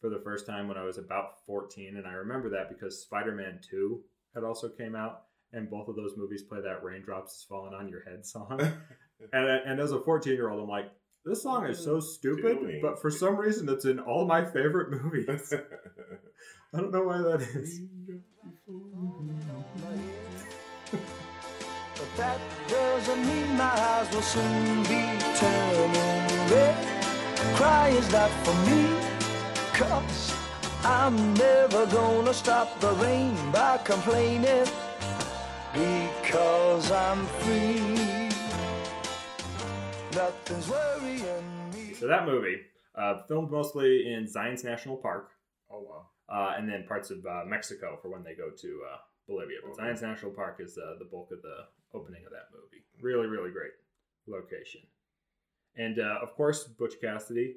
for 0.00 0.10
the 0.10 0.20
first 0.20 0.46
time 0.46 0.68
when 0.68 0.76
I 0.76 0.84
was 0.84 0.98
about 0.98 1.44
fourteen, 1.46 1.96
and 1.96 2.06
I 2.06 2.12
remember 2.12 2.50
that 2.50 2.68
because 2.68 3.00
Spider 3.02 3.32
Man 3.32 3.58
Two 3.68 4.02
had 4.34 4.44
also 4.44 4.68
came 4.68 4.94
out, 4.94 5.22
and 5.52 5.70
both 5.70 5.88
of 5.88 5.96
those 5.96 6.16
movies 6.16 6.42
play 6.42 6.60
that 6.60 6.84
"Raindrops 6.84 7.32
is 7.38 7.44
Falling 7.48 7.72
on 7.74 7.88
Your 7.88 8.02
Head" 8.04 8.26
song. 8.26 8.60
and 9.32 9.48
and 9.48 9.80
as 9.80 9.92
a 9.92 10.00
fourteen 10.00 10.34
year 10.34 10.50
old, 10.50 10.62
I'm 10.62 10.68
like, 10.68 10.90
this 11.24 11.42
song 11.42 11.66
is 11.66 11.78
so 11.82 11.98
stupid, 11.98 12.60
Doing. 12.60 12.80
but 12.82 13.00
for 13.00 13.10
some 13.10 13.36
reason 13.36 13.68
it's 13.70 13.86
in 13.86 13.98
all 13.98 14.26
my 14.26 14.44
favorite 14.44 14.90
movies. 15.02 15.52
I 16.74 16.80
don't 16.80 16.92
know 16.92 17.04
why 17.04 17.18
that 17.22 17.40
is. 17.40 17.80
But 22.16 22.22
that 22.22 22.40
doesn't 22.68 23.26
mean 23.26 23.56
my 23.56 23.64
eyes 23.64 24.10
will 24.14 24.22
soon 24.22 24.82
be 24.84 25.02
turning 25.36 26.50
red. 26.50 26.76
Cry 27.56 27.88
is 27.88 28.10
not 28.12 28.30
for 28.44 28.54
me, 28.70 28.98
cause 29.74 30.34
I'm 30.84 31.34
never 31.34 31.86
gonna 31.86 32.32
stop 32.32 32.80
the 32.80 32.92
rain 32.92 33.34
by 33.52 33.78
complaining. 33.78 34.66
Because 35.74 36.90
I'm 36.90 37.26
free. 37.26 38.30
Nothing's 40.14 40.68
worrying 40.70 41.70
me. 41.74 41.92
So 41.94 42.06
that 42.06 42.24
movie, 42.26 42.62
uh, 42.94 43.22
filmed 43.28 43.50
mostly 43.50 44.10
in 44.12 44.26
Zion's 44.26 44.64
National 44.64 44.96
Park, 44.96 45.30
Oh 45.70 45.80
wow. 45.80 46.06
uh, 46.34 46.54
and 46.56 46.66
then 46.68 46.84
parts 46.88 47.10
of 47.10 47.18
uh, 47.26 47.44
Mexico 47.46 47.98
for 48.00 48.08
when 48.10 48.22
they 48.24 48.34
go 48.34 48.48
to 48.50 48.80
uh, 48.90 48.96
Bolivia. 49.28 49.58
But 49.62 49.72
Okay. 49.72 49.82
Zion's 49.82 50.00
National 50.02 50.32
Park 50.32 50.60
is 50.60 50.78
uh, 50.78 50.94
the 50.98 51.04
bulk 51.04 51.30
of 51.32 51.42
the 51.42 51.66
opening 51.94 52.24
of 52.24 52.32
that 52.32 52.48
movie. 52.52 52.84
Really, 53.00 53.26
really 53.26 53.50
great 53.50 53.72
location. 54.26 54.80
And 55.76 55.98
uh, 55.98 56.18
of 56.22 56.34
course, 56.34 56.64
Butch 56.64 56.94
Cassidy, 57.00 57.56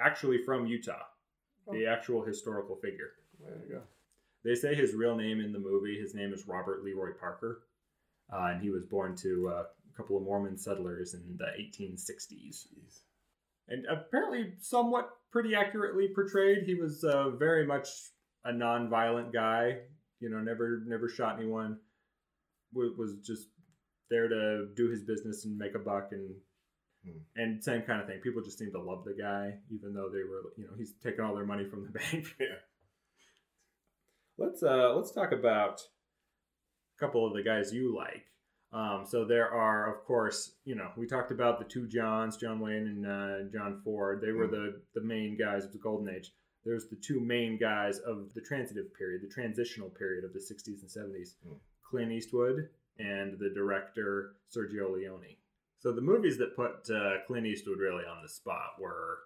actually 0.00 0.38
from 0.44 0.66
Utah, 0.66 1.02
the 1.70 1.86
actual 1.86 2.24
historical 2.24 2.76
figure. 2.76 3.10
There 3.40 3.58
you 3.66 3.74
go. 3.74 3.82
They 4.44 4.54
say 4.54 4.74
his 4.74 4.94
real 4.94 5.16
name 5.16 5.40
in 5.40 5.52
the 5.52 5.58
movie, 5.58 5.98
his 5.98 6.14
name 6.14 6.32
is 6.32 6.46
Robert 6.46 6.84
Leroy 6.84 7.10
Parker, 7.18 7.62
uh, 8.32 8.50
and 8.52 8.62
he 8.62 8.70
was 8.70 8.84
born 8.84 9.16
to 9.16 9.48
uh, 9.48 9.62
a 9.62 9.96
couple 9.96 10.16
of 10.16 10.22
Mormon 10.22 10.56
settlers 10.56 11.14
in 11.14 11.36
the 11.36 11.46
1860s. 11.58 12.68
Jeez. 12.68 13.00
And 13.68 13.84
apparently, 13.86 14.52
somewhat 14.60 15.10
pretty 15.32 15.56
accurately 15.56 16.08
portrayed. 16.14 16.62
He 16.64 16.76
was 16.76 17.02
uh, 17.02 17.30
very 17.30 17.66
much 17.66 17.88
a 18.44 18.52
non-violent 18.52 19.32
guy. 19.32 19.78
You 20.20 20.30
know, 20.30 20.38
never 20.38 20.82
never 20.86 21.08
shot 21.08 21.38
anyone. 21.40 21.78
Was, 22.72 22.92
was 22.96 23.16
just 23.24 23.48
there 24.10 24.28
to 24.28 24.68
do 24.76 24.88
his 24.90 25.02
business 25.02 25.44
and 25.44 25.56
make 25.58 25.74
a 25.74 25.78
buck 25.78 26.08
and 26.12 26.34
Hmm. 27.04 27.18
and 27.36 27.62
same 27.62 27.82
kind 27.82 28.00
of 28.00 28.08
thing. 28.08 28.18
People 28.20 28.42
just 28.42 28.58
seem 28.58 28.72
to 28.72 28.80
love 28.80 29.04
the 29.04 29.14
guy, 29.14 29.54
even 29.70 29.94
though 29.94 30.08
they 30.08 30.24
were, 30.24 30.42
you 30.56 30.64
know, 30.64 30.72
he's 30.76 30.92
taking 31.04 31.20
all 31.20 31.36
their 31.36 31.44
money 31.46 31.64
from 31.64 31.84
the 31.84 31.90
bank. 31.98 32.34
Yeah. 32.40 32.46
Let's 34.38 34.62
uh 34.62 34.94
let's 34.94 35.12
talk 35.12 35.32
about 35.32 35.80
a 35.80 36.98
couple 37.04 37.26
of 37.26 37.34
the 37.34 37.42
guys 37.42 37.72
you 37.72 37.94
like. 37.96 38.24
Um, 38.72 39.04
so 39.06 39.24
there 39.24 39.48
are, 39.50 39.94
of 39.94 40.04
course, 40.04 40.56
you 40.64 40.74
know, 40.74 40.90
we 40.96 41.06
talked 41.06 41.30
about 41.30 41.58
the 41.58 41.64
two 41.64 41.86
Johns, 41.86 42.36
John 42.36 42.58
Wayne 42.60 42.86
and 42.88 43.06
uh, 43.06 43.50
John 43.56 43.80
Ford. 43.84 44.20
They 44.20 44.32
were 44.32 44.48
the 44.48 44.80
the 44.94 45.00
main 45.00 45.36
guys 45.38 45.64
of 45.64 45.72
the 45.72 45.78
Golden 45.78 46.12
Age. 46.14 46.32
There's 46.64 46.88
the 46.88 46.96
two 46.96 47.20
main 47.20 47.56
guys 47.58 47.98
of 48.00 48.34
the 48.34 48.40
transitive 48.40 48.92
period, 48.98 49.22
the 49.22 49.32
transitional 49.32 49.88
period 49.90 50.24
of 50.24 50.32
the 50.32 50.40
60s 50.40 50.80
and 50.82 50.90
70s, 50.90 51.36
Mm. 51.46 51.56
Clint 51.88 52.10
Eastwood 52.10 52.68
and 52.98 53.38
the 53.38 53.50
director 53.50 54.36
Sergio 54.54 54.92
Leone. 54.92 55.36
So 55.78 55.92
the 55.92 56.00
movies 56.00 56.38
that 56.38 56.56
put 56.56 56.88
uh, 56.90 57.18
Clint 57.26 57.46
Eastwood 57.46 57.78
really 57.78 58.04
on 58.04 58.22
the 58.22 58.28
spot 58.28 58.80
were, 58.80 59.18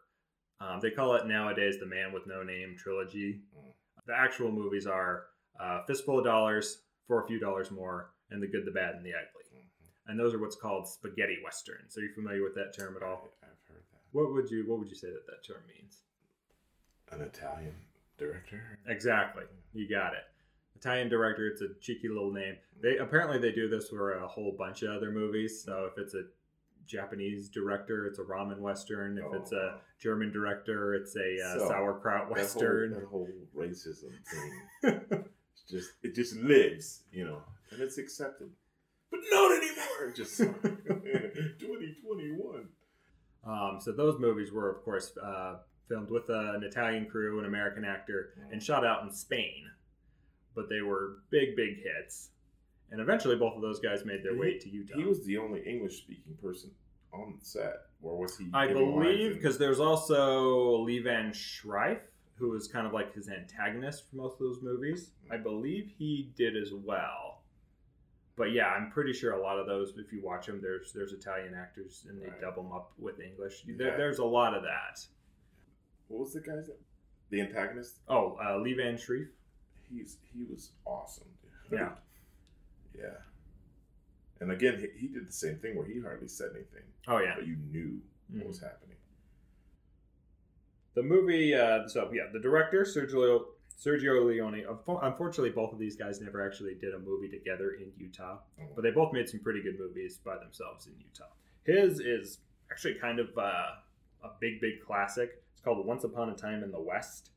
um, 0.61 0.81
they 0.81 0.91
call 0.91 1.15
it 1.15 1.27
nowadays 1.27 1.79
the 1.79 1.87
Man 1.87 2.13
with 2.13 2.27
No 2.27 2.43
Name 2.43 2.77
trilogy. 2.79 3.41
Mm. 3.57 3.73
The 4.07 4.15
actual 4.15 4.51
movies 4.51 4.87
are 4.87 5.27
uh, 5.59 5.83
Fistful 5.87 6.19
of 6.19 6.25
Dollars, 6.25 6.83
For 7.07 7.23
a 7.23 7.27
Few 7.27 7.39
Dollars 7.39 7.71
More, 7.71 8.11
and 8.31 8.43
The 8.43 8.47
Good, 8.47 8.65
the 8.65 8.71
Bad, 8.71 8.97
and 8.97 9.05
the 9.05 9.11
Ugly. 9.11 9.45
Mm-hmm. 9.55 10.11
And 10.11 10.19
those 10.19 10.35
are 10.35 10.39
what's 10.39 10.57
called 10.57 10.89
spaghetti 10.89 11.39
westerns. 11.45 11.97
Are 11.97 12.01
you 12.01 12.13
familiar 12.13 12.43
with 12.43 12.55
that 12.57 12.77
term 12.77 12.97
at 12.97 13.03
all? 13.03 13.31
I've 13.43 13.49
heard 13.69 13.83
that. 13.93 14.01
What 14.13 14.33
would 14.33 14.51
you 14.51 14.65
What 14.67 14.81
would 14.81 14.89
you 14.89 14.97
say 14.97 15.09
that 15.09 15.27
that 15.27 15.45
term 15.47 15.63
means? 15.69 15.99
An 17.13 17.21
Italian 17.23 17.75
director. 18.19 18.79
Exactly. 18.87 19.45
You 19.73 19.89
got 19.89 20.15
it. 20.15 20.25
Italian 20.81 21.09
director. 21.09 21.47
It's 21.47 21.63
a 21.63 21.69
cheeky 21.81 22.09
little 22.09 22.33
name. 22.33 22.57
They 22.83 22.97
apparently 22.97 23.39
they 23.39 23.53
do 23.53 23.69
this 23.69 23.89
for 23.89 24.15
a 24.15 24.27
whole 24.27 24.55
bunch 24.57 24.83
of 24.83 24.91
other 24.91 25.11
movies. 25.11 25.63
So 25.63 25.89
if 25.91 25.99
it's 25.99 26.15
a 26.15 26.23
Japanese 26.87 27.49
director, 27.49 28.07
it's 28.07 28.19
a 28.19 28.23
ramen 28.23 28.59
western. 28.59 29.19
If 29.19 29.33
it's 29.35 29.53
a 29.53 29.79
German 30.01 30.33
director, 30.33 30.95
it's 30.95 31.15
a 31.17 31.37
uh, 31.45 31.59
So, 31.59 31.69
sauerkraut 31.69 32.29
that 32.29 32.33
western. 32.33 32.93
Whole, 33.11 33.27
that 33.27 33.39
whole 33.55 33.57
racism 33.57 34.13
thing. 34.83 34.83
it's 35.53 35.71
just 35.71 35.91
it 36.03 36.15
just 36.15 36.37
lives, 36.37 37.03
you 37.13 37.25
know, 37.25 37.43
and 37.71 37.81
it's 37.81 37.99
accepted. 37.99 38.51
But 39.11 39.21
not 39.31 39.53
anymore. 39.57 40.13
Just 40.15 40.39
2021. 41.59 42.69
Um, 43.45 43.79
so 43.81 43.91
those 43.91 44.21
movies 44.21 44.53
were, 44.53 44.71
of 44.71 44.85
course, 44.85 45.19
uh, 45.19 45.57
filmed 45.89 46.11
with 46.11 46.31
uh, 46.31 46.55
an 46.55 46.63
Italian 46.63 47.07
crew, 47.07 47.41
an 47.41 47.45
American 47.45 47.85
actor, 47.85 48.35
and 48.53 48.63
shot 48.63 48.87
out 48.87 49.03
in 49.03 49.11
Spain. 49.13 49.69
But 50.55 50.69
they 50.69 50.81
were 50.83 51.19
big, 51.31 51.57
big 51.57 51.83
hits. 51.83 52.31
And 52.91 53.01
eventually, 53.01 53.37
both 53.37 53.55
of 53.55 53.63
those 53.63 53.79
guys 53.79 54.05
made 54.05 54.25
their 54.25 54.37
way 54.37 54.59
to 54.59 54.69
Utah. 54.69 54.97
He 54.99 55.05
was 55.05 55.25
the 55.25 55.39
only 55.39 55.61
English 55.65 55.99
speaking 55.99 56.37
person 56.43 56.71
on 57.13 57.37
set, 57.41 57.83
or 58.03 58.19
was 58.19 58.37
he? 58.37 58.49
I 58.53 58.67
believe 58.69 59.35
because 59.35 59.59
there's 59.59 59.79
also 59.81 60.79
Lee 60.83 60.99
Van 61.01 61.31
Schreif, 61.33 61.99
who 62.35 62.51
was 62.51 62.67
kind 62.69 62.87
of 62.87 62.93
like 62.93 63.15
his 63.15 63.29
antagonist 63.29 64.11
for 64.11 64.17
most 64.17 64.35
of 64.35 64.39
those 64.41 64.61
movies. 64.63 65.11
I 65.31 65.37
believe 65.37 65.93
he 65.99 66.33
did 66.37 66.57
as 66.57 66.73
well. 66.73 67.43
But 68.37 68.53
yeah, 68.53 68.69
I'm 68.69 68.91
pretty 68.91 69.13
sure 69.13 69.33
a 69.33 69.41
lot 69.43 69.59
of 69.59 69.67
those, 69.67 69.93
if 69.99 70.13
you 70.13 70.23
watch 70.25 70.47
them, 70.47 70.61
there's 70.63 70.93
there's 70.93 71.13
Italian 71.13 71.55
actors 71.55 72.07
and 72.09 72.21
they 72.21 72.27
Right. 72.27 72.41
double 72.41 72.63
them 72.65 72.73
up 72.73 72.93
with 72.99 73.21
English. 73.21 73.65
Yeah. 73.67 73.75
There, 73.77 73.97
there's 73.97 74.19
a 74.19 74.25
lot 74.25 74.55
of 74.55 74.63
that. 74.63 74.99
What 76.09 76.21
was 76.21 76.33
the 76.33 76.41
guy's 76.41 76.67
name? 76.69 76.77
The 77.31 77.41
antagonist? 77.43 77.97
Oh, 78.09 78.37
uh, 78.45 78.59
Lee 78.59 78.75
Van 78.75 78.95
Schreif. 78.97 79.29
He's 79.93 80.19
he 80.35 80.45
was 80.45 80.71
awesome, 80.85 81.29
dude. 81.43 81.51
Yeah. 81.79 81.91
Yeah. 82.97 83.17
And 84.41 84.51
again, 84.53 84.79
he, 84.81 84.99
he 84.99 85.09
did 85.09 85.29
the 85.29 85.33
same 85.33 85.57
thing 85.59 85.77
where 85.77 85.87
he 85.87 86.01
hardly 86.01 86.29
said 86.29 86.51
anything. 86.55 86.83
Oh 87.09 87.19
yeah. 87.19 87.35
But 87.37 87.47
you 87.47 87.57
knew 87.71 88.01
Mhm. 88.33 88.39
what 88.39 88.49
was 88.49 88.61
happening. 88.61 88.97
The 90.95 91.03
movie, 91.03 91.55
uh, 91.55 91.87
so 91.89 92.11
yeah, 92.13 92.25
the 92.33 92.41
director 92.41 92.83
Sergio 92.85 93.45
Sergio 93.81 94.27
Leone. 94.27 94.65
Unfortunately, 95.03 95.51
both 95.51 95.73
of 95.73 95.79
these 95.79 95.97
guys 95.97 96.21
never 96.21 96.45
actually 96.45 96.75
did 96.75 96.95
a 96.95 96.99
movie 96.99 97.29
together 97.29 97.73
in 97.73 97.91
Utah, 97.97 98.39
but 98.75 98.83
they 98.83 98.91
both 98.91 99.13
made 99.13 99.29
some 99.29 99.41
pretty 99.41 99.63
good 99.63 99.79
movies 99.79 100.19
by 100.19 100.37
themselves 100.37 100.87
in 100.87 100.93
Utah. 100.99 101.31
His 101.65 102.01
is 102.01 102.39
actually 102.71 102.95
kind 102.95 103.19
of 103.21 103.29
uh, 103.39 103.77
a 104.25 104.31
big, 104.41 104.61
big 104.61 104.83
classic. 104.85 105.43
It's 105.53 105.61
called 105.63 105.85
Once 105.87 106.05
Upon 106.05 106.29
a 106.31 106.35
Time 106.35 106.63
in 106.63 106.71
the 106.73 106.81
West, 106.81 107.31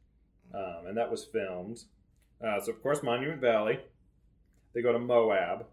um, 0.53 0.87
and 0.87 0.97
that 0.97 1.09
was 1.09 1.23
filmed. 1.23 1.83
Uh, 2.45 2.59
so 2.59 2.71
of 2.71 2.81
course, 2.83 3.03
Monument 3.03 3.39
Valley. 3.39 3.79
They 4.73 4.81
go 4.81 4.91
to 4.91 4.99
Moab, 4.99 5.67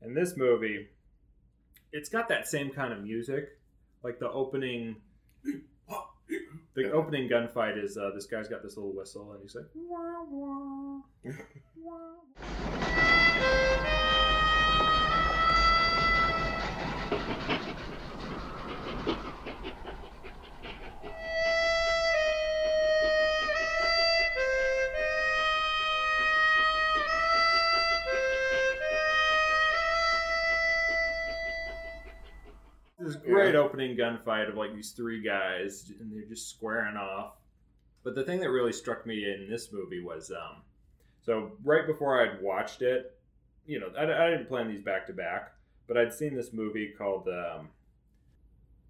and 0.00 0.16
this 0.16 0.34
movie, 0.36 0.88
it's 1.92 2.08
got 2.08 2.28
that 2.28 2.48
same 2.48 2.70
kind 2.70 2.92
of 2.92 3.02
music, 3.02 3.58
like 4.02 4.18
the 4.18 4.30
opening 4.30 4.96
The 6.74 6.90
opening 6.90 7.28
gunfight 7.28 7.82
is 7.82 7.96
uh, 7.96 8.10
this 8.14 8.26
guy's 8.26 8.48
got 8.48 8.62
this 8.62 8.76
little 8.76 8.92
whistle 8.92 9.32
and 9.32 9.40
he's 9.42 9.54
like, 9.54 9.66
wah, 9.74 10.24
wah. 10.28 11.00
this 11.22 11.36
gunfight 33.96 34.48
of 34.48 34.56
like 34.56 34.74
these 34.74 34.90
three 34.92 35.22
guys 35.22 35.90
and 36.00 36.12
they're 36.12 36.28
just 36.28 36.48
squaring 36.50 36.96
off. 36.96 37.34
But 38.02 38.14
the 38.14 38.22
thing 38.24 38.40
that 38.40 38.50
really 38.50 38.72
struck 38.72 39.06
me 39.06 39.24
in 39.24 39.48
this 39.50 39.72
movie 39.72 40.02
was 40.02 40.30
um 40.30 40.62
so 41.22 41.52
right 41.64 41.86
before 41.86 42.20
I'd 42.20 42.42
watched 42.42 42.82
it, 42.82 43.18
you 43.66 43.80
know, 43.80 43.88
I, 43.98 44.02
I 44.26 44.30
didn't 44.30 44.46
plan 44.48 44.68
these 44.68 44.82
back 44.82 45.06
to 45.06 45.12
back, 45.14 45.52
but 45.86 45.96
I'd 45.96 46.12
seen 46.12 46.34
this 46.34 46.52
movie 46.52 46.92
called 46.98 47.28
um, 47.28 47.68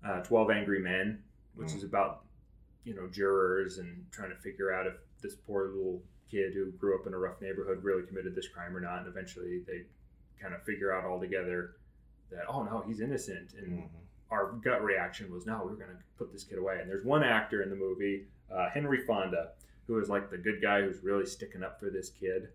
uh, 0.04 0.20
12 0.22 0.50
Angry 0.50 0.80
Men, 0.80 1.22
which 1.54 1.68
Mm. 1.68 1.76
is 1.76 1.84
about, 1.84 2.24
you 2.84 2.94
know, 2.94 3.06
jurors 3.06 3.78
and 3.78 4.04
trying 4.10 4.30
to 4.30 4.36
figure 4.36 4.72
out 4.74 4.86
if 4.88 4.94
this 5.22 5.36
poor 5.36 5.68
little 5.68 6.02
kid 6.30 6.52
who 6.54 6.72
grew 6.72 6.98
up 6.98 7.06
in 7.06 7.14
a 7.14 7.18
rough 7.18 7.40
neighborhood 7.40 7.84
really 7.84 8.02
committed 8.04 8.34
this 8.34 8.48
crime 8.48 8.76
or 8.76 8.80
not. 8.80 8.98
And 8.98 9.06
eventually 9.06 9.60
they 9.66 9.82
kind 10.42 10.54
of 10.54 10.62
figure 10.64 10.92
out 10.92 11.04
all 11.04 11.20
together 11.20 11.76
that, 12.30 12.44
oh 12.48 12.64
no, 12.64 12.82
he's 12.86 13.00
innocent. 13.00 13.52
And 13.56 13.84
our 14.30 14.52
gut 14.64 14.82
reaction 14.82 15.32
was, 15.32 15.46
no, 15.46 15.60
we're 15.64 15.74
going 15.74 15.90
to 15.90 16.02
put 16.18 16.32
this 16.32 16.44
kid 16.44 16.58
away. 16.58 16.78
And 16.80 16.90
there's 16.90 17.04
one 17.04 17.22
actor 17.22 17.62
in 17.62 17.70
the 17.70 17.76
movie, 17.76 18.24
uh, 18.54 18.68
Henry 18.70 19.04
Fonda, 19.06 19.50
who 19.86 19.98
is 19.98 20.08
like 20.08 20.30
the 20.30 20.38
good 20.38 20.60
guy 20.62 20.80
who's 20.82 21.02
really 21.02 21.26
sticking 21.26 21.62
up 21.62 21.78
for 21.78 21.90
this 21.90 22.10
kid. 22.10 22.48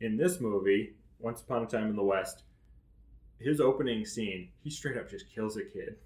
In 0.00 0.16
this 0.16 0.40
movie, 0.40 0.94
Once 1.18 1.40
Upon 1.42 1.62
a 1.62 1.66
Time 1.66 1.88
in 1.90 1.96
the 1.96 2.02
West, 2.02 2.42
his 3.38 3.60
opening 3.60 4.04
scene, 4.04 4.48
he 4.62 4.70
straight 4.70 4.96
up 4.96 5.10
just 5.10 5.28
kills 5.34 5.56
a 5.56 5.64
kid. 5.64 5.96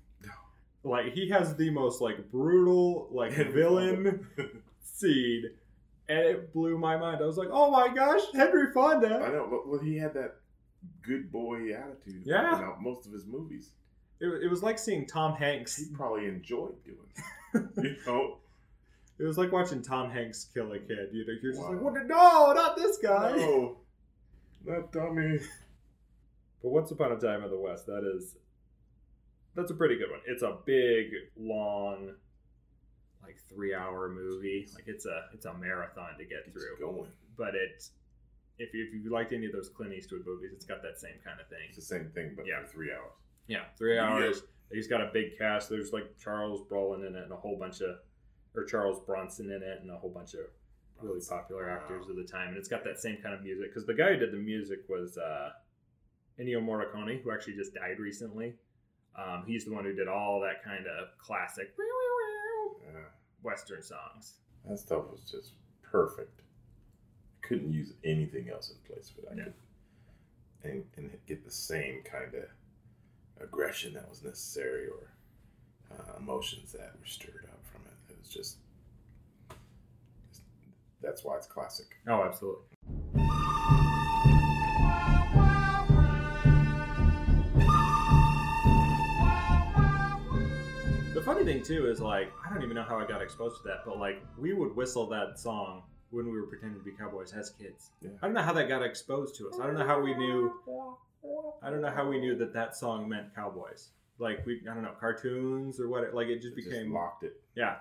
Like 0.83 1.13
he 1.13 1.29
has 1.29 1.55
the 1.57 1.69
most 1.71 2.01
like 2.01 2.31
brutal 2.31 3.09
like 3.11 3.33
villain 3.33 4.27
scene, 4.83 5.51
and 6.09 6.19
it 6.21 6.53
blew 6.55 6.79
my 6.79 6.97
mind. 6.97 7.21
I 7.23 7.27
was 7.27 7.37
like, 7.37 7.51
"Oh 7.53 7.71
my 7.71 7.89
gosh, 7.95 8.23
Henry 8.33 8.73
Fonda!" 8.73 9.23
I 9.23 9.29
know, 9.29 9.47
but 9.51 9.69
well, 9.69 9.79
he 9.79 9.99
had 9.99 10.15
that 10.15 10.37
good 11.03 11.31
boy 11.31 11.75
attitude. 11.75 12.23
Yeah. 12.25 12.75
in 12.77 12.83
most 12.83 13.05
of 13.07 13.13
his 13.13 13.27
movies. 13.27 13.73
It, 14.21 14.45
it 14.45 14.51
was 14.51 14.63
like 14.63 14.79
seeing 14.79 15.07
Tom 15.07 15.35
Hanks. 15.35 15.77
He 15.77 15.87
probably 15.95 16.27
enjoyed 16.27 16.75
doing. 16.85 16.99
it. 17.55 17.63
you 17.85 17.97
know, 18.07 18.39
It 19.19 19.25
was 19.25 19.39
like 19.39 19.51
watching 19.53 19.83
Tom 19.83 20.11
Hanks 20.11 20.47
kill 20.53 20.73
a 20.73 20.79
kid. 20.79 21.09
You 21.13 21.27
know, 21.27 21.33
you're 21.43 21.53
just 21.53 21.63
like, 21.63 21.73
Wow. 21.81 21.91
"What? 21.91 22.07
No, 22.07 22.53
not 22.53 22.77
this 22.77 22.99
guy!" 22.99 23.37
no, 23.37 23.79
not 24.65 24.93
dummy. 24.93 25.39
But 26.63 26.69
Once 26.73 26.91
Upon 26.91 27.13
a 27.13 27.17
Time 27.19 27.43
in 27.43 27.51
the 27.51 27.59
West, 27.59 27.87
that 27.87 28.05
is 28.05 28.37
that's 29.55 29.71
a 29.71 29.75
pretty 29.75 29.97
good 29.97 30.11
one. 30.11 30.21
It's 30.27 30.43
a 30.43 30.59
big, 30.67 31.07
long, 31.39 32.11
like 33.23 33.37
three 33.49 33.75
hour 33.75 34.11
movie. 34.11 34.69
Like 34.75 34.85
it's 34.87 35.07
a 35.07 35.25
it's 35.33 35.47
a 35.47 35.55
marathon 35.55 36.19
to 36.19 36.25
get 36.27 36.53
through. 36.53 36.77
going. 36.79 37.11
But 37.39 37.55
it 37.55 37.83
if 38.59 38.75
you, 38.75 38.85
if 38.93 39.05
you 39.05 39.11
liked 39.11 39.33
any 39.33 39.47
of 39.47 39.53
those 39.53 39.71
Clint 39.71 39.95
Eastwood 39.95 40.27
movies, 40.27 40.51
it's 40.55 40.67
got 40.67 40.83
that 40.83 41.01
same 41.01 41.15
kind 41.25 41.41
of 41.41 41.49
thing. 41.49 41.61
It's 41.69 41.77
the 41.77 41.83
same 41.83 42.11
thing, 42.15 42.33
but 42.37 42.47
Yeah. 42.47 42.61
for 42.61 42.67
three 42.69 42.93
hours. 42.93 43.17
Yeah, 43.51 43.65
three 43.77 43.99
hours. 43.99 44.43
He's 44.73 44.87
got 44.87 45.01
a 45.01 45.11
big 45.13 45.37
cast. 45.37 45.69
There's 45.69 45.93
like 45.93 46.17
Charles 46.23 46.63
Brolin 46.71 47.05
in 47.07 47.17
it 47.17 47.25
and 47.25 47.33
a 47.33 47.37
whole 47.37 47.57
bunch 47.59 47.81
of, 47.81 47.97
or 48.55 48.63
Charles 48.65 49.01
Bronson 49.05 49.47
in 49.51 49.61
it 49.63 49.81
and 49.83 49.91
a 49.91 49.97
whole 49.97 50.11
bunch 50.11 50.35
of 50.35 50.41
really 51.03 51.19
popular 51.29 51.69
actors 51.69 52.09
of 52.09 52.15
the 52.15 52.23
time. 52.23 52.51
And 52.51 52.57
it's 52.57 52.69
got 52.69 52.85
that 52.85 53.01
same 53.01 53.17
kind 53.21 53.35
of 53.35 53.43
music 53.43 53.71
because 53.71 53.87
the 53.87 53.95
guy 53.95 54.11
who 54.13 54.19
did 54.19 54.31
the 54.33 54.37
music 54.37 54.81
was 54.89 55.19
uh, 55.19 55.51
Ennio 56.39 56.63
Morricone, 56.65 57.21
who 57.21 57.33
actually 57.33 57.57
just 57.57 57.75
died 57.75 57.99
recently. 57.99 58.55
Um, 59.17 59.43
he's 59.47 59.65
the 59.65 59.73
one 59.73 59.83
who 59.85 59.93
did 59.95 60.07
all 60.07 60.41
that 60.43 60.63
kind 60.63 60.87
of 60.87 61.09
classic 61.19 61.75
Yeah, 62.87 63.01
Western 63.43 63.83
songs. 63.83 64.35
that 64.69 64.79
stuff 64.79 65.11
was 65.11 65.23
just 65.29 65.55
perfect. 65.83 66.43
Couldn't 67.43 67.73
use 67.73 67.95
anything 68.05 68.49
else 68.49 68.71
in 68.71 68.77
place 68.95 69.11
for 69.13 69.23
that. 69.23 69.37
Yeah. 69.37 70.71
And, 70.71 70.85
and 70.97 71.11
get 71.27 71.45
the 71.45 71.51
same 71.51 72.03
kind 72.05 72.33
of 72.35 72.45
aggression 73.41 73.95
that 73.95 74.09
was 74.09 74.23
necessary 74.23 74.87
or 74.87 75.13
uh, 75.93 76.19
emotions 76.19 76.73
that 76.73 76.93
were 76.99 77.07
stirred 77.07 77.47
up 77.51 77.61
from 77.65 77.83
it. 77.87 78.13
It 78.13 78.19
was 78.19 78.29
just, 78.29 78.59
just 80.31 80.43
that's 81.01 81.25
why 81.25 81.37
it's 81.37 81.47
classic. 81.47 81.87
Oh, 82.07 82.23
absolutely. 82.25 82.65
The 91.15 91.23
funny 91.27 91.45
thing 91.45 91.63
too 91.63 91.91
is 91.91 92.01
like 92.01 92.33
I 92.47 92.53
don't 92.53 92.63
even 92.63 92.75
know 92.75 92.83
how 92.83 92.99
I 92.99 93.07
got 93.07 93.21
exposed 93.23 93.63
to 93.63 93.69
that, 93.69 93.85
but 93.85 93.99
like 93.99 94.23
we 94.39 94.53
would 94.53 94.75
whistle 94.75 95.07
that 95.09 95.39
song 95.39 95.83
when 96.11 96.27
we 96.27 96.41
were 96.41 96.47
pretending 96.47 96.79
to 96.79 96.85
be 96.85 96.93
cowboys 96.93 97.33
as 97.33 97.51
kids. 97.51 97.91
Yeah. 98.01 98.11
I 98.23 98.27
don't 98.27 98.35
know 98.35 98.43
how 98.43 98.53
that 98.55 98.69
got 98.69 98.83
exposed 98.83 99.37
to 99.37 99.49
us. 99.49 99.59
I 99.61 99.67
don't 99.67 99.79
know 99.79 99.87
how 99.87 100.01
we 100.01 100.15
knew. 100.15 100.53
I 101.63 101.71
don't 101.71 101.83
know 101.83 101.91
how 101.91 102.09
we 102.09 102.19
knew 102.19 102.37
that 102.37 102.53
that 102.55 102.77
song 102.77 103.09
meant 103.09 103.35
cowboys. 103.35 103.89
Like 104.19 104.45
we, 104.47 104.61
I 104.71 104.75
don't 104.75 104.83
know, 104.83 104.93
cartoons 104.99 105.81
or 105.81 105.89
what. 105.89 106.13
Like 106.15 106.29
it 106.29 106.41
just 106.43 106.57
Just 106.57 106.69
became 106.69 106.93
locked 106.93 107.25
it. 107.25 107.41
yeah. 107.55 107.77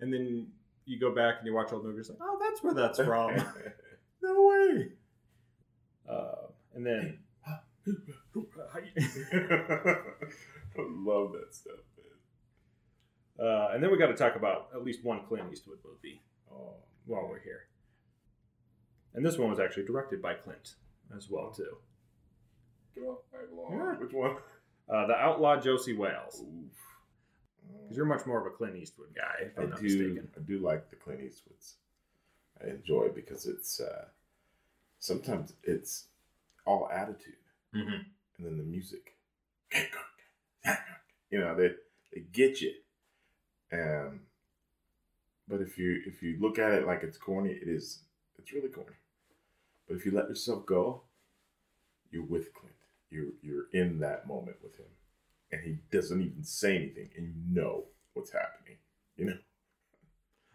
And 0.00 0.12
then 0.12 0.46
you 0.86 0.98
go 0.98 1.14
back 1.14 1.36
and 1.38 1.46
you 1.46 1.54
watch 1.54 1.72
old 1.72 1.84
movies, 1.84 2.08
like 2.08 2.18
oh, 2.20 2.38
that's 2.40 2.62
where 2.62 2.74
that's 2.74 2.98
from. 2.98 3.36
no 4.22 4.48
way. 4.48 4.88
Uh, 6.08 6.46
and 6.74 6.86
then 6.86 7.18
I 7.46 7.58
love 10.78 11.32
that 11.32 11.52
stuff, 11.54 11.74
man. 13.38 13.46
Uh, 13.48 13.68
and 13.72 13.82
then 13.82 13.90
we 13.90 13.98
got 13.98 14.06
to 14.08 14.14
talk 14.14 14.36
about 14.36 14.68
at 14.74 14.84
least 14.84 15.04
one 15.04 15.20
Clint 15.28 15.46
Eastwood 15.52 15.78
movie 15.84 16.22
Oh, 16.52 16.74
while 17.06 17.26
we're 17.28 17.40
here. 17.40 17.66
And 19.14 19.24
this 19.24 19.38
one 19.38 19.50
was 19.50 19.60
actually 19.60 19.84
directed 19.86 20.20
by 20.22 20.34
Clint 20.34 20.74
as 21.16 21.28
well 21.30 21.50
too. 21.50 21.76
Get 22.94 23.04
off 23.04 23.18
my 23.32 23.38
lawn. 23.56 23.72
Yeah. 23.78 23.98
Which 23.98 24.12
one? 24.12 24.36
Uh, 24.88 25.06
the 25.06 25.14
Outlaw 25.14 25.60
Josey 25.60 25.94
Wales. 25.96 26.42
Because 27.82 27.96
you're 27.96 28.06
much 28.06 28.26
more 28.26 28.40
of 28.40 28.46
a 28.46 28.50
Clint 28.56 28.76
Eastwood 28.76 29.14
guy, 29.14 29.50
I 29.56 29.66
do. 29.66 29.82
mistaken. 29.82 30.28
I 30.36 30.40
do 30.40 30.58
like 30.58 30.90
the 30.90 30.96
Clint 30.96 31.20
Eastwoods. 31.20 31.74
I 32.64 32.68
enjoy 32.70 33.08
because 33.14 33.46
it's 33.46 33.80
uh, 33.80 34.04
sometimes 34.98 35.52
it's 35.62 36.06
all 36.66 36.88
attitude, 36.92 37.34
Mm-hmm. 37.74 37.88
and 38.38 38.46
then 38.46 38.58
the 38.58 38.64
music. 38.64 39.14
You 41.30 41.38
know 41.38 41.54
they 41.56 41.70
they 42.12 42.22
get 42.32 42.60
you, 42.60 42.72
um. 43.72 44.20
But 45.48 45.60
if 45.60 45.78
you 45.78 46.02
if 46.06 46.22
you 46.22 46.36
look 46.40 46.58
at 46.58 46.72
it 46.72 46.86
like 46.86 47.02
it's 47.04 47.16
corny, 47.18 47.50
it 47.50 47.68
is. 47.68 48.00
It's 48.38 48.52
really 48.52 48.68
corny. 48.68 48.96
But 49.88 49.96
if 49.96 50.04
you 50.04 50.10
let 50.12 50.28
yourself 50.28 50.66
go, 50.66 51.02
you're 52.10 52.24
with 52.24 52.52
Clint. 52.54 52.74
You're 53.10 53.32
you're 53.42 53.64
in 53.72 53.98
that 54.00 54.26
moment 54.28 54.56
with 54.62 54.76
him, 54.76 54.86
and 55.52 55.60
he 55.62 55.78
doesn't 55.90 56.20
even 56.20 56.44
say 56.44 56.76
anything, 56.76 57.08
and 57.16 57.26
you 57.26 57.42
know 57.60 57.84
what's 58.14 58.30
happening. 58.32 58.76
You 59.16 59.24
know. 59.26 59.38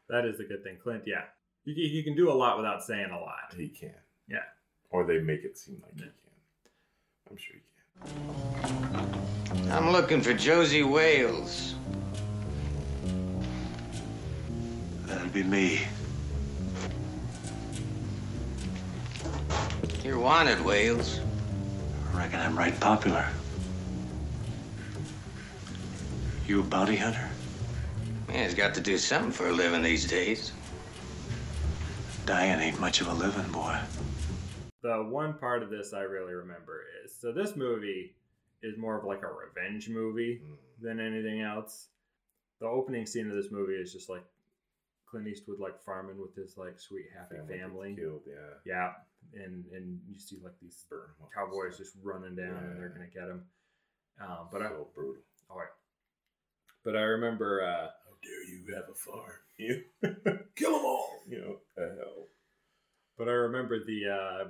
That 0.10 0.26
is 0.26 0.38
the 0.38 0.44
good 0.46 0.64
thing. 0.64 0.78
Clint, 0.82 1.04
yeah. 1.06 1.24
You, 1.66 1.74
can- 1.74 1.84
you 1.96 2.04
can 2.04 2.16
do 2.16 2.32
a 2.32 2.34
lot 2.34 2.58
without 2.58 2.84
saying 2.84 3.10
a 3.12 3.20
lot. 3.20 3.54
He 3.58 3.68
can. 3.70 3.96
Yeah. 4.30 4.44
Or 4.92 5.04
they 5.04 5.18
make 5.20 5.44
it 5.44 5.58
seem 5.58 5.82
like 5.84 5.94
he 5.96 6.00
can. 6.02 6.12
I'm 7.30 7.38
sure 7.38 7.56
he 7.56 7.62
can. 9.64 9.72
I'm 9.72 9.90
looking 9.92 10.22
for 10.22 10.34
Josey 10.34 10.84
Wales. 10.84 11.74
That'd 15.08 15.34
be 15.34 15.44
me. 15.44 15.82
You're 20.04 20.20
wanted, 20.20 20.64
Wales. 20.64 21.20
I 22.16 22.20
reckon 22.20 22.40
I'm 22.40 22.58
right 22.58 22.80
popular. 22.80 23.28
You 26.48 26.62
a 26.62 26.64
bounty 26.64 26.96
hunter? 26.96 27.30
Man, 28.30 28.46
he's 28.46 28.54
got 28.54 28.74
to 28.76 28.82
do 28.82 28.98
something 28.98 29.32
for 29.32 29.50
a 29.50 29.52
living 29.52 29.82
these 29.82 30.08
days. 30.08 30.54
Dying 32.26 32.62
ain't 32.62 32.80
much 32.80 33.02
of 33.02 33.08
a 33.08 33.14
living, 33.14 33.52
boy. 33.52 33.78
The 34.82 35.04
one 35.04 35.34
part 35.34 35.62
of 35.62 35.70
this 35.70 35.94
I 35.94 36.02
really 36.02 36.34
remember 36.34 36.84
is 37.04 37.14
so 37.14 37.34
this 37.34 37.58
movie 37.58 38.16
is 38.64 38.78
more 38.78 38.98
of 38.98 39.04
like 39.04 39.24
a 39.24 39.28
revenge 39.28 39.90
movie 39.90 40.42
hmm. 40.46 40.54
than 40.82 41.02
anything 41.02 41.42
else. 41.42 41.88
The 42.62 42.68
opening 42.68 43.06
scene 43.06 43.30
of 43.30 43.36
this 43.36 43.52
movie 43.52 43.74
is 43.74 43.92
just 43.92 44.08
like 44.08 44.24
Clint 45.06 45.28
Eastwood 45.28 45.60
like 45.60 45.82
farming 45.82 46.22
with 46.22 46.34
his 46.34 46.58
like 46.58 46.80
sweet 46.80 47.08
happy 47.14 47.36
Family 47.36 47.58
family. 47.58 47.96
killed, 47.96 48.22
yeah. 48.26 48.54
Yeah, 48.64 48.92
and 49.34 49.66
and 49.74 50.00
you 50.08 50.20
see 50.20 50.38
like 50.44 50.54
these 50.62 50.84
cowboys 51.34 51.78
just 51.78 51.94
running 52.04 52.36
down 52.36 52.56
and 52.64 52.80
they're 52.80 52.90
gonna 52.90 53.08
get 53.14 53.24
him. 53.30 53.44
Um, 54.22 54.48
but 54.52 54.62
I, 54.62 54.70
brutal. 54.94 55.16
all 55.50 55.58
right. 55.58 55.68
But 56.84 56.96
I 56.96 57.02
remember 57.02 57.64
uh, 57.64 57.88
How 57.88 58.16
dare 58.24 58.44
you 58.50 58.76
have 58.76 58.86
a 58.90 58.94
farm? 58.94 59.32
You 59.58 59.84
kill 60.56 60.72
them 60.74 60.86
all. 60.86 61.10
You 61.30 61.38
know, 61.42 61.56
the 61.78 61.96
hell. 61.98 62.28
But 63.18 63.30
I 63.30 63.32
remember 63.32 63.80
the 63.86 64.10
uh, 64.10 64.48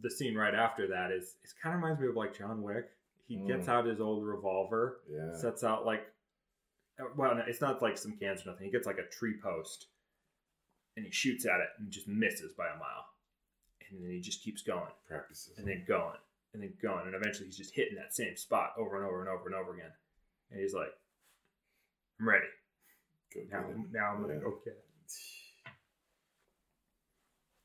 the 0.00 0.10
scene 0.10 0.36
right 0.36 0.54
after 0.54 0.86
that 0.88 1.10
is 1.10 1.34
it 1.42 1.50
kind 1.62 1.74
of 1.74 1.82
reminds 1.82 2.00
me 2.00 2.08
of 2.08 2.16
like 2.16 2.36
John 2.38 2.62
Wick. 2.62 2.86
He 3.26 3.36
gets 3.46 3.66
Mm. 3.66 3.68
out 3.68 3.86
his 3.86 4.00
old 4.00 4.24
revolver, 4.26 5.00
Yeah. 5.08 5.36
sets 5.36 5.62
out 5.64 5.84
like, 5.86 6.02
uh, 7.00 7.04
well, 7.16 7.34
no, 7.34 7.42
it's 7.46 7.60
not 7.60 7.80
like 7.82 7.98
some 7.98 8.16
cans 8.16 8.44
or 8.46 8.50
nothing. 8.50 8.66
He 8.66 8.72
gets 8.72 8.86
like 8.86 8.98
a 8.98 9.08
tree 9.08 9.34
post, 9.42 9.86
and 10.96 11.04
he 11.04 11.12
shoots 11.12 11.44
at 11.46 11.60
it 11.60 11.68
and 11.78 11.90
just 11.90 12.08
misses 12.08 12.52
by 12.54 12.66
a 12.68 12.76
mile, 12.78 13.06
and 13.90 14.02
then 14.04 14.10
he 14.10 14.20
just 14.20 14.42
keeps 14.42 14.62
going, 14.62 14.92
Practices. 15.08 15.58
and 15.58 15.66
then 15.66 15.84
going, 15.86 16.18
and 16.54 16.62
then 16.62 16.72
going, 16.82 17.06
and 17.06 17.14
eventually 17.14 17.46
he's 17.46 17.56
just 17.56 17.74
hitting 17.74 17.96
that 17.96 18.14
same 18.14 18.36
spot 18.36 18.72
over 18.78 18.96
and 18.96 19.04
over 19.04 19.20
and 19.20 19.28
over 19.28 19.46
and 19.46 19.54
over 19.54 19.74
again, 19.74 19.92
and 20.50 20.60
he's 20.60 20.74
like, 20.74 20.92
"I'm 22.20 22.28
ready. 22.28 22.46
Go 23.34 23.40
Now, 23.50 23.66
now 23.92 24.12
I'm 24.14 24.20
gonna 24.22 24.34
Yeah. 24.34 24.40
go 24.40 24.60
get 24.64 24.74
it." 24.74 24.84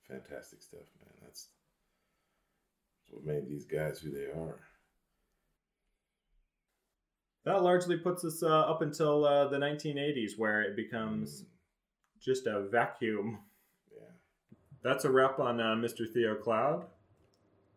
Fantastic 0.08 0.62
stuff, 0.62 0.86
man. 1.02 1.10
That's, 1.24 1.48
that's 3.00 3.12
what 3.12 3.26
made 3.26 3.48
these 3.50 3.66
guys 3.66 4.00
who 4.00 4.12
they 4.12 4.26
are. 4.26 4.60
That 7.46 7.64
largely 7.64 7.98
puts 7.98 8.24
us 8.24 8.42
uh, 8.44 8.48
up 8.48 8.82
until 8.82 9.26
uh, 9.26 9.48
the 9.48 9.58
1980s, 9.58 10.38
where 10.38 10.62
it 10.62 10.76
becomes 10.76 11.46
just 12.22 12.46
a 12.48 12.62
vacuum. 12.70 13.40
Yeah. 14.86 14.92
That's 14.92 15.06
a 15.06 15.10
wrap 15.12 15.40
on 15.40 15.60
uh, 15.60 15.76
Mr. 15.76 16.08
Theo 16.12 16.36
Cloud. 16.36 16.86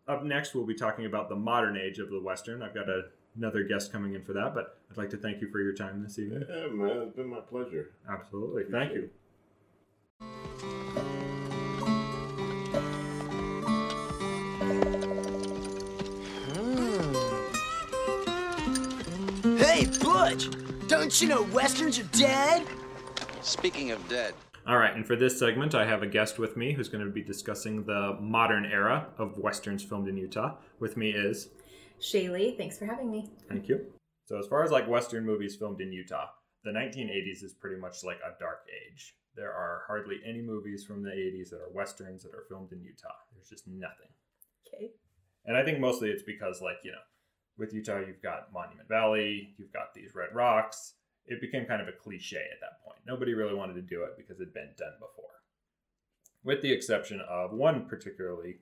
Up 0.07 0.25
next, 0.25 0.55
we'll 0.55 0.67
be 0.67 0.75
talking 0.75 1.07
about 1.07 1.29
the 1.29 1.37
modern 1.37 1.77
age 1.77 1.99
of 1.99 2.11
the 2.11 2.21
Western. 2.21 2.63
I've 2.63 2.75
got 2.75 2.89
a, 2.89 3.05
another 3.37 3.63
guest 3.63 3.93
coming 3.93 4.15
in 4.15 4.23
for 4.23 4.33
that, 4.35 4.55
but 4.55 4.79
I'd 4.91 4.97
like 4.97 5.11
to 5.11 5.17
thank 5.17 5.41
you 5.41 5.51
for 5.51 5.61
your 5.61 5.75
time 5.75 6.03
this 6.03 6.19
evening. 6.19 6.45
Yeah, 6.49 6.69
man. 6.69 7.03
It's 7.03 7.17
been 7.17 7.29
my 7.29 7.41
pleasure. 7.41 7.93
Absolutely. 8.09 8.65
Thank 8.71 8.93
you. 8.93 9.11
Hey, 19.59 19.87
Butch! 20.01 20.49
Don't 20.89 21.21
you 21.21 21.29
know 21.29 21.43
westerns 21.53 21.99
are 21.99 22.03
dead? 22.05 22.67
Speaking 23.43 23.93
of 23.93 24.09
dead, 24.09 24.35
All 24.69 24.77
right, 24.77 24.95
and 24.95 25.07
for 25.07 25.17
this 25.17 25.39
segment, 25.39 25.75
I 25.75 25.87
have 25.87 26.03
a 26.03 26.07
guest 26.07 26.39
with 26.39 26.55
me 26.55 26.75
who's 26.75 26.91
going 26.91 27.03
to 27.03 27.11
be 27.11 27.23
discussing 27.23 27.85
the 27.85 28.19
modern 28.21 28.67
era 28.67 29.07
of 29.17 29.39
Westerns 29.39 29.83
filmed 29.83 30.09
in 30.09 30.19
Utah. 30.19 30.57
With 30.79 30.95
me 30.95 31.09
is 31.09 31.49
Shaylee, 32.03 32.55
thanks 32.59 32.77
for 32.77 32.85
having 32.85 33.11
me. 33.11 33.31
Thank 33.49 33.67
you. 33.69 33.87
So, 34.27 34.39
as 34.39 34.47
far 34.47 34.63
as 34.63 34.71
like 34.71 34.87
Western 34.87 35.25
movies 35.25 35.57
filmed 35.57 35.81
in 35.81 35.91
Utah, 35.91 36.27
the 36.65 36.71
1980s 36.71 37.43
is 37.43 37.55
pretty 37.59 37.81
much 37.81 38.05
like 38.05 38.19
a 38.19 38.39
dark 38.39 38.67
age. 38.93 39.15
There 39.35 39.55
are 39.55 39.85
hardly 39.87 40.17
any 40.27 40.43
movies 40.43 40.85
from 40.85 41.03
the 41.03 41.13
80s 41.13 41.49
that 41.49 41.63
are 41.63 41.73
Westerns 41.73 42.23
that 42.25 42.35
are 42.35 42.45
filmed 42.47 42.71
in 42.71 42.83
Utah. 42.83 43.09
There's 43.33 43.49
just 43.49 43.67
nothing. 43.67 44.11
Okay. 44.67 44.91
And 45.47 45.57
I 45.57 45.65
think 45.65 45.81
mostly 45.81 46.11
it's 46.11 46.25
because, 46.25 46.61
like, 46.61 46.77
you 46.85 46.91
know, 46.91 46.99
with 47.57 47.73
Utah, 47.73 48.01
you've 48.01 48.21
got 48.21 48.53
Monument 48.53 48.87
Valley, 48.87 49.55
you've 49.57 49.73
got 49.73 49.95
these 49.95 50.15
red 50.15 50.35
rocks. 50.35 50.93
It 51.29 51.43
became 51.43 51.67
kind 51.67 51.83
of 51.83 51.89
a 51.89 51.93
cliche 51.93 52.37
at 52.37 52.61
that 52.61 52.83
point. 52.85 53.01
Nobody 53.07 53.35
really 53.35 53.55
wanted 53.55 53.75
to 53.75 53.83
do 53.83 54.03
it 54.05 54.17
because 54.17 54.41
it'd 54.41 54.55
been 54.55 54.71
done 54.79 54.95
before. 54.99 55.25
With 56.43 56.63
the 56.63 56.73
exception 56.73 57.21
of 57.29 57.53
one 57.53 57.87
particularly 57.87 58.61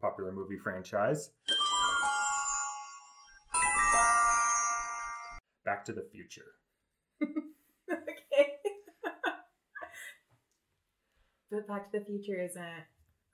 popular 0.00 0.30
movie 0.30 0.58
franchise 0.58 1.30
Back 5.64 5.84
to 5.86 5.92
the 5.92 6.06
Future. 6.12 6.52
okay. 7.22 7.32
but 11.50 11.66
Back 11.66 11.90
to 11.92 11.98
the 11.98 12.04
Future 12.04 12.40
isn't 12.42 12.62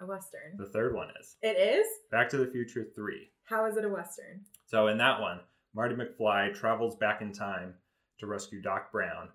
a 0.00 0.06
Western. 0.06 0.56
The 0.56 0.66
third 0.66 0.94
one 0.94 1.08
is 1.20 1.36
It 1.42 1.56
is? 1.56 1.86
Back 2.10 2.28
to 2.30 2.36
the 2.36 2.46
Future 2.46 2.86
3. 2.94 3.30
How 3.44 3.66
is 3.66 3.76
it 3.76 3.84
a 3.84 3.88
Western? 3.88 4.42
So 4.66 4.88
in 4.88 4.98
that 4.98 5.20
one, 5.20 5.40
Marty 5.74 5.94
McFly 5.94 6.54
travels 6.54 6.96
back 6.96 7.20
in 7.20 7.32
time 7.32 7.74
to 8.24 8.30
rescue 8.30 8.60
Doc 8.60 8.90
Brown 8.90 9.28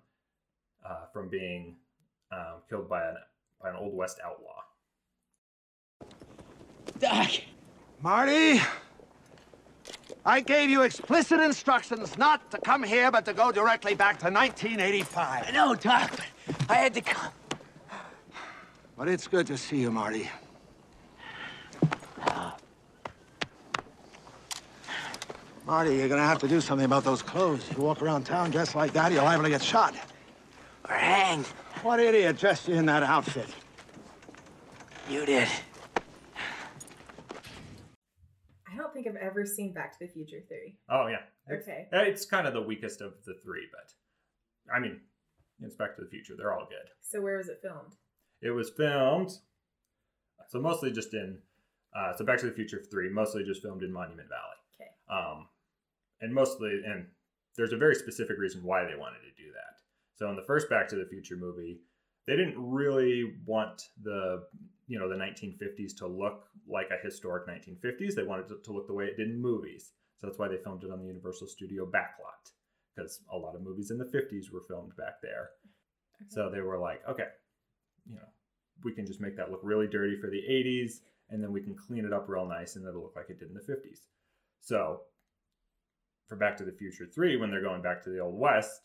uh, 0.84 1.06
from 1.12 1.28
being 1.28 1.76
um, 2.32 2.62
killed 2.68 2.88
by 2.88 3.08
an 3.08 3.16
by 3.62 3.70
an 3.70 3.76
old 3.76 3.94
west 3.94 4.18
outlaw. 4.24 4.62
Doc! 6.98 7.30
Marty! 8.02 8.60
I 10.24 10.40
gave 10.40 10.70
you 10.70 10.82
explicit 10.82 11.40
instructions 11.40 12.16
not 12.18 12.50
to 12.50 12.58
come 12.58 12.82
here, 12.82 13.10
but 13.10 13.24
to 13.26 13.34
go 13.34 13.52
directly 13.52 13.94
back 13.94 14.18
to 14.20 14.30
1985. 14.30 15.44
I 15.46 15.50
know, 15.50 15.74
Doc, 15.74 16.10
but 16.16 16.70
I 16.70 16.74
had 16.74 16.94
to 16.94 17.00
come. 17.00 17.32
But 18.96 19.08
it's 19.08 19.26
good 19.26 19.46
to 19.46 19.56
see 19.56 19.78
you, 19.78 19.90
Marty. 19.90 20.28
Marty, 25.70 25.94
you're 25.94 26.08
gonna 26.08 26.26
have 26.26 26.40
to 26.40 26.48
do 26.48 26.60
something 26.60 26.84
about 26.84 27.04
those 27.04 27.22
clothes. 27.22 27.64
You 27.76 27.84
walk 27.84 28.02
around 28.02 28.24
town 28.24 28.50
dressed 28.50 28.74
like 28.74 28.92
that, 28.94 29.12
you're 29.12 29.22
liable 29.22 29.44
to 29.44 29.50
get 29.50 29.62
shot. 29.62 29.94
Or 30.88 30.96
hanged. 30.96 31.46
What 31.84 32.00
idiot 32.00 32.38
dressed 32.38 32.66
you 32.66 32.74
in 32.74 32.86
that 32.86 33.04
outfit? 33.04 33.46
You 35.08 35.24
did. 35.24 35.46
I 38.68 38.76
don't 38.76 38.92
think 38.92 39.06
I've 39.06 39.14
ever 39.14 39.46
seen 39.46 39.72
Back 39.72 39.96
to 39.96 40.06
the 40.08 40.12
Future 40.12 40.40
3. 40.48 40.76
Oh 40.88 41.06
yeah, 41.06 41.20
Okay. 41.54 41.86
uh, 41.92 41.98
It's 41.98 42.26
kind 42.26 42.48
of 42.48 42.52
the 42.52 42.62
weakest 42.62 43.00
of 43.00 43.12
the 43.24 43.34
three, 43.44 43.68
but 43.70 44.74
I 44.74 44.80
mean, 44.80 45.00
it's 45.60 45.76
Back 45.76 45.94
to 45.94 46.02
the 46.02 46.08
Future. 46.10 46.34
They're 46.36 46.52
all 46.52 46.66
good. 46.68 46.90
So 47.00 47.20
where 47.20 47.36
was 47.36 47.48
it 47.48 47.60
filmed? 47.62 47.92
It 48.42 48.50
was 48.50 48.70
filmed, 48.70 49.30
so 50.48 50.60
mostly 50.60 50.90
just 50.90 51.14
in. 51.14 51.38
Uh, 51.96 52.12
so 52.16 52.24
Back 52.24 52.40
to 52.40 52.46
the 52.46 52.52
Future 52.56 52.82
three, 52.90 53.08
mostly 53.08 53.44
just 53.44 53.62
filmed 53.62 53.84
in 53.84 53.92
Monument 53.92 54.28
Valley. 54.28 54.56
Okay. 54.74 54.90
Um, 55.08 55.46
and 56.20 56.34
mostly, 56.34 56.82
and 56.86 57.06
there's 57.56 57.72
a 57.72 57.76
very 57.76 57.94
specific 57.94 58.38
reason 58.38 58.62
why 58.62 58.84
they 58.84 58.96
wanted 58.96 59.20
to 59.20 59.42
do 59.42 59.50
that. 59.52 59.80
So 60.14 60.28
in 60.28 60.36
the 60.36 60.42
first 60.42 60.68
Back 60.68 60.88
to 60.88 60.96
the 60.96 61.06
Future 61.06 61.36
movie, 61.36 61.80
they 62.26 62.36
didn't 62.36 62.58
really 62.58 63.34
want 63.46 63.82
the 64.02 64.44
you 64.86 64.98
know 64.98 65.08
the 65.08 65.14
1950s 65.14 65.96
to 65.98 66.06
look 66.06 66.44
like 66.68 66.90
a 66.90 67.04
historic 67.04 67.46
1950s. 67.48 68.14
They 68.14 68.22
wanted 68.22 68.50
it 68.50 68.64
to 68.64 68.72
look 68.72 68.86
the 68.86 68.94
way 68.94 69.04
it 69.04 69.16
did 69.16 69.30
in 69.30 69.40
movies. 69.40 69.92
So 70.18 70.26
that's 70.26 70.38
why 70.38 70.48
they 70.48 70.58
filmed 70.58 70.84
it 70.84 70.90
on 70.90 71.00
the 71.00 71.06
Universal 71.06 71.48
Studio 71.48 71.86
backlot 71.86 72.52
because 72.94 73.20
a 73.32 73.36
lot 73.36 73.54
of 73.54 73.62
movies 73.62 73.90
in 73.90 73.98
the 73.98 74.04
50s 74.04 74.52
were 74.52 74.60
filmed 74.60 74.94
back 74.96 75.22
there. 75.22 75.50
So 76.28 76.50
they 76.50 76.60
were 76.60 76.78
like, 76.78 77.00
okay, 77.08 77.28
you 78.06 78.16
know, 78.16 78.28
we 78.84 78.92
can 78.92 79.06
just 79.06 79.20
make 79.20 79.36
that 79.36 79.50
look 79.50 79.60
really 79.62 79.86
dirty 79.86 80.16
for 80.20 80.28
the 80.28 80.42
80s 80.50 81.00
and 81.30 81.42
then 81.42 81.52
we 81.52 81.62
can 81.62 81.74
clean 81.74 82.04
it 82.04 82.12
up 82.12 82.28
real 82.28 82.46
nice 82.46 82.76
and 82.76 82.86
it'll 82.86 83.02
look 83.02 83.16
like 83.16 83.30
it 83.30 83.38
did 83.38 83.48
in 83.48 83.54
the 83.54 83.60
50s. 83.60 84.00
So 84.60 85.02
for 86.30 86.36
Back 86.36 86.56
to 86.58 86.64
the 86.64 86.72
Future 86.72 87.06
3, 87.12 87.36
when 87.36 87.50
they're 87.50 87.60
going 87.60 87.82
back 87.82 88.02
to 88.04 88.10
the 88.10 88.20
Old 88.20 88.38
West, 88.38 88.82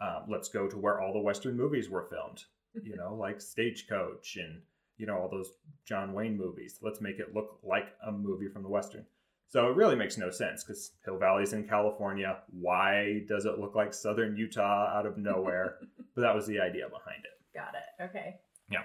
um, 0.00 0.24
let's 0.28 0.50
go 0.50 0.68
to 0.68 0.76
where 0.76 1.00
all 1.00 1.14
the 1.14 1.18
Western 1.18 1.56
movies 1.56 1.88
were 1.88 2.06
filmed, 2.10 2.44
you 2.84 2.94
know, 2.94 3.14
like 3.14 3.40
Stagecoach 3.40 4.36
and, 4.36 4.60
you 4.98 5.06
know, 5.06 5.16
all 5.16 5.30
those 5.30 5.54
John 5.86 6.12
Wayne 6.12 6.36
movies. 6.36 6.78
Let's 6.82 7.00
make 7.00 7.18
it 7.18 7.34
look 7.34 7.58
like 7.64 7.86
a 8.06 8.12
movie 8.12 8.48
from 8.48 8.62
the 8.62 8.68
Western. 8.68 9.06
So 9.48 9.66
it 9.68 9.76
really 9.76 9.96
makes 9.96 10.18
no 10.18 10.30
sense 10.30 10.62
because 10.62 10.92
Hill 11.06 11.18
Valley's 11.18 11.54
in 11.54 11.66
California. 11.66 12.38
Why 12.50 13.22
does 13.28 13.46
it 13.46 13.58
look 13.58 13.74
like 13.74 13.94
Southern 13.94 14.36
Utah 14.36 14.94
out 14.94 15.06
of 15.06 15.16
nowhere? 15.16 15.78
but 16.14 16.20
that 16.20 16.34
was 16.34 16.46
the 16.46 16.60
idea 16.60 16.84
behind 16.88 17.24
it. 17.24 17.58
Got 17.58 17.74
it. 17.74 18.10
Okay. 18.10 18.36
Yeah. 18.70 18.82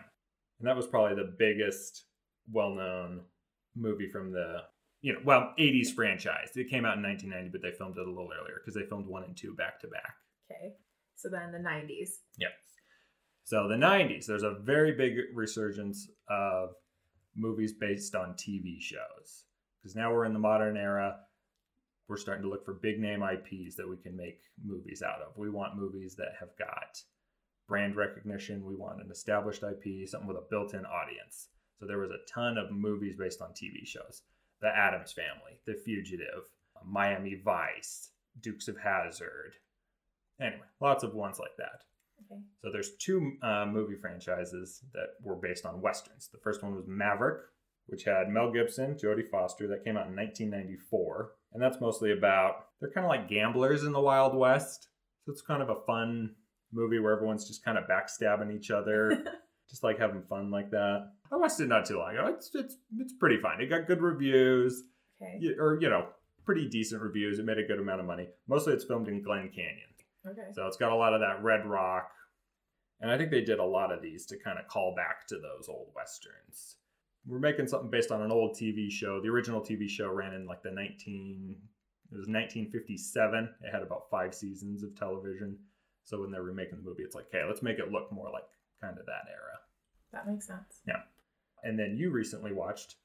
And 0.59 0.67
that 0.67 0.75
was 0.75 0.87
probably 0.87 1.15
the 1.15 1.35
biggest 1.37 2.05
well 2.49 2.73
known 2.73 3.21
movie 3.75 4.09
from 4.09 4.31
the, 4.31 4.63
you 5.01 5.13
know, 5.13 5.19
well, 5.23 5.53
80s 5.57 5.93
franchise. 5.93 6.49
It 6.55 6.69
came 6.69 6.85
out 6.85 6.97
in 6.97 7.03
1990, 7.03 7.49
but 7.51 7.61
they 7.61 7.75
filmed 7.77 7.97
it 7.97 8.05
a 8.05 8.09
little 8.09 8.29
earlier 8.37 8.59
because 8.59 8.75
they 8.75 8.87
filmed 8.87 9.07
one 9.07 9.23
and 9.23 9.35
two 9.35 9.55
back 9.55 9.79
to 9.81 9.87
back. 9.87 10.13
Okay. 10.51 10.73
So 11.15 11.29
then 11.29 11.51
the 11.51 11.57
90s. 11.57 12.09
Yep. 12.37 12.51
So 13.43 13.67
the 13.67 13.75
90s, 13.75 14.25
there's 14.25 14.43
a 14.43 14.57
very 14.61 14.91
big 14.93 15.15
resurgence 15.33 16.07
of 16.29 16.69
movies 17.35 17.73
based 17.73 18.15
on 18.15 18.33
TV 18.33 18.79
shows. 18.79 19.45
Because 19.81 19.95
now 19.95 20.11
we're 20.13 20.25
in 20.25 20.33
the 20.33 20.39
modern 20.39 20.77
era. 20.77 21.15
We're 22.07 22.17
starting 22.17 22.43
to 22.43 22.49
look 22.49 22.65
for 22.65 22.73
big 22.73 22.99
name 22.99 23.23
IPs 23.23 23.75
that 23.75 23.87
we 23.87 23.97
can 23.97 24.15
make 24.15 24.41
movies 24.63 25.01
out 25.01 25.21
of. 25.21 25.37
We 25.37 25.49
want 25.49 25.77
movies 25.77 26.15
that 26.17 26.33
have 26.39 26.49
got 26.57 26.97
brand 27.67 27.95
recognition. 27.95 28.65
We 28.65 28.75
want 28.75 29.01
an 29.01 29.11
established 29.11 29.63
IP, 29.63 30.07
something 30.07 30.27
with 30.27 30.37
a 30.37 30.47
built 30.49 30.73
in 30.73 30.85
audience. 30.85 31.49
So 31.79 31.85
there 31.85 31.99
was 31.99 32.11
a 32.11 32.31
ton 32.31 32.57
of 32.57 32.71
movies 32.71 33.15
based 33.17 33.41
on 33.41 33.49
TV 33.49 33.85
shows 33.85 34.23
The 34.61 34.69
Addams 34.75 35.13
Family, 35.13 35.59
The 35.65 35.73
Fugitive, 35.73 36.43
Miami 36.85 37.41
Vice, 37.43 38.09
Dukes 38.41 38.67
of 38.67 38.77
Hazzard. 38.77 39.53
Anyway, 40.41 40.61
lots 40.81 41.03
of 41.03 41.13
ones 41.13 41.39
like 41.39 41.55
that. 41.57 41.83
Okay. 42.25 42.41
So 42.61 42.71
there's 42.71 42.95
two 42.97 43.33
uh, 43.41 43.65
movie 43.65 43.95
franchises 43.95 44.81
that 44.93 45.07
were 45.23 45.35
based 45.35 45.65
on 45.65 45.81
westerns. 45.81 46.29
The 46.31 46.39
first 46.39 46.63
one 46.63 46.75
was 46.75 46.85
Maverick, 46.87 47.41
which 47.87 48.03
had 48.03 48.29
Mel 48.29 48.51
Gibson, 48.51 48.95
Jodie 48.95 49.27
Foster. 49.27 49.67
That 49.67 49.83
came 49.83 49.97
out 49.97 50.07
in 50.07 50.15
1994, 50.15 51.31
and 51.53 51.61
that's 51.61 51.81
mostly 51.81 52.11
about 52.11 52.67
they're 52.79 52.91
kind 52.91 53.05
of 53.05 53.09
like 53.09 53.29
gamblers 53.29 53.83
in 53.83 53.91
the 53.91 53.99
Wild 53.99 54.35
West. 54.35 54.89
So 55.25 55.31
it's 55.31 55.41
kind 55.41 55.61
of 55.61 55.69
a 55.69 55.81
fun 55.85 56.35
movie 56.71 56.99
where 56.99 57.13
everyone's 57.13 57.47
just 57.47 57.63
kind 57.63 57.77
of 57.77 57.85
backstabbing 57.85 58.55
each 58.55 58.71
other, 58.71 59.23
just 59.69 59.83
like 59.83 59.99
having 59.99 60.21
fun 60.23 60.51
like 60.51 60.71
that. 60.71 61.11
I 61.31 61.35
watched 61.37 61.59
it 61.59 61.67
not 61.67 61.85
too 61.85 61.97
long 61.99 62.11
ago. 62.11 62.27
It's 62.27 62.49
it's 62.55 62.77
it's 62.97 63.13
pretty 63.13 63.37
fun. 63.39 63.61
It 63.61 63.67
got 63.67 63.87
good 63.87 64.01
reviews, 64.01 64.83
Okay. 65.21 65.53
or 65.59 65.77
you 65.81 65.89
know, 65.89 66.07
pretty 66.45 66.67
decent 66.67 67.01
reviews. 67.01 67.39
It 67.39 67.45
made 67.45 67.57
a 67.59 67.63
good 67.63 67.79
amount 67.79 67.99
of 68.01 68.07
money. 68.07 68.27
Mostly, 68.47 68.73
it's 68.73 68.83
filmed 68.85 69.07
in 69.07 69.21
Glen 69.21 69.49
Canyon, 69.49 69.89
Okay. 70.27 70.51
so 70.53 70.65
it's 70.67 70.77
got 70.77 70.91
a 70.91 70.95
lot 70.95 71.13
of 71.13 71.19
that 71.21 71.43
red 71.43 71.65
rock, 71.65 72.11
and 73.01 73.11
I 73.11 73.17
think 73.17 73.29
they 73.31 73.43
did 73.43 73.59
a 73.59 73.63
lot 73.65 73.91
of 73.91 74.01
these 74.01 74.25
to 74.27 74.37
kind 74.39 74.57
of 74.57 74.67
call 74.67 74.95
back 74.95 75.27
to 75.27 75.35
those 75.39 75.69
old 75.69 75.91
westerns. 75.95 76.77
We're 77.27 77.39
making 77.39 77.67
something 77.67 77.89
based 77.91 78.11
on 78.11 78.21
an 78.23 78.31
old 78.31 78.55
TV 78.55 78.89
show. 78.89 79.21
The 79.21 79.29
original 79.29 79.61
TV 79.61 79.87
show 79.87 80.09
ran 80.09 80.33
in 80.33 80.45
like 80.47 80.63
the 80.63 80.71
19 80.71 81.55
it 82.11 82.15
was 82.17 82.27
1957. 82.27 83.49
It 83.61 83.71
had 83.71 83.83
about 83.83 84.09
5 84.09 84.33
seasons 84.33 84.81
of 84.81 84.95
television. 84.95 85.59
So 86.05 86.21
when 86.21 86.31
they're 86.31 86.41
remaking 86.41 86.77
the 86.79 86.83
movie, 86.89 87.03
it's 87.03 87.13
like, 87.13 87.27
hey, 87.31 87.43
let's 87.45 87.61
make 87.61 87.77
it 87.77 87.91
look 87.91 88.11
more 88.11 88.31
like 88.31 88.47
kind 88.81 88.97
of 88.97 89.05
that 89.05 89.27
era." 89.29 89.59
That 90.11 90.27
makes 90.27 90.47
sense. 90.47 90.81
Yeah. 90.87 91.03
And 91.63 91.77
then 91.77 91.95
you 91.97 92.11
recently 92.11 92.53
watched 92.53 92.95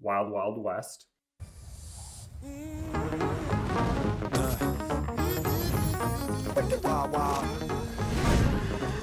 Wild 0.00 0.30
Wild 0.30 0.62
West. 0.62 1.06
Wicked 6.54 6.84
wild, 6.84 7.10
wild. 7.12 7.44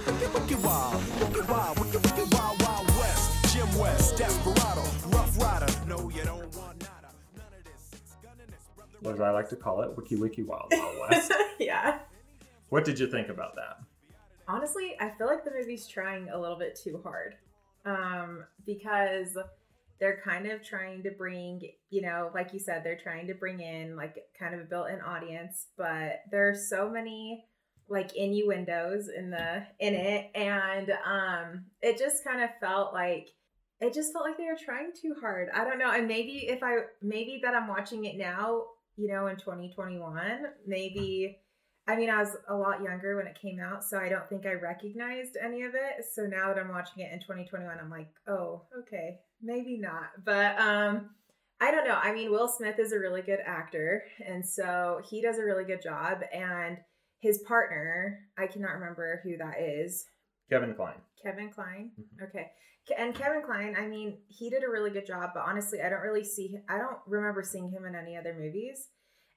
Wicked, 0.07 0.33
wicked 0.33 0.63
wild. 0.63 1.03
Wicked 1.19 1.49
wild, 1.49 1.79
wicked, 1.79 2.03
wicked 2.03 2.33
wild, 2.33 2.61
wild 2.61 2.87
west. 2.97 3.53
Jim 3.53 3.77
West, 3.77 4.17
Desperado, 4.17 4.83
Rough 5.09 5.39
Rider. 5.41 5.73
No, 5.87 6.09
you 6.09 6.23
don't 6.23 6.55
want 6.55 6.81
nada. 6.81 7.13
Or 9.03 9.13
as 9.13 9.19
I 9.19 9.31
like 9.31 9.49
to 9.49 9.55
call 9.57 9.81
it, 9.81 9.97
Wiki 9.97 10.15
Wiki 10.15 10.43
Wild 10.43 10.71
Wild 10.71 10.95
West. 11.09 11.33
yeah. 11.59 11.99
what 12.69 12.85
did 12.85 12.97
you 12.99 13.07
think 13.07 13.27
about 13.29 13.55
that? 13.55 13.79
Honestly, 14.47 14.95
I 14.99 15.09
feel 15.09 15.27
like 15.27 15.43
the 15.43 15.51
movie's 15.51 15.87
trying 15.87 16.29
a 16.29 16.39
little 16.39 16.57
bit 16.57 16.79
too 16.81 17.01
hard. 17.03 17.35
Um, 17.85 18.45
because 18.65 19.37
they're 19.99 20.21
kind 20.23 20.47
of 20.47 20.63
trying 20.63 21.03
to 21.03 21.11
bring, 21.11 21.61
you 21.89 22.01
know, 22.01 22.31
like 22.33 22.53
you 22.53 22.59
said, 22.59 22.83
they're 22.83 22.99
trying 23.01 23.27
to 23.27 23.33
bring 23.33 23.59
in 23.59 23.95
like 23.95 24.17
kind 24.37 24.55
of 24.55 24.61
a 24.61 24.65
built-in 24.65 25.01
audience, 25.01 25.67
but 25.77 26.21
there 26.31 26.49
are 26.49 26.55
so 26.55 26.89
many 26.89 27.45
like 27.89 28.15
innuendos 28.15 29.09
in 29.09 29.29
the 29.29 29.63
in 29.79 29.93
it 29.93 30.31
and 30.35 30.89
um 31.05 31.65
it 31.81 31.97
just 31.99 32.23
kind 32.23 32.41
of 32.41 32.49
felt 32.61 32.93
like 32.93 33.27
it 33.81 33.93
just 33.93 34.13
felt 34.13 34.25
like 34.25 34.37
they 34.37 34.45
were 34.45 34.57
trying 34.57 34.91
too 34.99 35.15
hard. 35.19 35.49
I 35.53 35.65
don't 35.65 35.77
know. 35.77 35.91
And 35.91 36.07
maybe 36.07 36.47
if 36.47 36.63
I 36.63 36.77
maybe 37.01 37.41
that 37.43 37.53
I'm 37.53 37.67
watching 37.67 38.05
it 38.05 38.17
now, 38.17 38.63
you 38.95 39.09
know, 39.09 39.27
in 39.27 39.35
2021, 39.35 40.45
maybe 40.65 41.37
I 41.87 41.95
mean, 41.97 42.09
I 42.09 42.19
was 42.21 42.35
a 42.47 42.55
lot 42.55 42.81
younger 42.81 43.17
when 43.17 43.27
it 43.27 43.37
came 43.39 43.59
out, 43.59 43.83
so 43.83 43.97
I 43.97 44.07
don't 44.07 44.27
think 44.29 44.45
I 44.45 44.53
recognized 44.53 45.35
any 45.41 45.63
of 45.63 45.75
it. 45.75 46.05
So 46.13 46.23
now 46.23 46.47
that 46.47 46.57
I'm 46.57 46.69
watching 46.69 47.03
it 47.03 47.11
in 47.11 47.19
2021, 47.19 47.77
I'm 47.77 47.89
like, 47.89 48.07
oh, 48.27 48.61
okay, 48.79 49.19
maybe 49.41 49.77
not. 49.77 50.11
But 50.23 50.57
um, 50.59 51.09
I 51.59 51.71
don't 51.71 51.85
know. 51.85 51.99
I 52.01 52.13
mean, 52.13 52.31
Will 52.31 52.47
Smith 52.47 52.79
is 52.79 52.93
a 52.93 52.99
really 52.99 53.21
good 53.21 53.39
actor, 53.45 54.03
and 54.25 54.45
so 54.45 55.01
he 55.09 55.21
does 55.21 55.37
a 55.37 55.43
really 55.43 55.65
good 55.65 55.81
job. 55.81 56.19
And 56.33 56.77
his 57.19 57.39
partner, 57.39 58.19
I 58.37 58.47
cannot 58.47 58.73
remember 58.73 59.19
who 59.23 59.37
that 59.37 59.61
is. 59.61 60.05
Kevin 60.49 60.75
Kline. 60.75 61.01
Kevin 61.21 61.49
Kline. 61.49 61.91
Okay. 62.21 62.51
And 62.97 63.15
Kevin 63.15 63.41
Kline, 63.45 63.75
I 63.77 63.87
mean, 63.87 64.17
he 64.27 64.49
did 64.49 64.63
a 64.63 64.69
really 64.69 64.89
good 64.89 65.07
job, 65.07 65.31
but 65.33 65.43
honestly, 65.45 65.79
I 65.81 65.89
don't 65.89 66.01
really 66.01 66.25
see, 66.25 66.57
I 66.67 66.77
don't 66.77 66.97
remember 67.07 67.41
seeing 67.41 67.71
him 67.71 67.85
in 67.85 67.95
any 67.95 68.17
other 68.17 68.35
movies. 68.37 68.89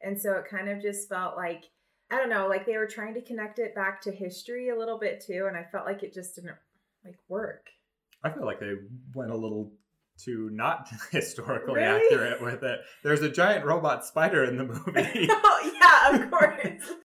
And 0.03 0.21
so 0.21 0.33
it 0.33 0.47
kind 0.51 0.69
of 0.69 0.83
just 0.83 1.09
felt 1.09 1.37
like, 1.37 1.63
I 2.11 2.17
don't 2.17 2.31
know, 2.31 2.47
like 2.49 2.67
they 2.67 2.77
were 2.77 2.87
trying 2.87 3.15
to 3.15 3.21
connect 3.21 3.59
it 3.59 3.75
back 3.75 4.01
to 4.03 4.13
history 4.13 4.69
a 4.69 4.77
little 4.79 4.99
bit 4.99 5.21
too. 5.27 5.47
And 5.49 5.57
I 5.57 5.65
felt 5.65 5.87
like 5.87 6.03
it 6.03 6.15
just 6.15 6.35
didn't 6.37 6.55
like 7.05 7.17
work. 7.29 7.67
I 8.23 8.31
feel 8.31 8.45
like 8.45 8.61
they 8.61 8.75
went 9.15 9.31
a 9.31 9.37
little 9.37 9.73
too 10.19 10.49
not 10.53 10.89
historically 11.11 11.75
Really? 11.75 12.07
accurate 12.07 12.41
with 12.41 12.63
it. 12.63 12.81
There's 13.03 13.23
a 13.23 13.29
giant 13.31 13.65
robot 13.67 14.05
spider 14.05 14.45
in 14.45 14.57
the 14.57 14.65
movie. 14.87 15.29
oh, 15.31 15.73
yeah, 15.81 16.23
of 16.23 16.31
course. 16.31 16.83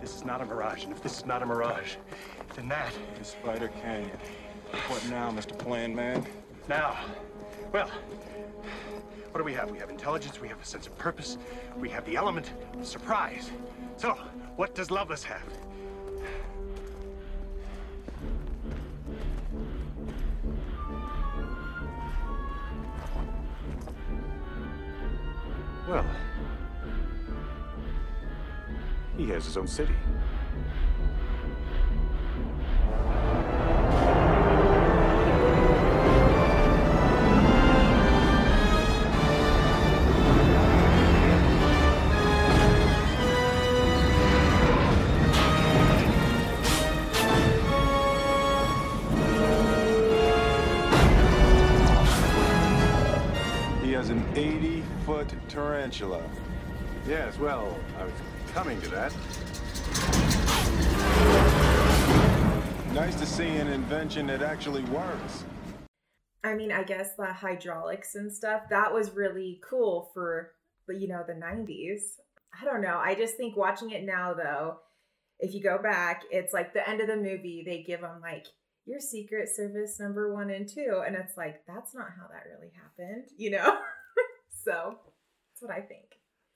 This 0.00 0.16
is 0.16 0.24
not 0.26 0.42
a 0.42 0.44
mirage, 0.44 0.84
and 0.84 0.92
if 0.92 1.02
this 1.02 1.16
is 1.16 1.24
not 1.24 1.42
a 1.42 1.46
mirage, 1.46 1.94
then 2.56 2.68
that 2.68 2.92
is 3.18 3.28
Spider 3.28 3.68
Canyon. 3.80 4.10
What 4.88 5.02
now, 5.08 5.30
Mr. 5.30 5.58
Plan 5.58 5.94
Man? 5.94 6.26
Now, 6.68 6.96
well, 7.72 7.90
what 9.30 9.38
do 9.38 9.44
we 9.44 9.52
have? 9.52 9.70
We 9.70 9.78
have 9.78 9.90
intelligence, 9.90 10.40
we 10.40 10.48
have 10.48 10.60
a 10.62 10.64
sense 10.64 10.86
of 10.86 10.96
purpose, 10.96 11.36
we 11.76 11.90
have 11.90 12.06
the 12.06 12.16
element 12.16 12.52
of 12.78 12.86
surprise. 12.86 13.50
So, 13.98 14.12
what 14.56 14.74
does 14.74 14.90
Loveless 14.90 15.22
have? 15.24 15.42
Well, 25.86 26.06
he 29.18 29.26
has 29.26 29.44
his 29.44 29.58
own 29.58 29.66
city. 29.66 29.94
Tarantula. 55.94 56.22
Yes, 57.06 57.38
well, 57.38 57.78
I 57.98 58.04
was 58.04 58.12
coming 58.52 58.80
to 58.82 58.88
that. 58.90 59.12
Nice 62.92 63.14
to 63.16 63.26
see 63.26 63.48
an 63.48 63.68
invention 63.68 64.26
that 64.26 64.42
actually 64.42 64.82
works. 64.84 65.44
I 66.42 66.54
mean, 66.54 66.72
I 66.72 66.82
guess 66.82 67.14
the 67.16 67.26
hydraulics 67.26 68.14
and 68.14 68.32
stuff, 68.32 68.62
that 68.70 68.92
was 68.92 69.14
really 69.14 69.60
cool 69.68 70.10
for, 70.14 70.52
you 70.88 71.08
know, 71.08 71.24
the 71.26 71.32
90s. 71.32 72.18
I 72.60 72.64
don't 72.64 72.82
know. 72.82 72.98
I 72.98 73.14
just 73.14 73.36
think 73.36 73.56
watching 73.56 73.90
it 73.90 74.04
now, 74.04 74.34
though, 74.34 74.78
if 75.40 75.54
you 75.54 75.62
go 75.62 75.78
back, 75.82 76.22
it's 76.30 76.52
like 76.52 76.72
the 76.72 76.88
end 76.88 77.00
of 77.00 77.08
the 77.08 77.16
movie, 77.16 77.64
they 77.66 77.82
give 77.82 78.00
them 78.00 78.20
like, 78.20 78.46
your 78.86 79.00
secret 79.00 79.48
service 79.48 79.98
number 79.98 80.34
one 80.34 80.50
and 80.50 80.68
two. 80.68 81.02
And 81.06 81.16
it's 81.16 81.38
like, 81.38 81.62
that's 81.66 81.94
not 81.94 82.08
how 82.18 82.28
that 82.28 82.44
really 82.52 82.70
happened, 82.74 83.24
you 83.38 83.50
know? 83.50 83.78
so 84.64 84.98
that's 85.06 85.13
what 85.64 85.72
I 85.72 85.80
think. 85.80 86.04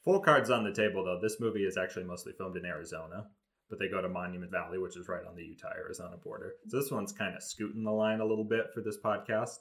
Full 0.04 0.20
cards 0.20 0.50
on 0.50 0.62
the 0.64 0.72
table, 0.72 1.04
though. 1.04 1.18
This 1.20 1.40
movie 1.40 1.64
is 1.64 1.76
actually 1.76 2.04
mostly 2.04 2.32
filmed 2.38 2.56
in 2.56 2.64
Arizona, 2.64 3.26
but 3.68 3.78
they 3.78 3.88
go 3.88 4.00
to 4.00 4.08
Monument 4.08 4.52
Valley, 4.52 4.78
which 4.78 4.96
is 4.96 5.08
right 5.08 5.24
on 5.28 5.34
the 5.34 5.42
Utah 5.44 5.72
Arizona 5.76 6.16
border. 6.16 6.52
So 6.68 6.80
this 6.80 6.90
one's 6.90 7.12
kind 7.12 7.34
of 7.36 7.42
scooting 7.42 7.84
the 7.84 7.90
line 7.90 8.20
a 8.20 8.24
little 8.26 8.44
bit 8.44 8.66
for 8.72 8.80
this 8.80 8.98
podcast. 9.04 9.56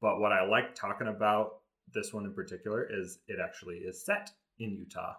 But 0.00 0.18
what 0.18 0.32
I 0.32 0.44
like 0.46 0.74
talking 0.74 1.08
about 1.08 1.58
this 1.92 2.12
one 2.12 2.24
in 2.24 2.32
particular 2.34 2.88
is 2.90 3.18
it 3.28 3.38
actually 3.42 3.76
is 3.76 4.04
set 4.04 4.30
in 4.58 4.74
Utah 4.74 5.14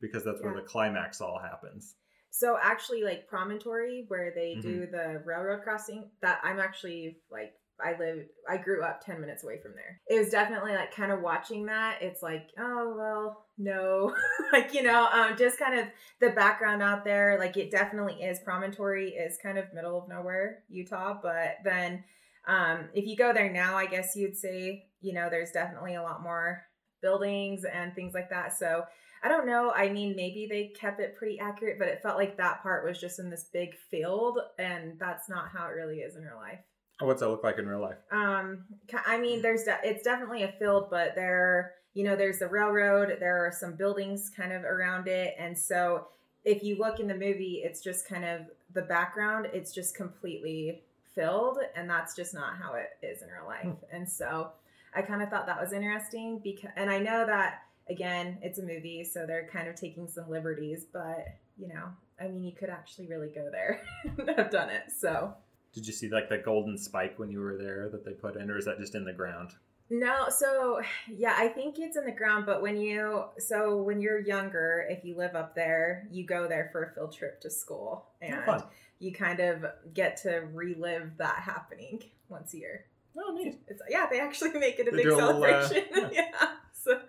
because 0.00 0.24
that's 0.24 0.42
where 0.42 0.54
the 0.54 0.62
climax 0.62 1.20
all 1.20 1.38
happens. 1.38 1.94
So 2.30 2.56
actually, 2.62 3.02
like 3.02 3.28
Promontory, 3.28 4.04
where 4.08 4.32
they 4.34 4.54
Mm-hmm. 4.58 4.60
do 4.60 4.86
the 4.86 5.22
railroad 5.24 5.62
crossing, 5.62 6.10
that 6.22 6.40
I'm 6.42 6.58
actually 6.60 7.18
like 7.30 7.52
I 7.84 7.96
live, 7.98 8.26
I 8.48 8.56
grew 8.56 8.82
up 8.84 9.04
ten 9.04 9.20
minutes 9.20 9.44
away 9.44 9.58
from 9.62 9.72
there. 9.74 10.00
It 10.08 10.20
was 10.20 10.30
definitely 10.30 10.72
like 10.72 10.94
kind 10.94 11.12
of 11.12 11.20
watching 11.20 11.66
that. 11.66 11.98
It's 12.00 12.22
like, 12.22 12.48
oh 12.58 12.94
well, 12.96 13.46
no, 13.58 14.14
like 14.52 14.74
you 14.74 14.82
know, 14.82 15.06
um, 15.12 15.36
just 15.36 15.58
kind 15.58 15.78
of 15.78 15.86
the 16.20 16.30
background 16.30 16.82
out 16.82 17.04
there. 17.04 17.38
Like 17.38 17.56
it 17.56 17.70
definitely 17.70 18.14
is. 18.14 18.40
Promontory 18.40 19.10
is 19.10 19.38
kind 19.42 19.58
of 19.58 19.72
middle 19.74 19.98
of 19.98 20.08
nowhere, 20.08 20.64
Utah, 20.68 21.18
but 21.22 21.56
then 21.64 22.04
um, 22.46 22.88
if 22.94 23.06
you 23.06 23.16
go 23.16 23.32
there 23.32 23.52
now, 23.52 23.76
I 23.76 23.86
guess 23.86 24.16
you'd 24.16 24.36
say, 24.36 24.86
you 25.00 25.12
know, 25.12 25.28
there's 25.30 25.52
definitely 25.52 25.94
a 25.94 26.02
lot 26.02 26.22
more 26.22 26.64
buildings 27.02 27.64
and 27.64 27.94
things 27.94 28.14
like 28.14 28.30
that. 28.30 28.56
So 28.58 28.84
I 29.22 29.28
don't 29.28 29.46
know. 29.46 29.70
I 29.74 29.90
mean, 29.90 30.16
maybe 30.16 30.46
they 30.48 30.72
kept 30.78 31.00
it 31.00 31.16
pretty 31.16 31.38
accurate, 31.38 31.78
but 31.78 31.88
it 31.88 32.02
felt 32.02 32.16
like 32.16 32.36
that 32.38 32.62
part 32.62 32.86
was 32.86 32.98
just 32.98 33.18
in 33.18 33.28
this 33.28 33.50
big 33.52 33.74
field, 33.90 34.38
and 34.58 34.98
that's 34.98 35.28
not 35.28 35.50
how 35.50 35.66
it 35.66 35.72
really 35.72 35.98
is 35.98 36.16
in 36.16 36.22
real 36.22 36.36
life. 36.36 36.60
What's 37.00 37.20
that 37.20 37.28
look 37.28 37.42
like 37.42 37.58
in 37.58 37.66
real 37.66 37.80
life? 37.80 37.96
Um, 38.10 38.64
I 39.06 39.18
mean, 39.18 39.42
there's 39.42 39.64
de- 39.64 39.80
it's 39.82 40.02
definitely 40.02 40.42
a 40.42 40.52
field, 40.52 40.88
but 40.90 41.14
there, 41.14 41.74
you 41.94 42.04
know, 42.04 42.16
there's 42.16 42.38
the 42.38 42.46
railroad. 42.48 43.16
There 43.18 43.46
are 43.46 43.52
some 43.52 43.74
buildings 43.74 44.30
kind 44.36 44.52
of 44.52 44.64
around 44.64 45.08
it, 45.08 45.34
and 45.38 45.56
so 45.56 46.08
if 46.44 46.62
you 46.62 46.78
look 46.78 47.00
in 47.00 47.06
the 47.06 47.14
movie, 47.14 47.62
it's 47.64 47.80
just 47.80 48.08
kind 48.08 48.24
of 48.24 48.42
the 48.72 48.82
background. 48.82 49.48
It's 49.52 49.72
just 49.72 49.94
completely 49.94 50.82
filled, 51.14 51.58
and 51.74 51.88
that's 51.88 52.14
just 52.14 52.34
not 52.34 52.56
how 52.56 52.74
it 52.74 52.90
is 53.02 53.22
in 53.22 53.28
real 53.28 53.46
life. 53.46 53.76
And 53.92 54.08
so 54.08 54.52
I 54.94 55.02
kind 55.02 55.22
of 55.22 55.28
thought 55.28 55.46
that 55.46 55.60
was 55.60 55.72
interesting 55.72 56.40
because, 56.42 56.70
and 56.76 56.90
I 56.90 56.98
know 56.98 57.26
that 57.26 57.62
again, 57.88 58.38
it's 58.40 58.58
a 58.58 58.62
movie, 58.62 59.04
so 59.04 59.26
they're 59.26 59.48
kind 59.52 59.68
of 59.68 59.74
taking 59.74 60.08
some 60.08 60.30
liberties, 60.30 60.86
but 60.92 61.26
you 61.58 61.68
know, 61.68 61.88
I 62.20 62.28
mean, 62.28 62.44
you 62.44 62.52
could 62.52 62.70
actually 62.70 63.08
really 63.08 63.28
go 63.28 63.48
there 63.50 63.82
and 64.18 64.28
have 64.36 64.50
done 64.50 64.70
it. 64.70 64.84
So 64.96 65.34
Did 65.72 65.86
you 65.86 65.92
see 65.92 66.08
like 66.08 66.28
the 66.28 66.38
golden 66.38 66.76
spike 66.76 67.18
when 67.18 67.30
you 67.30 67.40
were 67.40 67.56
there 67.56 67.88
that 67.90 68.04
they 68.04 68.12
put 68.12 68.36
in, 68.36 68.50
or 68.50 68.58
is 68.58 68.64
that 68.64 68.78
just 68.78 68.94
in 68.94 69.04
the 69.04 69.12
ground? 69.12 69.50
No, 69.92 70.28
so 70.28 70.80
yeah, 71.08 71.34
I 71.36 71.48
think 71.48 71.78
it's 71.78 71.96
in 71.96 72.04
the 72.04 72.12
ground, 72.12 72.46
but 72.46 72.62
when 72.62 72.76
you 72.76 73.24
so 73.38 73.82
when 73.82 74.00
you're 74.00 74.20
younger, 74.20 74.86
if 74.88 75.04
you 75.04 75.16
live 75.16 75.34
up 75.34 75.54
there, 75.56 76.06
you 76.12 76.24
go 76.24 76.46
there 76.46 76.68
for 76.70 76.84
a 76.84 76.94
field 76.94 77.12
trip 77.12 77.40
to 77.40 77.50
school 77.50 78.06
and 78.22 78.44
fun. 78.44 78.62
you 79.00 79.12
kind 79.12 79.40
of 79.40 79.64
get 79.92 80.16
to 80.18 80.44
relive 80.52 81.16
that 81.18 81.40
happening 81.40 82.04
once 82.28 82.54
a 82.54 82.58
year. 82.58 82.84
Oh, 83.18 83.32
neat. 83.34 83.60
It's 83.66 83.82
yeah, 83.88 84.06
they 84.08 84.20
actually 84.20 84.50
make 84.58 84.78
it 84.78 84.86
a 84.86 84.92
They 84.92 84.98
big 84.98 85.06
do 85.06 85.14
a 85.14 85.16
little, 85.16 85.42
uh, 85.42 85.66
celebration. 85.66 86.10
yeah. 86.12 86.50
So 86.72 87.00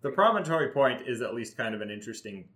The 0.00 0.10
promontory 0.10 0.70
point 0.70 1.06
is 1.06 1.20
at 1.20 1.34
least 1.34 1.58
kind 1.58 1.74
of 1.74 1.82
an 1.82 1.90
interesting 1.90 2.48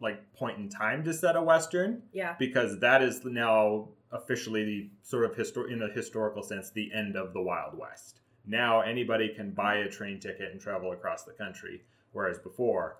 like 0.00 0.34
point 0.34 0.58
in 0.58 0.68
time 0.68 1.04
to 1.04 1.14
set 1.14 1.36
a 1.36 1.42
western 1.42 2.02
yeah. 2.12 2.34
because 2.38 2.80
that 2.80 3.00
is 3.00 3.24
now 3.24 3.88
officially 4.14 4.64
the 4.64 4.88
sort 5.02 5.24
of 5.24 5.36
histor- 5.36 5.70
in 5.70 5.82
a 5.82 5.88
historical 5.88 6.42
sense 6.42 6.70
the 6.70 6.90
end 6.94 7.16
of 7.16 7.32
the 7.34 7.42
Wild 7.42 7.76
West. 7.76 8.20
Now 8.46 8.80
anybody 8.80 9.28
can 9.28 9.50
buy 9.50 9.76
a 9.78 9.88
train 9.90 10.18
ticket 10.20 10.52
and 10.52 10.60
travel 10.60 10.92
across 10.92 11.24
the 11.24 11.32
country, 11.32 11.82
whereas 12.12 12.38
before 12.38 12.96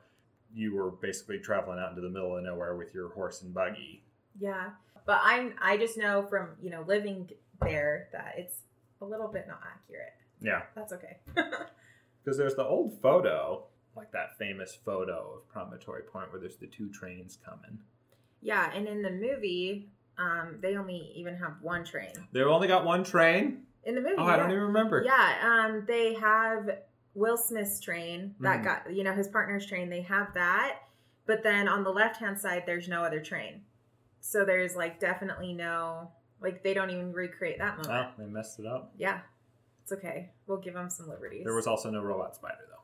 you 0.55 0.75
were 0.75 0.91
basically 0.91 1.39
traveling 1.39 1.79
out 1.79 1.91
into 1.91 2.03
the 2.03 2.09
middle 2.11 2.37
of 2.37 2.45
nowhere 2.45 2.77
with 2.77 2.95
your 2.95 3.09
horse 3.11 3.43
and 3.43 3.53
buggy. 3.55 4.03
Yeah. 4.39 4.71
But 5.07 5.21
I'm 5.23 5.55
I 5.61 5.77
just 5.77 5.97
know 5.99 6.23
from, 6.29 6.51
you 6.63 6.71
know, 6.71 6.85
living 6.87 7.31
there 7.63 8.09
that 8.13 8.35
it's 8.37 8.61
a 9.01 9.05
little 9.05 9.29
bit 9.29 9.47
not 9.47 9.61
accurate. 9.65 10.15
Yeah, 10.41 10.63
That's 10.75 10.93
okay. 10.93 11.19
because 11.35 12.37
there's 12.39 12.55
the 12.55 12.65
old 12.65 12.99
photo, 13.01 13.65
like 13.97 14.11
that 14.13 14.37
famous 14.39 14.77
photo 14.85 15.37
of 15.37 15.49
Promontory 15.49 16.03
Point 16.03 16.33
where 16.33 16.41
there's 16.41 16.57
the 16.57 16.67
two 16.67 16.91
trains 16.91 17.39
coming. 17.45 17.79
yeah, 18.43 18.71
and 18.75 18.87
in 18.89 19.03
the 19.03 19.11
movie, 19.11 19.89
um, 20.19 20.59
they 20.61 20.77
only 20.77 21.13
even 21.17 21.37
have 21.37 21.55
one 21.61 21.85
train. 21.85 22.13
They've 22.33 22.47
only 22.47 22.69
got 22.69 22.85
one 22.85 23.05
train. 23.05 23.63
In 23.85 23.95
the 23.95 24.01
movie. 24.01 24.15
Oh, 24.17 24.25
I 24.25 24.37
don't 24.37 24.51
even 24.51 24.63
remember. 24.63 25.03
Yeah, 25.05 25.35
um, 25.67 25.85
they 25.87 26.15
have 26.15 26.79
Will 27.15 27.37
Smith's 27.37 27.81
train 27.81 28.35
that 28.41 28.61
Mhm. 28.61 28.65
got 28.65 28.93
you 28.95 29.05
know 29.05 29.13
his 29.13 29.29
partner's 29.29 29.67
train. 29.67 29.91
They 29.91 30.01
have 30.03 30.33
that, 30.35 30.79
but 31.27 31.43
then 31.43 31.69
on 31.69 31.85
the 31.85 31.91
left 31.93 32.17
hand 32.17 32.41
side, 32.41 32.65
there's 32.67 32.89
no 32.89 33.03
other 33.03 33.21
train. 33.21 33.65
So 34.21 34.45
there's 34.45 34.75
like 34.75 34.99
definitely 35.01 35.53
no 35.53 36.11
like 36.41 36.63
they 36.63 36.73
don't 36.75 36.91
even 36.91 37.13
recreate 37.13 37.59
that 37.59 37.77
moment. 37.77 37.93
Oh, 38.17 38.23
they 38.23 38.27
messed 38.29 38.59
it 38.59 38.67
up. 38.67 38.93
Yeah, 38.97 39.21
it's 39.83 39.93
okay. 39.93 40.31
We'll 40.47 40.59
give 40.59 40.75
them 40.75 40.89
some 40.91 41.09
liberties. 41.09 41.45
There 41.45 41.55
was 41.55 41.67
also 41.67 41.91
no 41.91 42.03
robot 42.03 42.35
spider 42.35 42.67
though. 42.71 42.83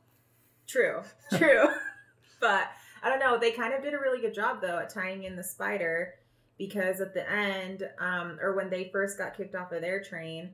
True, 0.67 1.03
true. 1.39 1.65
but 2.41 2.69
I 3.03 3.09
don't 3.09 3.19
know. 3.21 3.39
They 3.39 3.53
kind 3.53 3.73
of 3.73 3.83
did 3.83 3.95
a 3.95 3.99
really 3.99 4.21
good 4.21 4.35
job 4.35 4.61
though 4.61 4.79
at 4.79 4.91
tying 4.91 5.25
in 5.25 5.35
the 5.35 5.43
spider 5.43 6.15
because 6.61 7.01
at 7.01 7.15
the 7.15 7.29
end, 7.33 7.89
um, 7.99 8.39
or 8.39 8.55
when 8.55 8.69
they 8.69 8.91
first 8.93 9.17
got 9.17 9.35
kicked 9.35 9.55
off 9.55 9.73
of 9.73 9.81
their 9.81 10.03
train 10.03 10.51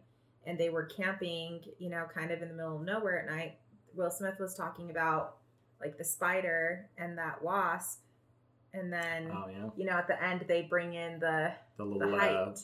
and 0.47 0.57
they 0.57 0.69
were 0.71 0.85
camping, 0.85 1.61
you 1.81 1.91
know, 1.91 2.07
kind 2.15 2.31
of 2.31 2.41
in 2.43 2.47
the 2.49 2.55
middle 2.55 2.77
of 2.77 2.83
nowhere 2.83 3.19
at 3.19 3.27
night, 3.27 3.57
Will 3.93 4.13
Smith 4.13 4.39
was 4.39 4.55
talking 4.55 4.91
about 4.91 5.39
like 5.81 5.99
the 5.99 6.05
spider 6.05 6.89
and 6.97 7.19
that 7.19 7.43
wasp. 7.43 8.03
And 8.73 8.93
then, 8.93 9.33
Oh 9.33 9.47
yeah. 9.51 9.69
you 9.77 9.85
know, 9.85 9.95
at 9.95 10.07
the 10.07 10.23
end, 10.23 10.45
they 10.47 10.63
bring 10.63 10.95
in 10.95 11.19
the 11.19 11.53
The 11.77 11.85
little 11.85 12.09
the 12.09 12.17
uh, 12.17 12.55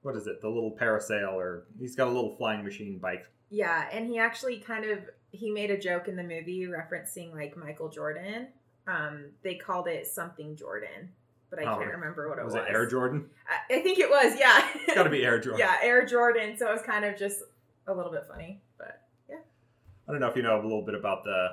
what 0.00 0.16
is 0.16 0.26
it? 0.26 0.40
The 0.40 0.48
little 0.48 0.74
parasail 0.74 1.34
or 1.34 1.64
he's 1.78 1.94
got 1.94 2.06
a 2.08 2.10
little 2.10 2.36
flying 2.36 2.64
machine 2.64 2.96
bike. 2.96 3.26
Yeah, 3.50 3.86
and 3.92 4.08
he 4.08 4.18
actually 4.18 4.60
kind 4.60 4.86
of 4.86 5.00
he 5.30 5.50
made 5.50 5.70
a 5.70 5.76
joke 5.78 6.08
in 6.08 6.16
the 6.16 6.22
movie 6.22 6.66
referencing 6.66 7.34
like 7.34 7.54
Michael 7.54 7.90
Jordan. 7.90 8.48
Um, 8.86 9.26
they 9.42 9.56
called 9.56 9.88
it 9.88 10.06
something 10.06 10.56
Jordan, 10.56 11.10
but 11.50 11.58
I 11.58 11.62
Oh, 11.72 11.78
can't 11.78 11.92
remember 11.92 12.28
what 12.28 12.38
it 12.38 12.44
was. 12.44 12.54
Was 12.54 12.62
it 12.66 12.70
Air 12.72 12.86
Jordan? 12.86 13.26
I, 13.48 13.76
I 13.76 13.80
think 13.80 13.98
it 13.98 14.08
was. 14.10 14.34
Yeah, 14.38 14.66
It's 14.74 14.94
got 14.94 15.04
to 15.04 15.10
be 15.10 15.24
Air 15.24 15.38
Jordan. 15.40 15.60
yeah, 15.60 15.76
Air 15.82 16.04
Jordan. 16.06 16.56
So 16.56 16.68
it 16.68 16.72
was 16.72 16.82
kind 16.82 17.04
of 17.04 17.16
just 17.16 17.42
a 17.86 17.94
little 17.94 18.12
bit 18.12 18.24
funny, 18.28 18.60
but 18.76 19.02
yeah. 19.28 19.36
I 20.08 20.12
don't 20.12 20.20
know 20.20 20.28
if 20.28 20.36
you 20.36 20.42
know 20.42 20.60
a 20.60 20.62
little 20.62 20.82
bit 20.82 20.94
about 20.94 21.24
the 21.24 21.48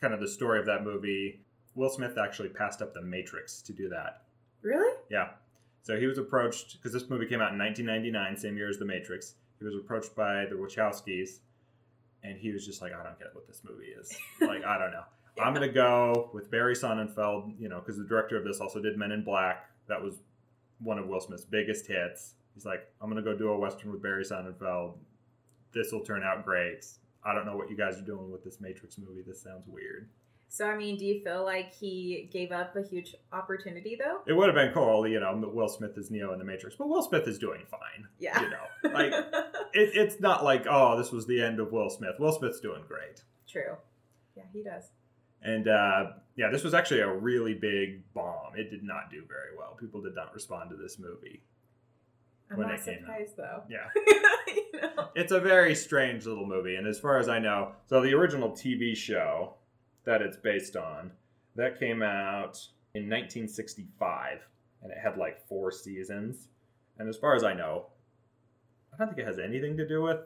kind 0.00 0.14
of 0.14 0.20
the 0.20 0.28
story 0.28 0.58
of 0.60 0.66
that 0.66 0.84
movie. 0.84 1.40
Will 1.74 1.90
Smith 1.90 2.18
actually 2.18 2.48
passed 2.48 2.82
up 2.82 2.94
the 2.94 3.02
Matrix 3.02 3.62
to 3.62 3.72
do 3.72 3.88
that. 3.90 4.22
Really? 4.62 4.94
Yeah. 5.10 5.30
So 5.82 5.98
he 5.98 6.06
was 6.06 6.18
approached 6.18 6.74
because 6.76 6.92
this 6.92 7.08
movie 7.08 7.26
came 7.26 7.40
out 7.40 7.52
in 7.52 7.58
1999, 7.58 8.36
same 8.36 8.56
year 8.56 8.68
as 8.68 8.76
The 8.78 8.84
Matrix. 8.84 9.34
He 9.58 9.64
was 9.64 9.74
approached 9.74 10.14
by 10.14 10.44
the 10.46 10.56
Wachowskis, 10.56 11.38
and 12.22 12.36
he 12.38 12.50
was 12.52 12.66
just 12.66 12.82
like, 12.82 12.92
"I 12.92 13.02
don't 13.02 13.18
get 13.18 13.34
what 13.34 13.46
this 13.46 13.62
movie 13.68 13.86
is. 13.98 14.10
like, 14.40 14.64
I 14.64 14.78
don't 14.78 14.90
know. 14.90 15.04
I'm 15.38 15.54
gonna 15.54 15.68
go 15.68 16.30
with 16.32 16.50
Barry 16.50 16.74
Sonnenfeld, 16.74 17.54
you 17.58 17.68
know, 17.68 17.80
because 17.80 17.96
the 17.96 18.04
director 18.04 18.36
of 18.36 18.44
this 18.44 18.60
also 18.60 18.80
did 18.80 18.96
Men 18.96 19.12
in 19.12 19.22
Black. 19.22 19.66
That 19.88 20.02
was 20.02 20.20
one 20.80 20.98
of 20.98 21.06
Will 21.06 21.20
Smith's 21.20 21.44
biggest 21.44 21.86
hits. 21.86 22.34
He's 22.54 22.64
like, 22.64 22.86
I'm 23.00 23.08
gonna 23.08 23.22
go 23.22 23.36
do 23.36 23.50
a 23.50 23.58
western 23.58 23.92
with 23.92 24.02
Barry 24.02 24.24
Sonnenfeld. 24.24 24.94
This 25.72 25.92
will 25.92 26.00
turn 26.00 26.22
out 26.22 26.44
great. 26.44 26.86
I 27.24 27.34
don't 27.34 27.46
know 27.46 27.56
what 27.56 27.70
you 27.70 27.76
guys 27.76 27.98
are 27.98 28.04
doing 28.04 28.30
with 28.30 28.42
this 28.42 28.60
Matrix 28.60 28.98
movie. 28.98 29.22
This 29.26 29.42
sounds 29.42 29.66
weird. 29.66 30.08
So 30.48 30.66
I 30.66 30.76
mean, 30.76 30.96
do 30.96 31.04
you 31.04 31.22
feel 31.22 31.44
like 31.44 31.72
he 31.72 32.28
gave 32.32 32.50
up 32.50 32.74
a 32.74 32.82
huge 32.82 33.14
opportunity 33.32 33.96
though? 33.96 34.20
It 34.26 34.32
would 34.32 34.46
have 34.48 34.56
been 34.56 34.72
cool, 34.72 35.06
you 35.06 35.20
know, 35.20 35.40
Will 35.54 35.68
Smith 35.68 35.96
is 35.96 36.10
Neo 36.10 36.32
in 36.32 36.40
the 36.40 36.44
Matrix, 36.44 36.74
but 36.74 36.88
Will 36.88 37.02
Smith 37.02 37.28
is 37.28 37.38
doing 37.38 37.62
fine. 37.70 38.08
Yeah. 38.18 38.42
You 38.42 38.50
know, 38.50 38.92
like 38.92 39.12
it, 39.72 39.90
it's 39.94 40.18
not 40.18 40.42
like 40.42 40.66
oh, 40.68 40.98
this 40.98 41.12
was 41.12 41.26
the 41.26 41.40
end 41.40 41.60
of 41.60 41.70
Will 41.70 41.88
Smith. 41.88 42.16
Will 42.18 42.32
Smith's 42.32 42.58
doing 42.58 42.82
great, 42.88 43.22
True. 43.48 43.76
Yeah, 44.36 44.42
he 44.52 44.62
does. 44.62 44.90
And 45.42 45.68
uh, 45.68 46.06
yeah, 46.36 46.50
this 46.50 46.62
was 46.64 46.74
actually 46.74 47.00
a 47.00 47.12
really 47.12 47.54
big 47.54 48.02
bomb. 48.14 48.56
It 48.56 48.70
did 48.70 48.82
not 48.82 49.10
do 49.10 49.22
very 49.26 49.56
well. 49.56 49.76
People 49.80 50.00
did 50.02 50.14
not 50.14 50.32
respond 50.34 50.70
to 50.70 50.76
this 50.76 50.98
movie. 50.98 51.42
I'm 52.50 52.58
When 52.58 52.68
not 52.68 52.76
it 52.80 52.84
came 52.84 52.94
out. 52.94 53.00
surprised 53.00 53.36
though. 53.36 53.62
Yeah. 53.68 53.88
You 54.72 54.80
know? 54.82 55.08
It's 55.14 55.30
a 55.30 55.38
very 55.38 55.74
strange 55.76 56.26
little 56.26 56.46
movie, 56.46 56.74
and 56.76 56.86
as 56.86 56.98
far 56.98 57.18
as 57.18 57.28
I 57.28 57.38
know, 57.38 57.72
so 57.86 58.00
the 58.00 58.14
original 58.14 58.50
TV 58.50 58.96
show 58.96 59.54
that 60.04 60.22
it's 60.22 60.36
based 60.36 60.74
on 60.76 61.12
that 61.54 61.78
came 61.78 62.02
out 62.02 62.58
in 62.94 63.08
1965, 63.08 64.38
and 64.82 64.90
it 64.90 64.98
had 64.98 65.16
like 65.18 65.46
four 65.46 65.70
seasons. 65.70 66.48
And 66.98 67.08
as 67.08 67.16
far 67.16 67.34
as 67.36 67.44
I 67.44 67.52
know, 67.52 67.86
I 68.92 68.96
don't 68.96 69.08
think 69.08 69.20
it 69.20 69.26
has 69.26 69.38
anything 69.38 69.76
to 69.76 69.86
do 69.86 70.02
with 70.02 70.18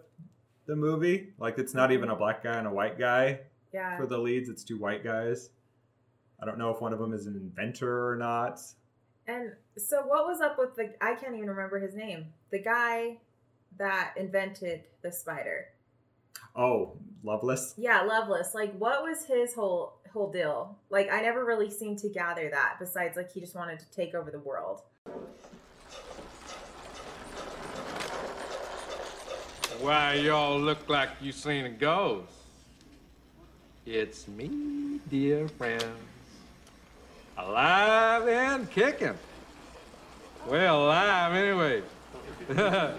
the 0.67 0.77
movie. 0.77 1.33
Like, 1.39 1.59
it's 1.59 1.75
not 1.75 1.93
even 1.93 2.09
a 2.11 2.17
black 2.17 2.43
guy 2.43 2.57
and 2.57 2.67
a 2.67 2.73
white 2.73 2.99
guy 2.99 3.41
Yeah. 3.75 3.97
for 3.97 4.07
the 4.07 4.17
leads; 4.17 4.49
it's 4.49 4.63
two 4.65 4.79
white 4.79 5.03
guys. 5.05 5.51
I 6.41 6.47
don't 6.47 6.59
know 6.59 6.71
if 6.71 6.81
one 6.81 6.93
of 6.93 6.99
them 7.01 7.13
is 7.13 7.27
an 7.27 7.35
inventor 7.35 8.09
or 8.09 8.17
not. 8.17 8.61
And 9.27 9.53
so, 9.77 10.03
what 10.03 10.27
was 10.27 10.41
up 10.41 10.59
with 10.59 10.77
the? 10.77 10.95
I 11.01 11.15
can't 11.15 11.35
even 11.35 11.49
remember 11.49 11.81
his 11.81 11.95
name. 11.95 12.27
The 12.51 12.61
guy 12.61 13.19
that 13.77 14.15
invented 14.17 14.85
the 15.03 15.11
spider. 15.11 15.67
Oh, 16.55 16.93
Loveless. 17.25 17.75
Yeah, 17.77 18.03
Loveless. 18.03 18.55
Like, 18.55 18.73
what 18.77 19.03
was 19.03 19.25
his 19.25 19.55
whole 19.55 19.95
whole 20.13 20.31
deal? 20.31 20.79
Like, 20.91 21.11
I 21.11 21.21
never 21.21 21.45
really 21.45 21.71
seemed 21.71 21.99
to 21.99 22.09
gather 22.09 22.49
that. 22.51 22.77
Besides, 22.79 23.17
like, 23.17 23.33
he 23.33 23.41
just 23.41 23.57
wanted 23.57 23.81
to 23.81 23.91
take 23.91 24.15
over 24.15 24.31
the 24.31 24.39
world. 24.39 24.83
Why, 29.81 30.15
y'all 30.15 30.61
look 30.61 30.89
like 30.89 31.11
you 31.21 31.33
seen 31.33 31.65
a 31.65 31.71
ghost. 31.71 32.44
It's 33.87 34.27
me, 34.29 34.99
dear 35.11 35.47
friends. 35.47 35.85
Alive 37.37 38.27
and 38.27 38.71
kicking. 38.71 39.13
Well, 40.49 40.87
alive 40.87 41.35
anyway. 41.35 41.83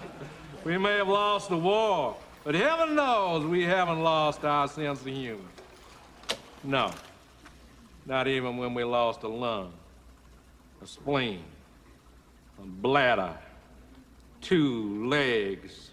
we 0.64 0.78
may 0.78 0.98
have 0.98 1.08
lost 1.08 1.48
the 1.48 1.56
war, 1.56 2.14
but 2.44 2.54
heaven 2.54 2.94
knows 2.94 3.44
we 3.44 3.64
haven't 3.64 4.00
lost 4.00 4.44
our 4.44 4.68
sense 4.68 5.00
of 5.00 5.06
humor. 5.06 5.40
No. 6.62 6.92
Not 8.04 8.28
even 8.28 8.56
when 8.56 8.72
we 8.72 8.84
lost 8.84 9.24
a 9.24 9.28
lung, 9.28 9.72
a 10.80 10.86
spleen, 10.86 11.42
a 12.62 12.62
bladder, 12.64 13.36
two 14.40 15.04
legs, 15.08 15.90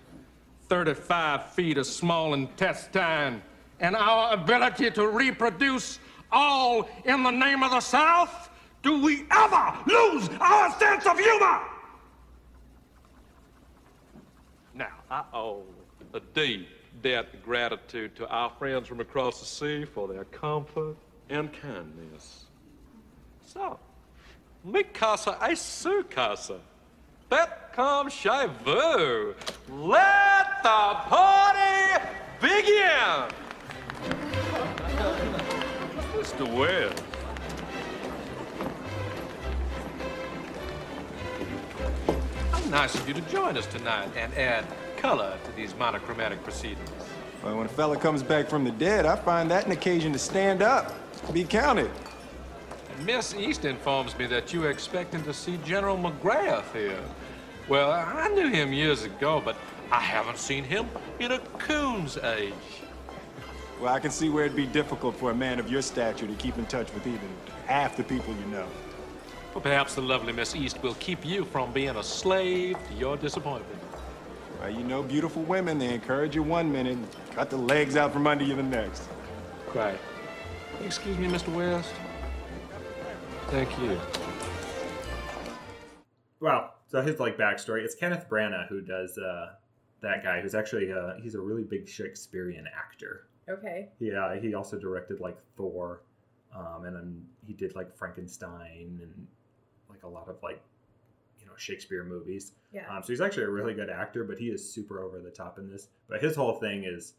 35 0.69 1.51
feet 1.53 1.79
of 1.79 1.87
small 1.87 2.35
intestine, 2.35 3.41
and 3.83 3.97
our 3.97 4.33
ability 4.33 4.89
to 4.89 5.07
reproduce 5.07 5.99
all 6.31 6.89
in 7.03 7.21
the 7.21 7.29
name 7.29 7.61
of 7.61 7.71
the 7.71 7.81
South? 7.81 8.49
Do 8.81 9.01
we 9.01 9.25
ever 9.29 9.77
lose 9.85 10.29
our 10.39 10.71
sense 10.79 11.05
of 11.05 11.19
humor? 11.19 11.59
Now, 14.73 14.87
I 15.11 15.23
owe 15.33 15.63
a 16.13 16.21
deep 16.33 16.67
debt 17.01 17.27
of 17.33 17.43
gratitude 17.43 18.15
to 18.15 18.27
our 18.29 18.49
friends 18.57 18.87
from 18.87 19.01
across 19.01 19.41
the 19.41 19.45
sea 19.45 19.85
for 19.85 20.07
their 20.07 20.23
comfort 20.25 20.95
and 21.29 21.51
kindness. 21.61 22.45
So, 23.45 23.79
mi 24.63 24.83
casa 24.83 25.37
es 25.41 25.61
su 25.61 26.03
casa. 26.03 26.59
Bet 27.29 27.73
comme 27.73 28.09
chez 28.09 28.49
vous. 28.63 29.35
Let 29.69 30.63
the 30.63 30.95
party 31.09 32.03
begin! 32.39 33.42
Mr. 36.15 36.47
Webb. 36.55 36.99
How 42.51 42.69
nice 42.69 42.95
of 42.95 43.07
you 43.07 43.13
to 43.13 43.21
join 43.21 43.57
us 43.57 43.65
tonight 43.67 44.09
and 44.15 44.33
add 44.35 44.65
color 44.97 45.37
to 45.43 45.51
these 45.51 45.75
monochromatic 45.75 46.43
proceedings. 46.43 46.89
Well, 47.43 47.57
when 47.57 47.65
a 47.65 47.69
fella 47.69 47.97
comes 47.97 48.23
back 48.23 48.47
from 48.47 48.63
the 48.63 48.71
dead, 48.71 49.05
I 49.05 49.17
find 49.17 49.51
that 49.51 49.65
an 49.65 49.73
occasion 49.73 50.13
to 50.13 50.19
stand 50.19 50.61
up, 50.61 50.93
be 51.33 51.43
counted. 51.43 51.91
Miss 53.01 53.35
East 53.35 53.65
informs 53.65 54.17
me 54.17 54.27
that 54.27 54.53
you 54.53 54.61
were 54.61 54.69
expecting 54.69 55.23
to 55.23 55.33
see 55.33 55.57
General 55.65 55.97
McGrath 55.97 56.71
here. 56.71 57.03
Well, 57.67 57.91
I 57.91 58.29
knew 58.29 58.47
him 58.47 58.71
years 58.71 59.03
ago, 59.03 59.41
but 59.43 59.57
I 59.91 59.99
haven't 59.99 60.37
seen 60.37 60.63
him 60.63 60.87
in 61.19 61.33
a 61.33 61.39
coon's 61.57 62.17
age. 62.17 62.53
Well, 63.83 63.93
I 63.93 63.99
can 63.99 64.11
see 64.11 64.29
where 64.29 64.45
it'd 64.45 64.55
be 64.55 64.65
difficult 64.65 65.13
for 65.13 65.31
a 65.31 65.35
man 65.35 65.59
of 65.59 65.69
your 65.69 65.81
stature 65.81 66.25
to 66.25 66.33
keep 66.35 66.57
in 66.57 66.65
touch 66.67 66.93
with 66.93 67.05
even 67.05 67.27
half 67.65 67.97
the 67.97 68.03
people 68.05 68.33
you 68.33 68.45
know. 68.45 68.65
Well, 69.53 69.61
perhaps 69.61 69.93
the 69.93 70.01
lovely 70.01 70.31
Miss 70.31 70.55
East 70.55 70.81
will 70.81 70.93
keep 71.01 71.25
you 71.25 71.43
from 71.43 71.73
being 71.73 71.97
a 71.97 72.01
slave 72.01 72.77
to 72.87 72.93
your 72.93 73.17
disappointment. 73.17 73.77
Well, 74.57 74.69
you 74.69 74.85
know 74.85 75.03
beautiful 75.03 75.41
women, 75.41 75.79
they 75.79 75.93
encourage 75.93 76.33
you 76.33 76.43
one 76.43 76.71
minute, 76.71 76.93
and 76.93 77.07
cut 77.35 77.49
the 77.49 77.57
legs 77.57 77.97
out 77.97 78.13
from 78.13 78.25
under 78.25 78.45
you 78.45 78.55
the 78.55 78.63
next. 78.63 79.03
Right. 79.75 79.99
Excuse 80.85 81.17
me, 81.17 81.27
Mr. 81.27 81.53
West. 81.53 81.91
Thank 83.47 83.69
you. 83.79 83.99
Well, 86.39 86.73
so 86.87 87.01
his 87.01 87.19
like 87.19 87.37
backstory. 87.37 87.83
It's 87.83 87.95
Kenneth 87.95 88.29
Branagh 88.29 88.69
who 88.69 88.79
does 88.79 89.17
uh, 89.17 89.55
that 90.01 90.23
guy, 90.23 90.39
who's 90.39 90.55
actually 90.55 90.93
uh, 90.93 91.15
he's 91.21 91.35
a 91.35 91.41
really 91.41 91.63
big 91.65 91.89
Shakespearean 91.89 92.65
actor. 92.73 93.27
Okay. 93.49 93.89
Yeah, 93.99 94.39
he 94.39 94.53
also 94.53 94.77
directed 94.77 95.19
like 95.19 95.37
Thor, 95.57 96.01
um, 96.55 96.85
and 96.85 96.95
then 96.95 97.25
he 97.45 97.53
did 97.53 97.75
like 97.75 97.95
Frankenstein 97.95 98.99
and 99.01 99.27
like 99.89 100.03
a 100.03 100.07
lot 100.07 100.29
of 100.29 100.37
like 100.41 100.61
you 101.39 101.45
know 101.45 101.53
Shakespeare 101.57 102.03
movies. 102.03 102.53
Yeah. 102.71 102.83
Um, 102.89 103.03
so 103.03 103.09
he's 103.09 103.21
actually 103.21 103.43
a 103.43 103.49
really 103.49 103.73
good 103.73 103.89
actor, 103.89 104.23
but 104.23 104.37
he 104.37 104.47
is 104.47 104.67
super 104.67 105.03
over 105.03 105.19
the 105.19 105.31
top 105.31 105.59
in 105.59 105.69
this. 105.69 105.89
But 106.07 106.21
his 106.21 106.35
whole 106.35 106.53
thing 106.53 106.85
is 106.85 107.13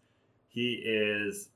he 0.49 0.83
is 0.85 1.51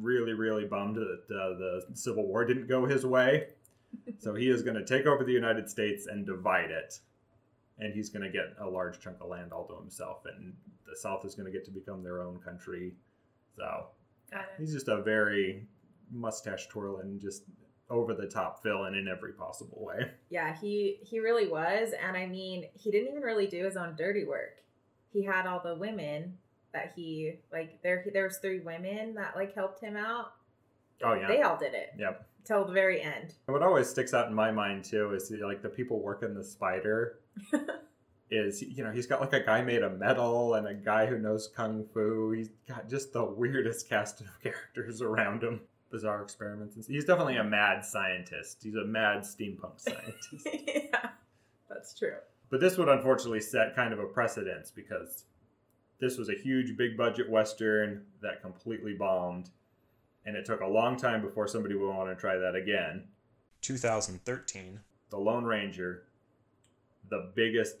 really 0.00 0.32
really 0.32 0.64
bummed 0.64 0.96
that 0.96 1.34
uh, 1.34 1.58
the 1.58 1.84
Civil 1.94 2.26
War 2.26 2.44
didn't 2.44 2.68
go 2.68 2.86
his 2.86 3.04
way. 3.04 3.48
so 4.18 4.34
he 4.34 4.48
is 4.48 4.62
going 4.62 4.76
to 4.76 4.84
take 4.84 5.06
over 5.06 5.24
the 5.24 5.32
United 5.32 5.68
States 5.68 6.06
and 6.06 6.24
divide 6.24 6.70
it. 6.70 6.98
And 7.78 7.92
he's 7.92 8.10
going 8.10 8.22
to 8.22 8.30
get 8.30 8.54
a 8.60 8.68
large 8.68 9.00
chunk 9.00 9.16
of 9.20 9.28
land 9.28 9.52
all 9.52 9.66
to 9.66 9.74
himself, 9.76 10.24
and 10.26 10.52
the 10.86 10.94
South 10.94 11.24
is 11.24 11.34
going 11.34 11.46
to 11.46 11.52
get 11.52 11.64
to 11.64 11.70
become 11.70 12.02
their 12.02 12.20
own 12.22 12.38
country. 12.38 12.92
So 13.56 13.86
Got 14.32 14.40
it. 14.42 14.48
He's 14.60 14.72
just 14.72 14.88
a 14.88 15.02
very 15.02 15.66
mustache 16.10 16.66
twirling, 16.68 17.18
just 17.20 17.44
over 17.90 18.14
the 18.14 18.26
top 18.26 18.62
villain 18.62 18.94
in 18.94 19.06
every 19.08 19.32
possible 19.32 19.78
way. 19.84 20.10
Yeah, 20.30 20.56
he 20.58 20.98
he 21.02 21.18
really 21.20 21.46
was, 21.48 21.90
and 22.02 22.16
I 22.16 22.26
mean, 22.26 22.64
he 22.74 22.90
didn't 22.90 23.08
even 23.10 23.22
really 23.22 23.46
do 23.46 23.64
his 23.64 23.76
own 23.76 23.94
dirty 23.96 24.24
work. 24.24 24.58
He 25.12 25.22
had 25.22 25.46
all 25.46 25.60
the 25.62 25.74
women 25.76 26.38
that 26.72 26.92
he 26.96 27.34
like. 27.52 27.82
There 27.82 28.04
there 28.12 28.24
was 28.24 28.38
three 28.38 28.60
women 28.60 29.14
that 29.14 29.36
like 29.36 29.54
helped 29.54 29.80
him 29.82 29.96
out. 29.96 30.32
Oh 31.04 31.14
yeah, 31.14 31.28
They 31.28 31.42
all 31.42 31.58
did 31.58 31.74
it 31.74 31.90
Yep. 31.98 32.26
till 32.44 32.64
the 32.64 32.72
very 32.72 33.02
end. 33.02 33.34
What 33.46 33.62
always 33.62 33.88
sticks 33.88 34.14
out 34.14 34.28
in 34.28 34.34
my 34.34 34.50
mind 34.52 34.84
too 34.84 35.12
is 35.14 35.30
like 35.42 35.60
the 35.62 35.68
people 35.68 36.00
working 36.00 36.32
the 36.34 36.44
spider. 36.44 37.18
is 38.30 38.62
you 38.62 38.82
know 38.82 38.90
he's 38.90 39.06
got 39.06 39.20
like 39.20 39.32
a 39.34 39.40
guy 39.44 39.62
made 39.62 39.82
of 39.82 39.98
metal 39.98 40.54
and 40.54 40.66
a 40.66 40.74
guy 40.74 41.06
who 41.06 41.18
knows 41.18 41.48
kung 41.54 41.84
fu. 41.92 42.30
He's 42.32 42.48
got 42.68 42.88
just 42.88 43.12
the 43.12 43.24
weirdest 43.24 43.88
cast 43.90 44.20
of 44.20 44.26
characters 44.42 45.02
around 45.02 45.42
him. 45.42 45.60
Bizarre 45.90 46.22
experiments. 46.22 46.76
and- 46.76 46.84
He's 46.86 47.04
definitely 47.04 47.36
a 47.36 47.44
mad 47.44 47.84
scientist. 47.84 48.62
He's 48.62 48.74
a 48.76 48.84
mad 48.84 49.20
steampunk 49.20 49.72
scientist. 49.78 50.48
yeah, 50.66 51.10
that's 51.68 51.98
true. 51.98 52.14
But 52.48 52.60
this 52.60 52.78
would 52.78 52.88
unfortunately 52.88 53.40
set 53.40 53.74
kind 53.76 53.92
of 53.92 53.98
a 53.98 54.04
precedence 54.06 54.70
because 54.70 55.24
this 56.00 56.16
was 56.18 56.28
a 56.30 56.34
huge 56.34 56.76
big 56.78 56.96
budget 56.96 57.28
western 57.28 58.04
that 58.22 58.40
completely 58.42 58.94
bombed. 58.94 59.50
And 60.24 60.36
it 60.36 60.44
took 60.46 60.60
a 60.60 60.66
long 60.66 60.96
time 60.96 61.20
before 61.20 61.46
somebody 61.48 61.74
would 61.74 61.88
want 61.88 62.08
to 62.08 62.14
try 62.18 62.36
that 62.38 62.54
again. 62.54 63.04
2013. 63.62 64.80
The 65.10 65.16
Lone 65.18 65.44
Ranger, 65.44 66.04
the 67.10 67.30
biggest, 67.34 67.76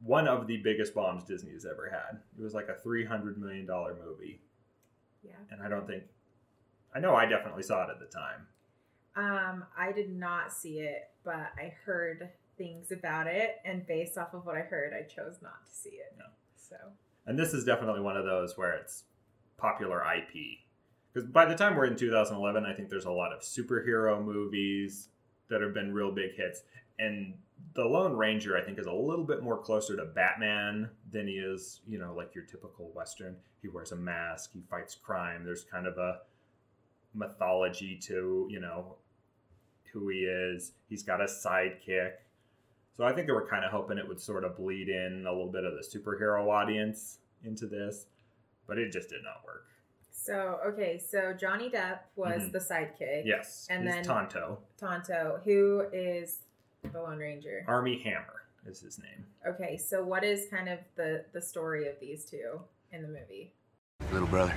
one 0.00 0.28
of 0.28 0.46
the 0.46 0.58
biggest 0.58 0.94
bombs 0.94 1.24
Disney 1.24 1.52
has 1.52 1.64
ever 1.64 1.90
had. 1.90 2.18
It 2.38 2.42
was 2.42 2.54
like 2.54 2.68
a 2.68 2.86
$300 2.86 3.38
million 3.38 3.66
movie. 3.66 4.40
Yeah. 5.22 5.32
And 5.50 5.62
I 5.62 5.68
don't 5.68 5.86
think, 5.86 6.04
I 6.94 7.00
know 7.00 7.14
I 7.14 7.26
definitely 7.26 7.62
saw 7.62 7.84
it 7.84 7.90
at 7.90 7.98
the 7.98 8.06
time. 8.06 8.46
Um, 9.16 9.64
I 9.76 9.92
did 9.92 10.14
not 10.14 10.52
see 10.52 10.80
it, 10.80 11.10
but 11.24 11.50
I 11.56 11.72
heard 11.84 12.28
things 12.58 12.92
about 12.92 13.26
it, 13.26 13.56
and 13.64 13.86
based 13.86 14.18
off 14.18 14.34
of 14.34 14.46
what 14.46 14.56
I 14.56 14.60
heard, 14.60 14.92
I 14.92 15.02
chose 15.02 15.38
not 15.42 15.64
to 15.66 15.72
see 15.72 15.90
it. 15.90 16.14
No. 16.18 16.24
So 16.56 16.76
And 17.26 17.38
this 17.38 17.54
is 17.54 17.64
definitely 17.64 18.00
one 18.00 18.16
of 18.16 18.24
those 18.24 18.56
where 18.56 18.74
it's 18.74 19.04
popular 19.56 20.02
IP. 20.02 20.58
Because 21.12 21.28
by 21.28 21.46
the 21.46 21.54
time 21.54 21.76
we're 21.76 21.86
in 21.86 21.96
2011, 21.96 22.66
I 22.66 22.74
think 22.74 22.90
there's 22.90 23.06
a 23.06 23.10
lot 23.10 23.32
of 23.32 23.40
superhero 23.40 24.22
movies 24.22 25.08
that 25.48 25.62
have 25.62 25.72
been 25.72 25.94
real 25.94 26.12
big 26.12 26.34
hits. 26.34 26.62
And 26.98 27.34
The 27.74 27.84
Lone 27.84 28.16
Ranger, 28.16 28.56
I 28.56 28.62
think, 28.62 28.78
is 28.78 28.86
a 28.86 28.92
little 28.92 29.24
bit 29.24 29.42
more 29.42 29.58
closer 29.58 29.96
to 29.96 30.04
Batman 30.06 30.88
than 31.10 31.26
he 31.26 31.34
is, 31.34 31.80
you 31.86 31.98
know, 31.98 32.14
like 32.14 32.34
your 32.34 32.44
typical 32.44 32.90
Western. 32.94 33.36
He 33.60 33.68
wears 33.68 33.92
a 33.92 33.96
mask, 33.96 34.50
he 34.54 34.62
fights 34.70 34.94
crime. 34.94 35.44
There's 35.44 35.64
kind 35.64 35.86
of 35.86 35.98
a 35.98 36.20
mythology 37.14 37.96
to, 38.04 38.46
you 38.50 38.60
know, 38.60 38.96
who 39.92 40.08
he 40.08 40.20
is. 40.20 40.72
He's 40.88 41.02
got 41.02 41.20
a 41.20 41.24
sidekick. 41.24 42.12
So 42.96 43.04
I 43.04 43.12
think 43.12 43.26
they 43.26 43.32
were 43.32 43.46
kind 43.46 43.64
of 43.64 43.70
hoping 43.70 43.98
it 43.98 44.08
would 44.08 44.20
sort 44.20 44.44
of 44.44 44.56
bleed 44.56 44.88
in 44.88 45.24
a 45.26 45.30
little 45.30 45.50
bit 45.50 45.64
of 45.64 45.74
the 45.74 45.82
superhero 45.82 46.48
audience 46.48 47.18
into 47.44 47.66
this, 47.66 48.06
but 48.66 48.78
it 48.78 48.90
just 48.90 49.10
did 49.10 49.22
not 49.22 49.44
work. 49.44 49.66
So 50.12 50.58
okay, 50.66 50.98
so 50.98 51.32
Johnny 51.34 51.68
Depp 51.70 52.00
was 52.16 52.42
Mhm. 52.44 52.52
the 52.52 52.58
sidekick. 52.58 53.24
Yes, 53.26 53.66
and 53.70 53.86
then 53.86 54.02
Tonto. 54.02 54.58
Tonto, 54.78 55.40
who 55.44 55.86
is 55.92 56.40
the 56.92 57.00
Lone 57.02 57.18
Ranger. 57.18 57.64
Armie 57.66 57.98
Hammer 57.98 58.42
is 58.66 58.80
his 58.80 58.98
name. 58.98 59.24
Okay, 59.46 59.76
so 59.76 60.02
what 60.04 60.24
is 60.24 60.46
kind 60.50 60.68
of 60.68 60.78
the 60.96 61.24
the 61.32 61.40
story 61.40 61.88
of 61.88 61.98
these 62.00 62.24
two 62.24 62.60
in 62.92 63.02
the 63.02 63.08
movie? 63.08 63.52
Little 64.12 64.28
brother, 64.28 64.54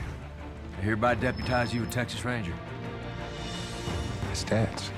I 0.77 0.81
hereby 0.81 1.15
deputize 1.15 1.73
you 1.73 1.83
a 1.83 1.87
Texas 1.87 2.25
Ranger. 2.25 2.53
Stats. 4.33 4.91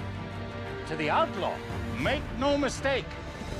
To 0.87 0.95
the 0.95 1.09
outlaw, 1.09 1.55
make 1.99 2.23
no 2.37 2.57
mistake, 2.57 3.05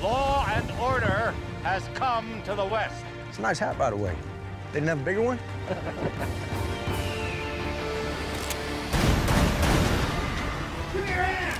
law 0.02 0.46
and 0.50 0.70
order 0.82 1.34
has 1.64 1.88
come 1.94 2.42
to 2.44 2.56
the 2.56 2.66
West. 2.66 3.06
It's 3.30 3.38
a 3.38 3.42
nice 3.42 3.60
hat, 3.60 3.78
by 3.78 3.90
the 3.90 3.96
way. 3.96 4.16
They 4.74 4.80
didn't 4.80 4.90
have 4.90 5.02
a 5.02 5.04
bigger 5.04 5.22
one? 5.22 5.40
Give 10.94 11.04
me 11.04 11.10
your 11.10 11.24
hand! 11.24 11.51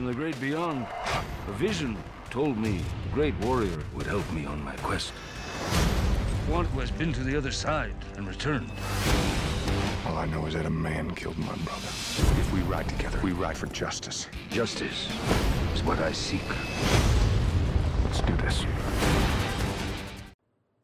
From 0.00 0.06
the 0.06 0.14
great 0.14 0.40
beyond, 0.40 0.86
a 1.46 1.52
vision 1.52 1.94
told 2.30 2.56
me 2.56 2.78
the 2.78 3.08
great 3.12 3.38
warrior 3.40 3.84
would 3.94 4.06
help 4.06 4.32
me 4.32 4.46
on 4.46 4.64
my 4.64 4.74
quest. 4.76 5.10
One 6.48 6.64
who 6.64 6.80
has 6.80 6.90
been 6.90 7.12
to 7.12 7.22
the 7.22 7.36
other 7.36 7.50
side 7.50 7.94
and 8.16 8.26
returned. 8.26 8.70
All 10.06 10.16
I 10.16 10.24
know 10.24 10.46
is 10.46 10.54
that 10.54 10.64
a 10.64 10.70
man 10.70 11.14
killed 11.14 11.36
my 11.36 11.54
brother. 11.56 11.88
If 12.40 12.50
we 12.50 12.60
ride 12.60 12.88
together, 12.88 13.20
we 13.22 13.32
ride 13.32 13.58
for 13.58 13.66
justice. 13.66 14.26
Justice 14.48 15.06
is 15.74 15.84
what 15.84 15.98
I 15.98 16.12
seek. 16.12 16.48
Let's 18.06 18.22
do 18.22 18.34
this. 18.38 18.64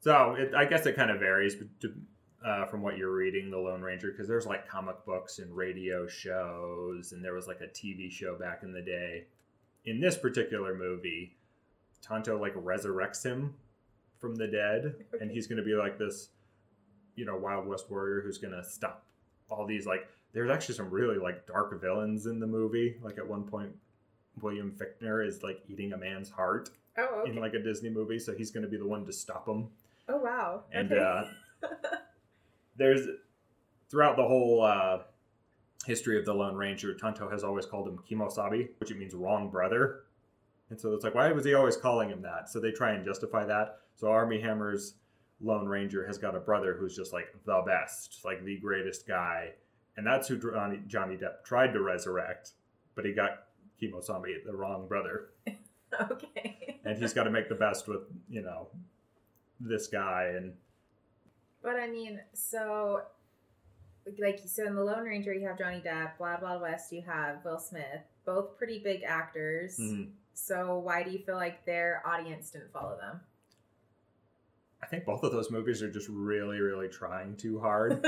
So 0.01 0.35
it, 0.35 0.53
I 0.55 0.67
guess 0.67 0.85
it 0.85 0.95
kind 0.95 1.11
of 1.11 1.21
varies 1.21 1.57
to, 1.81 1.95
uh, 2.47 2.65
from 2.67 2.81
what 2.81 2.97
you're 2.97 3.13
reading, 3.15 3.51
The 3.51 3.59
Lone 3.59 3.83
Ranger, 3.83 4.11
because 4.13 4.29
there's 4.29 4.47
like 4.47 4.69
comic 4.69 5.05
books 5.05 5.39
and 5.41 5.55
radio 5.55 6.07
shows, 6.07 7.13
and 7.13 7.25
there 7.25 7.35
was 7.35 7.47
like 7.49 7.61
a 7.61 7.67
TV 7.67 8.11
show 8.11 8.37
back 8.37 8.63
in 8.63 8.73
the 8.73 8.81
day. 8.81 9.25
In 9.85 10.01
this 10.01 10.17
particular 10.17 10.75
movie, 10.75 11.35
Tonto 12.03 12.41
like 12.41 12.55
resurrects 12.55 13.23
him 13.25 13.55
from 14.19 14.37
the 14.37 14.47
dead, 14.47 14.95
and 15.21 15.31
he's 15.31 15.47
going 15.47 15.59
to 15.59 15.65
be 15.65 15.75
like 15.75 15.99
this, 15.99 16.29
you 17.17 17.25
know, 17.25 17.37
Wild 17.37 17.67
West 17.67 17.91
warrior 17.91 18.21
who's 18.21 18.39
going 18.39 18.55
to 18.55 18.65
stop 18.65 19.05
all 19.51 19.67
these 19.67 19.87
like. 19.87 20.09
There's 20.33 20.51
actually 20.51 20.75
some 20.75 20.91
really 20.91 21.19
like 21.19 21.47
dark 21.47 21.81
villains 21.81 22.27
in 22.27 22.39
the 22.41 22.47
movie. 22.47 22.97
Like 23.03 23.17
at 23.19 23.27
one 23.27 23.45
point, 23.45 23.71
William 24.43 24.71
Fichtner 24.77 25.27
is 25.27 25.43
like 25.43 25.61
eating 25.69 25.95
a 25.95 25.97
man's 25.97 26.29
heart 26.31 26.69
Oh, 26.99 27.23
okay. 27.23 27.31
in 27.31 27.37
like 27.37 27.55
a 27.55 27.59
Disney 27.59 27.89
movie, 27.91 28.19
so 28.19 28.35
he's 28.35 28.51
going 28.51 28.63
to 28.65 28.69
be 28.69 28.77
the 28.77 28.87
one 28.87 29.05
to 29.07 29.13
stop 29.13 29.49
him. 29.49 29.69
Oh 30.09 30.19
wow. 30.19 30.63
And 30.73 30.93
okay. 30.93 31.25
uh, 31.63 31.69
there's 32.77 33.07
throughout 33.91 34.17
the 34.17 34.27
whole 34.27 34.63
uh, 34.63 34.99
history 35.87 36.19
of 36.19 36.25
the 36.25 36.35
Lone 36.35 36.57
Ranger, 36.57 36.95
Tonto 36.95 37.31
has 37.31 37.45
always 37.45 37.67
called 37.67 37.89
him 37.89 37.99
Kemosabe, 38.11 38.69
which 38.79 38.91
it 38.91 38.99
means 38.99 39.15
wrong 39.15 39.51
brother. 39.51 40.05
And 40.71 40.81
so 40.81 40.93
it's 40.95 41.05
like, 41.05 41.15
why 41.15 41.31
was 41.33 41.45
he 41.45 41.55
always 41.55 41.77
calling 41.77 42.09
him 42.09 42.23
that? 42.23 42.49
So 42.49 42.61
they 42.61 42.73
try 42.73 42.93
and 42.93 43.05
justify 43.05 43.45
that. 43.45 43.79
So 43.97 44.09
Armie 44.09 44.41
Hammer's 44.41 44.95
Lone 45.41 45.67
Ranger 45.67 46.07
has 46.07 46.19
got 46.19 46.35
a 46.35 46.41
brother 46.41 46.77
who's 46.79 46.97
just 46.97 47.13
like 47.13 47.27
the 47.45 47.63
best, 47.67 48.21
like 48.25 48.45
the 48.45 48.59
greatest 48.59 49.07
guy. 49.07 49.51
And 49.97 50.07
that's 50.07 50.29
who 50.29 50.39
Johnny, 50.39 50.81
Johnny 50.87 51.17
Depp 51.17 51.45
tried 51.45 51.73
to 51.73 51.81
resurrect, 51.81 52.53
but 52.95 53.05
he 53.05 53.13
got 53.13 53.45
Zombie, 54.03 54.37
the 54.45 54.55
wrong 54.55 54.89
brother. 54.89 55.31
okay. 56.11 56.81
And 56.85 56.99
he's 56.99 57.13
got 57.13 57.25
to 57.25 57.31
make 57.31 57.49
the 57.49 57.55
best 57.55 57.87
with, 57.87 58.03
you 58.29 58.43
know, 58.43 58.69
this 59.61 59.87
guy. 59.87 60.33
And 60.37 60.53
But 61.67 61.81
I 61.81 61.89
mean, 61.89 62.21
so 62.33 63.03
like 64.21 64.41
so 64.47 64.65
in 64.69 64.77
the 64.77 64.85
Lone 64.85 65.03
Ranger 65.03 65.35
you 65.35 65.49
have 65.49 65.59
Johnny 65.59 65.83
Depp, 65.85 66.13
Wild 66.21 66.41
Wild 66.41 66.63
West 66.63 66.93
you 66.93 67.03
have 67.03 67.45
Will 67.45 67.59
Smith, 67.59 68.03
both 68.25 68.57
pretty 68.57 68.79
big 68.79 69.03
actors. 69.03 69.77
Mhm. 69.77 70.13
So 70.33 70.79
why 70.79 71.03
do 71.03 71.11
you 71.11 71.19
feel 71.19 71.35
like 71.35 71.65
their 71.67 72.05
audience 72.07 72.51
didn't 72.51 72.73
follow 72.73 72.97
them? 72.97 73.21
I 74.81 74.87
think 74.87 75.07
both 75.07 75.25
of 75.25 75.33
those 75.33 75.51
movies 75.51 75.83
are 75.83 75.91
just 75.91 76.09
really, 76.09 76.61
really 76.61 76.87
trying 76.87 77.37
too 77.37 77.59
hard. 77.59 78.01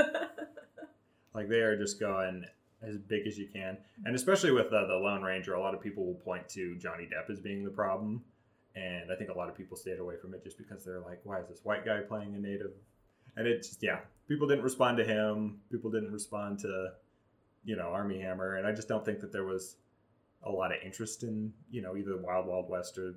like 1.33 1.49
they 1.49 1.59
are 1.59 1.75
just 1.75 1.99
going 1.99 2.45
as 2.81 2.97
big 2.97 3.27
as 3.27 3.37
you 3.37 3.49
can. 3.49 3.77
And 4.05 4.15
especially 4.15 4.51
with 4.51 4.67
uh, 4.67 4.85
the 4.87 4.95
Lone 4.95 5.21
Ranger, 5.21 5.55
a 5.55 5.59
lot 5.59 5.73
of 5.73 5.81
people 5.81 6.05
will 6.05 6.13
point 6.13 6.47
to 6.51 6.77
Johnny 6.77 7.09
Depp 7.13 7.29
as 7.29 7.41
being 7.41 7.65
the 7.65 7.71
problem. 7.71 8.23
And 8.73 9.11
I 9.11 9.17
think 9.17 9.29
a 9.29 9.37
lot 9.37 9.49
of 9.49 9.57
people 9.57 9.75
stayed 9.75 9.99
away 9.99 10.15
from 10.15 10.33
it 10.33 10.45
just 10.45 10.57
because 10.57 10.85
they're 10.85 11.01
like, 11.01 11.19
why 11.25 11.41
is 11.41 11.49
this 11.49 11.59
white 11.65 11.83
guy 11.83 11.99
playing 12.07 12.35
a 12.35 12.39
native? 12.39 12.71
And 13.39 13.47
it 13.47 13.63
just, 13.63 13.81
yeah, 13.81 13.99
people 14.27 14.47
didn't 14.47 14.65
respond 14.65 14.97
to 14.97 15.05
him. 15.05 15.61
People 15.71 15.89
didn't 15.89 16.11
respond 16.11 16.59
to, 16.59 16.89
you 17.63 17.77
know, 17.77 17.87
Armie 17.87 18.19
Hammer. 18.19 18.57
And 18.57 18.67
I 18.67 18.73
just 18.73 18.89
don't 18.89 19.05
think 19.05 19.21
that 19.21 19.31
there 19.31 19.45
was 19.45 19.77
a 20.43 20.51
lot 20.51 20.73
of 20.73 20.77
interest 20.85 21.23
in, 21.23 21.53
you 21.71 21.81
know, 21.81 21.95
either 21.95 22.11
the 22.11 22.21
Wild 22.21 22.47
Wild 22.47 22.69
West 22.69 22.97
or 22.97 23.15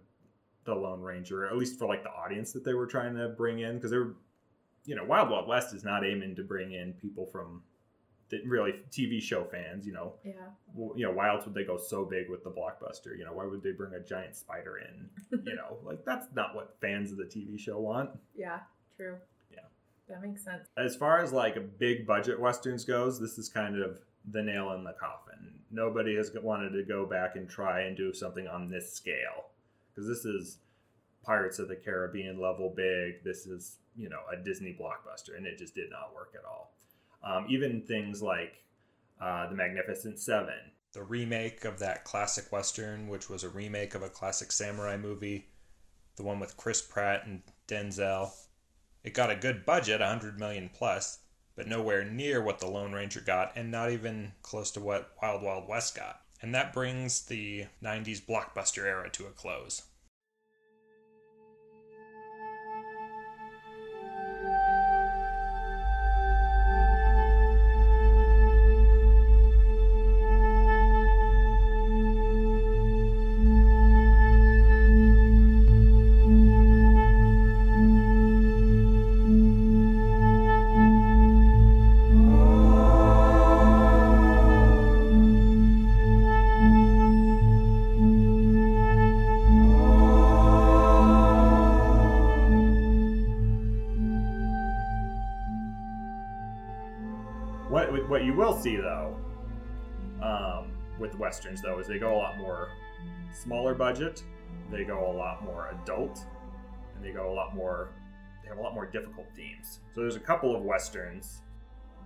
the 0.64 0.74
Lone 0.74 1.00
Ranger, 1.00 1.46
at 1.46 1.56
least 1.56 1.76
for 1.76 1.88
like 1.88 2.04
the 2.04 2.10
audience 2.10 2.52
that 2.52 2.64
they 2.64 2.72
were 2.72 2.86
trying 2.86 3.16
to 3.16 3.30
bring 3.30 3.58
in. 3.58 3.74
Because 3.74 3.90
they 3.90 3.98
were, 3.98 4.14
you 4.84 4.94
know, 4.94 5.02
Wild 5.04 5.28
Wild 5.28 5.48
West 5.48 5.74
is 5.74 5.82
not 5.82 6.06
aiming 6.06 6.36
to 6.36 6.44
bring 6.44 6.72
in 6.72 6.92
people 6.94 7.26
from 7.26 7.62
really 8.46 8.74
TV 8.90 9.20
show 9.20 9.44
fans, 9.44 9.84
you 9.84 9.92
know. 9.92 10.14
Yeah. 10.24 10.34
Well, 10.72 10.96
you 10.96 11.04
know, 11.04 11.12
why 11.12 11.30
else 11.30 11.44
would 11.44 11.54
they 11.54 11.64
go 11.64 11.78
so 11.78 12.04
big 12.04 12.30
with 12.30 12.44
the 12.44 12.50
blockbuster? 12.50 13.18
You 13.18 13.24
know, 13.24 13.32
why 13.32 13.44
would 13.44 13.62
they 13.62 13.72
bring 13.72 13.94
a 13.94 14.00
giant 14.00 14.36
spider 14.36 14.78
in? 14.78 15.10
You 15.44 15.56
know, 15.56 15.78
like 15.82 16.04
that's 16.04 16.28
not 16.34 16.54
what 16.54 16.76
fans 16.80 17.10
of 17.10 17.18
the 17.18 17.24
TV 17.24 17.58
show 17.58 17.80
want. 17.80 18.10
Yeah, 18.36 18.60
true. 18.96 19.16
Yeah. 20.08 20.16
That 20.16 20.26
makes 20.26 20.44
sense. 20.44 20.68
As 20.76 20.96
far 20.96 21.20
as 21.20 21.32
like 21.32 21.56
a 21.56 21.60
big 21.60 22.06
budget 22.06 22.38
westerns 22.38 22.84
goes, 22.84 23.20
this 23.20 23.38
is 23.38 23.48
kind 23.48 23.80
of 23.80 23.98
the 24.30 24.42
nail 24.42 24.72
in 24.72 24.84
the 24.84 24.94
coffin. 25.00 25.52
Nobody 25.70 26.16
has 26.16 26.30
wanted 26.42 26.70
to 26.70 26.82
go 26.82 27.06
back 27.06 27.36
and 27.36 27.48
try 27.48 27.82
and 27.82 27.96
do 27.96 28.12
something 28.12 28.46
on 28.46 28.68
this 28.68 28.92
scale 28.92 29.46
because 29.94 30.08
this 30.08 30.24
is 30.24 30.58
Pirates 31.24 31.58
of 31.58 31.68
the 31.68 31.76
Caribbean 31.76 32.40
level 32.40 32.72
big. 32.76 33.22
This 33.24 33.46
is 33.46 33.76
you 33.96 34.08
know 34.08 34.20
a 34.32 34.36
Disney 34.36 34.76
blockbuster, 34.78 35.36
and 35.36 35.46
it 35.46 35.58
just 35.58 35.74
did 35.74 35.90
not 35.90 36.14
work 36.14 36.34
at 36.34 36.44
all. 36.44 36.74
Um, 37.24 37.46
even 37.48 37.82
things 37.82 38.22
like 38.22 38.54
uh, 39.20 39.48
the 39.48 39.54
Magnificent 39.54 40.18
Seven, 40.18 40.58
The 40.92 41.04
remake 41.04 41.64
of 41.64 41.78
that 41.78 42.04
classic 42.04 42.50
western, 42.50 43.08
which 43.08 43.30
was 43.30 43.44
a 43.44 43.48
remake 43.48 43.94
of 43.94 44.02
a 44.02 44.08
classic 44.08 44.50
samurai 44.50 44.96
movie, 44.96 45.46
the 46.16 46.24
one 46.24 46.40
with 46.40 46.56
Chris 46.56 46.82
Pratt 46.82 47.26
and 47.26 47.42
Denzel. 47.68 48.32
It 49.04 49.14
got 49.14 49.30
a 49.30 49.36
good 49.36 49.66
budget, 49.66 50.00
100 50.00 50.38
million 50.38 50.70
plus, 50.72 51.18
but 51.56 51.66
nowhere 51.66 52.04
near 52.04 52.42
what 52.42 52.60
the 52.60 52.66
Lone 52.66 52.92
Ranger 52.92 53.20
got, 53.20 53.52
and 53.56 53.70
not 53.70 53.90
even 53.90 54.32
close 54.42 54.70
to 54.72 54.80
what 54.80 55.12
Wild 55.20 55.42
Wild 55.42 55.68
West 55.68 55.94
got. 55.96 56.20
And 56.40 56.54
that 56.54 56.72
brings 56.72 57.22
the 57.22 57.66
90s 57.82 58.20
blockbuster 58.20 58.84
era 58.84 59.10
to 59.10 59.26
a 59.26 59.30
close. 59.30 59.82
You 98.32 98.38
will 98.38 98.58
see 98.58 98.76
though, 98.76 99.14
um, 100.22 100.72
with 100.98 101.18
westerns 101.18 101.60
though, 101.60 101.78
is 101.78 101.86
they 101.86 101.98
go 101.98 102.14
a 102.14 102.16
lot 102.16 102.38
more 102.38 102.70
smaller 103.32 103.74
budget. 103.74 104.22
They 104.70 104.84
go 104.84 105.10
a 105.10 105.14
lot 105.14 105.44
more 105.44 105.68
adult, 105.68 106.24
and 106.94 107.04
they 107.04 107.10
go 107.10 107.30
a 107.30 107.34
lot 107.34 107.54
more. 107.54 107.90
They 108.42 108.48
have 108.48 108.58
a 108.58 108.62
lot 108.62 108.74
more 108.74 108.86
difficult 108.86 109.26
themes. 109.36 109.80
So 109.94 110.00
there's 110.00 110.16
a 110.16 110.20
couple 110.20 110.56
of 110.56 110.62
westerns 110.62 111.42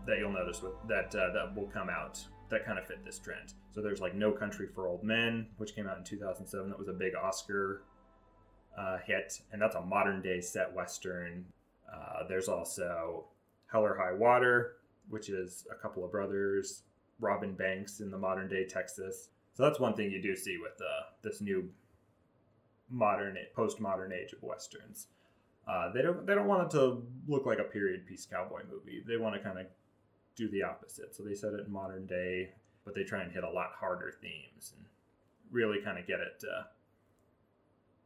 that 0.07 0.19
you'll 0.19 0.33
notice 0.33 0.63
with 0.63 0.73
that 0.89 1.15
uh, 1.15 1.33
that 1.33 1.55
will 1.55 1.69
come 1.69 1.89
out 1.89 2.25
that 2.49 2.65
kind 2.65 2.79
of 2.79 2.87
fit 2.87 3.05
this 3.05 3.19
trend. 3.19 3.55
So 3.73 3.81
there's 3.81 4.01
like 4.01 4.15
No 4.15 4.33
Country 4.33 4.67
for 4.67 4.89
Old 4.89 5.05
Men, 5.05 5.47
which 5.59 5.75
came 5.77 5.87
out 5.87 5.99
in 5.99 6.05
2007. 6.05 6.69
That 6.71 6.79
was 6.79 6.89
a 6.89 6.93
big 6.93 7.15
Oscar 7.15 7.83
uh, 8.77 8.99
hit, 9.05 9.41
and 9.53 9.63
that's 9.63 9.77
a 9.77 9.81
modern 9.81 10.23
day 10.23 10.41
set 10.41 10.73
western. 10.75 11.45
Uh, 11.93 12.27
there's 12.29 12.49
also 12.49 13.27
Hell 13.71 13.83
or 13.83 13.97
High 13.97 14.13
Water, 14.13 14.77
which 15.09 15.29
is 15.29 15.67
a 15.71 15.75
couple 15.75 16.05
of 16.05 16.11
brothers, 16.11 16.83
robbing 17.21 17.55
Banks 17.55 18.01
in 18.01 18.11
the 18.11 18.19
modern 18.19 18.49
day 18.49 18.65
Texas. 18.67 19.29
So 19.55 19.63
that's 19.63 19.81
one 19.81 19.95
thing 19.95 20.11
you 20.11 20.21
do 20.21 20.37
see 20.37 20.59
with 20.59 20.81
uh, 20.81 21.05
this 21.23 21.41
new 21.41 21.71
modern 22.91 23.37
postmodern 23.57 24.13
age 24.13 24.33
of 24.33 24.43
westerns. 24.43 25.09
Uh, 25.67 25.93
they 25.93 26.03
don't 26.03 26.27
they 26.27 26.35
don't 26.35 26.47
want 26.47 26.63
it 26.65 26.71
to 26.77 27.03
look 27.27 27.45
like 27.47 27.59
a 27.59 27.65
period 27.65 28.07
piece 28.07 28.27
cowboy 28.27 28.61
movie. 28.71 29.03
They 29.07 29.17
want 29.17 29.35
to 29.35 29.41
kind 29.41 29.59
of 29.59 29.67
do 30.37 30.49
the 30.49 30.63
opposite. 30.63 31.15
So 31.15 31.23
they 31.23 31.35
set 31.35 31.55
it 31.55 31.67
in 31.67 31.73
modern 31.73 32.07
day, 32.07 32.51
but 32.85 32.95
they 32.95 33.03
try 33.03 33.23
and 33.23 33.33
hit 33.33 33.43
a 33.43 33.51
lot 33.51 33.71
harder 33.79 34.13
themes 34.21 34.75
and 34.77 34.87
really 35.51 35.81
kind 35.81 35.99
of 35.99 36.07
get 36.07 36.21
it, 36.21 36.45
uh, 36.45 36.65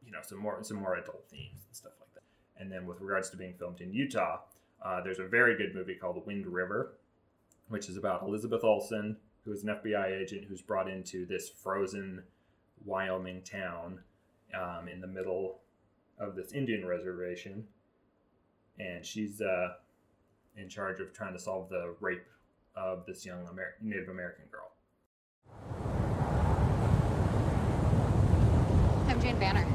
you 0.05 0.11
know, 0.11 0.19
some 0.23 0.39
more 0.39 0.57
some 0.63 0.77
more 0.77 0.95
adult 0.95 1.25
themes 1.29 1.61
and 1.67 1.75
stuff 1.75 1.93
like 1.99 2.13
that. 2.15 2.23
And 2.61 2.71
then 2.71 2.87
with 2.87 3.01
regards 3.01 3.29
to 3.31 3.37
being 3.37 3.53
filmed 3.53 3.81
in 3.81 3.93
Utah, 3.93 4.39
uh, 4.81 5.01
there's 5.01 5.19
a 5.19 5.27
very 5.27 5.55
good 5.55 5.75
movie 5.75 5.95
called 5.95 6.25
Wind 6.25 6.47
River, 6.47 6.93
which 7.69 7.87
is 7.89 7.97
about 7.97 8.23
Elizabeth 8.23 8.63
Olsen, 8.63 9.17
who 9.45 9.51
is 9.51 9.63
an 9.63 9.69
FBI 9.69 10.21
agent 10.21 10.45
who's 10.47 10.61
brought 10.61 10.89
into 10.89 11.25
this 11.25 11.49
frozen 11.49 12.23
Wyoming 12.85 13.41
town 13.43 13.99
um, 14.59 14.87
in 14.87 15.01
the 15.01 15.07
middle 15.07 15.59
of 16.19 16.35
this 16.35 16.51
Indian 16.51 16.85
reservation, 16.85 17.65
and 18.79 19.05
she's 19.05 19.41
uh, 19.41 19.73
in 20.57 20.67
charge 20.67 20.99
of 20.99 21.13
trying 21.13 21.33
to 21.33 21.39
solve 21.39 21.69
the 21.69 21.93
rape 21.99 22.25
of 22.75 23.05
this 23.05 23.25
young 23.25 23.47
Amer- 23.51 23.75
Native 23.81 24.09
American 24.09 24.45
girl. 24.51 24.71
I'm 29.07 29.21
Jane 29.21 29.37
Banner. 29.37 29.67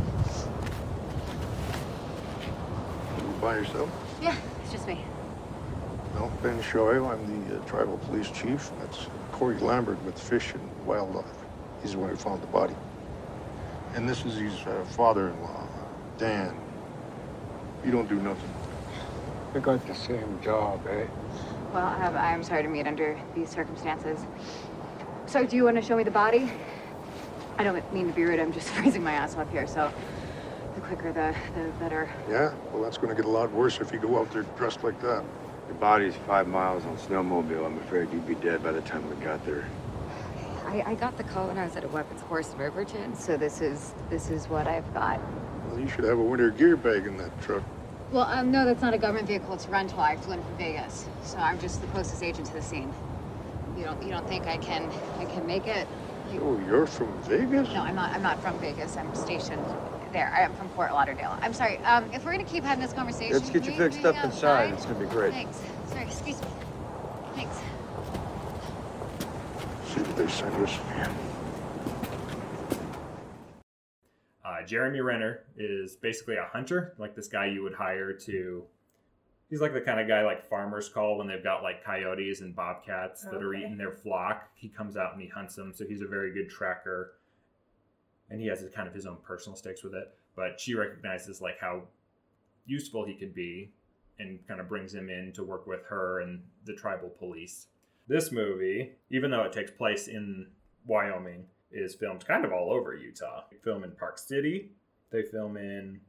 By 3.40 3.56
yourself? 3.58 3.90
Yeah, 4.20 4.34
it's 4.76 4.84
just 4.84 4.98
me. 4.98 5.04
No, 6.14 6.30
Ben 6.42 6.60
Shoyo. 6.62 7.10
I'm 7.10 7.48
the 7.48 7.56
uh, 7.56 7.64
tribal 7.64 7.98
police 7.98 8.30
chief. 8.30 8.70
That's 8.80 9.06
Cory 9.32 9.58
Lambert 9.58 10.02
with 10.04 10.18
Fish 10.18 10.52
and 10.52 10.86
Wildlife. 10.86 11.24
He's 11.82 11.92
the 11.92 11.98
one 11.98 12.10
who 12.10 12.16
found 12.16 12.42
the 12.42 12.46
body. 12.48 12.74
And 13.94 14.08
this 14.08 14.24
is 14.26 14.36
his 14.36 14.66
uh, 14.66 14.84
father-in-law, 14.90 15.66
Dan. 16.18 16.54
You 17.84 17.90
don't 17.90 18.08
do 18.08 18.16
nothing. 18.16 18.50
We 19.54 19.60
got 19.60 19.86
the 19.86 19.94
same 19.94 20.38
job, 20.42 20.86
eh? 20.88 21.06
Well, 21.72 21.86
I'm, 21.86 22.16
I'm 22.16 22.42
sorry 22.42 22.62
to 22.62 22.68
meet 22.68 22.86
under 22.86 23.18
these 23.34 23.48
circumstances. 23.48 24.20
So, 25.26 25.46
do 25.46 25.56
you 25.56 25.64
want 25.64 25.76
to 25.76 25.82
show 25.82 25.96
me 25.96 26.04
the 26.04 26.10
body? 26.10 26.50
I 27.58 27.64
don't 27.64 27.92
mean 27.94 28.08
to 28.08 28.12
be 28.12 28.24
rude. 28.24 28.40
I'm 28.40 28.52
just 28.52 28.68
freezing 28.74 29.02
my 29.02 29.12
ass 29.12 29.36
off 29.36 29.50
here. 29.50 29.66
So, 29.66 29.90
the 29.90 30.15
quicker, 30.86 31.12
the 31.12 31.34
the 31.54 31.68
better. 31.78 32.08
Yeah? 32.30 32.54
Well, 32.72 32.82
that's 32.82 32.98
going 32.98 33.14
to 33.14 33.14
get 33.14 33.24
a 33.24 33.30
lot 33.30 33.50
worse 33.52 33.80
if 33.80 33.92
you 33.92 33.98
go 33.98 34.18
out 34.18 34.30
there 34.32 34.42
dressed 34.56 34.84
like 34.84 35.00
that. 35.02 35.24
Your 35.68 35.76
body's 35.80 36.14
five 36.26 36.46
miles 36.46 36.84
on 36.84 36.96
snowmobile. 36.96 37.66
I'm 37.66 37.78
afraid 37.78 38.12
you'd 38.12 38.26
be 38.26 38.36
dead 38.36 38.62
by 38.62 38.72
the 38.72 38.80
time 38.82 39.08
we 39.10 39.16
got 39.24 39.44
there. 39.44 39.66
I, 40.66 40.82
I 40.86 40.94
got 40.94 41.16
the 41.16 41.24
call 41.24 41.48
when 41.48 41.58
I 41.58 41.64
was 41.64 41.76
at 41.76 41.84
a 41.84 41.88
weapons 41.88 42.22
course 42.22 42.52
in 42.52 42.58
Riverton. 42.58 43.14
So 43.16 43.36
this 43.36 43.60
is 43.60 43.94
this 44.10 44.30
is 44.30 44.48
what 44.48 44.66
I've 44.66 44.92
got. 44.94 45.20
Well, 45.68 45.80
you 45.80 45.88
should 45.88 46.04
have 46.04 46.18
a 46.18 46.22
winter 46.22 46.50
gear 46.50 46.76
bag 46.76 47.06
in 47.06 47.16
that 47.18 47.42
truck. 47.42 47.62
Well, 48.12 48.24
um, 48.24 48.52
no, 48.52 48.64
that's 48.64 48.82
not 48.82 48.94
a 48.94 48.98
government 48.98 49.26
vehicle. 49.26 49.54
It's 49.54 49.66
a 49.66 49.70
rental. 49.70 50.00
I 50.00 50.16
flew 50.16 50.34
in 50.34 50.42
from 50.42 50.56
Vegas, 50.56 51.08
so 51.24 51.38
I'm 51.38 51.58
just 51.58 51.80
the 51.80 51.88
closest 51.88 52.22
agent 52.22 52.46
to 52.48 52.52
the 52.52 52.62
scene. 52.62 52.92
You 53.76 53.84
don't 53.84 54.02
you 54.02 54.10
don't 54.10 54.28
think 54.28 54.46
I 54.46 54.56
can 54.58 54.90
I 55.18 55.24
can 55.24 55.46
make 55.46 55.66
it? 55.66 55.88
Oh, 56.40 56.60
you're 56.66 56.86
from 56.86 57.12
Vegas? 57.22 57.68
No, 57.68 57.82
I'm 57.82 57.94
not. 57.94 58.14
I'm 58.14 58.22
not 58.22 58.40
from 58.40 58.58
Vegas. 58.58 58.96
I'm 58.96 59.12
stationed 59.14 59.64
there. 60.12 60.32
I'm 60.32 60.54
from 60.54 60.68
Fort 60.70 60.92
Lauderdale. 60.92 61.36
I'm 61.40 61.52
sorry. 61.52 61.78
Um, 61.78 62.10
if 62.12 62.24
we're 62.24 62.32
gonna 62.32 62.44
keep 62.44 62.64
having 62.64 62.82
this 62.82 62.92
conversation, 62.92 63.32
Let's 63.34 63.50
get 63.50 63.64
you 63.64 63.76
fixed 63.76 64.04
up 64.04 64.22
inside. 64.24 64.72
It's 64.72 64.86
gonna 64.86 65.00
be 65.00 65.06
great. 65.06 65.32
Thanks. 65.32 65.60
Sorry. 65.88 66.02
Excuse 66.04 66.40
me. 66.40 66.48
Thanks. 67.34 67.56
See 69.92 70.00
what 70.00 70.16
they 70.16 70.28
send 70.28 70.54
us. 70.64 70.78
Man. 70.88 71.16
Uh, 74.44 74.62
Jeremy 74.64 75.00
Renner 75.00 75.40
is 75.56 75.96
basically 75.96 76.36
a 76.36 76.44
hunter, 76.44 76.94
like 76.98 77.14
this 77.14 77.28
guy 77.28 77.46
you 77.46 77.62
would 77.62 77.74
hire 77.74 78.12
to. 78.12 78.64
He's 79.50 79.60
like 79.60 79.72
the 79.72 79.80
kind 79.80 80.00
of 80.00 80.08
guy 80.08 80.24
like 80.24 80.48
farmers 80.48 80.88
call 80.88 81.18
when 81.18 81.28
they've 81.28 81.42
got 81.42 81.62
like 81.62 81.84
coyotes 81.84 82.40
and 82.40 82.54
bobcats 82.54 83.22
that 83.24 83.42
are 83.42 83.54
eating 83.54 83.76
their 83.76 83.92
flock. 83.92 84.48
He 84.54 84.68
comes 84.68 84.96
out 84.96 85.12
and 85.12 85.22
he 85.22 85.28
hunts 85.28 85.54
them, 85.54 85.72
so 85.72 85.84
he's 85.86 86.00
a 86.00 86.06
very 86.06 86.32
good 86.32 86.50
tracker. 86.50 87.12
And 88.30 88.40
he 88.40 88.46
has 88.48 88.62
a, 88.62 88.68
kind 88.68 88.88
of 88.88 88.94
his 88.94 89.06
own 89.06 89.18
personal 89.22 89.56
stakes 89.56 89.82
with 89.82 89.94
it. 89.94 90.14
But 90.34 90.60
she 90.60 90.74
recognizes 90.74 91.40
like 91.40 91.58
how 91.60 91.82
useful 92.66 93.06
he 93.06 93.14
could 93.14 93.34
be, 93.34 93.70
and 94.18 94.38
kind 94.48 94.60
of 94.60 94.68
brings 94.68 94.94
him 94.94 95.10
in 95.10 95.32
to 95.34 95.44
work 95.44 95.66
with 95.66 95.84
her 95.84 96.20
and 96.20 96.42
the 96.64 96.74
tribal 96.74 97.08
police. 97.08 97.66
This 98.08 98.32
movie, 98.32 98.92
even 99.10 99.30
though 99.30 99.42
it 99.42 99.52
takes 99.52 99.70
place 99.70 100.08
in 100.08 100.46
Wyoming, 100.86 101.44
is 101.70 101.94
filmed 101.94 102.26
kind 102.26 102.44
of 102.44 102.52
all 102.52 102.72
over 102.72 102.94
Utah. 102.94 103.44
They 103.50 103.58
film 103.58 103.84
in 103.84 103.90
Park 103.92 104.18
City. 104.18 104.70
They 105.10 105.22
film 105.22 105.56
in 105.56 106.00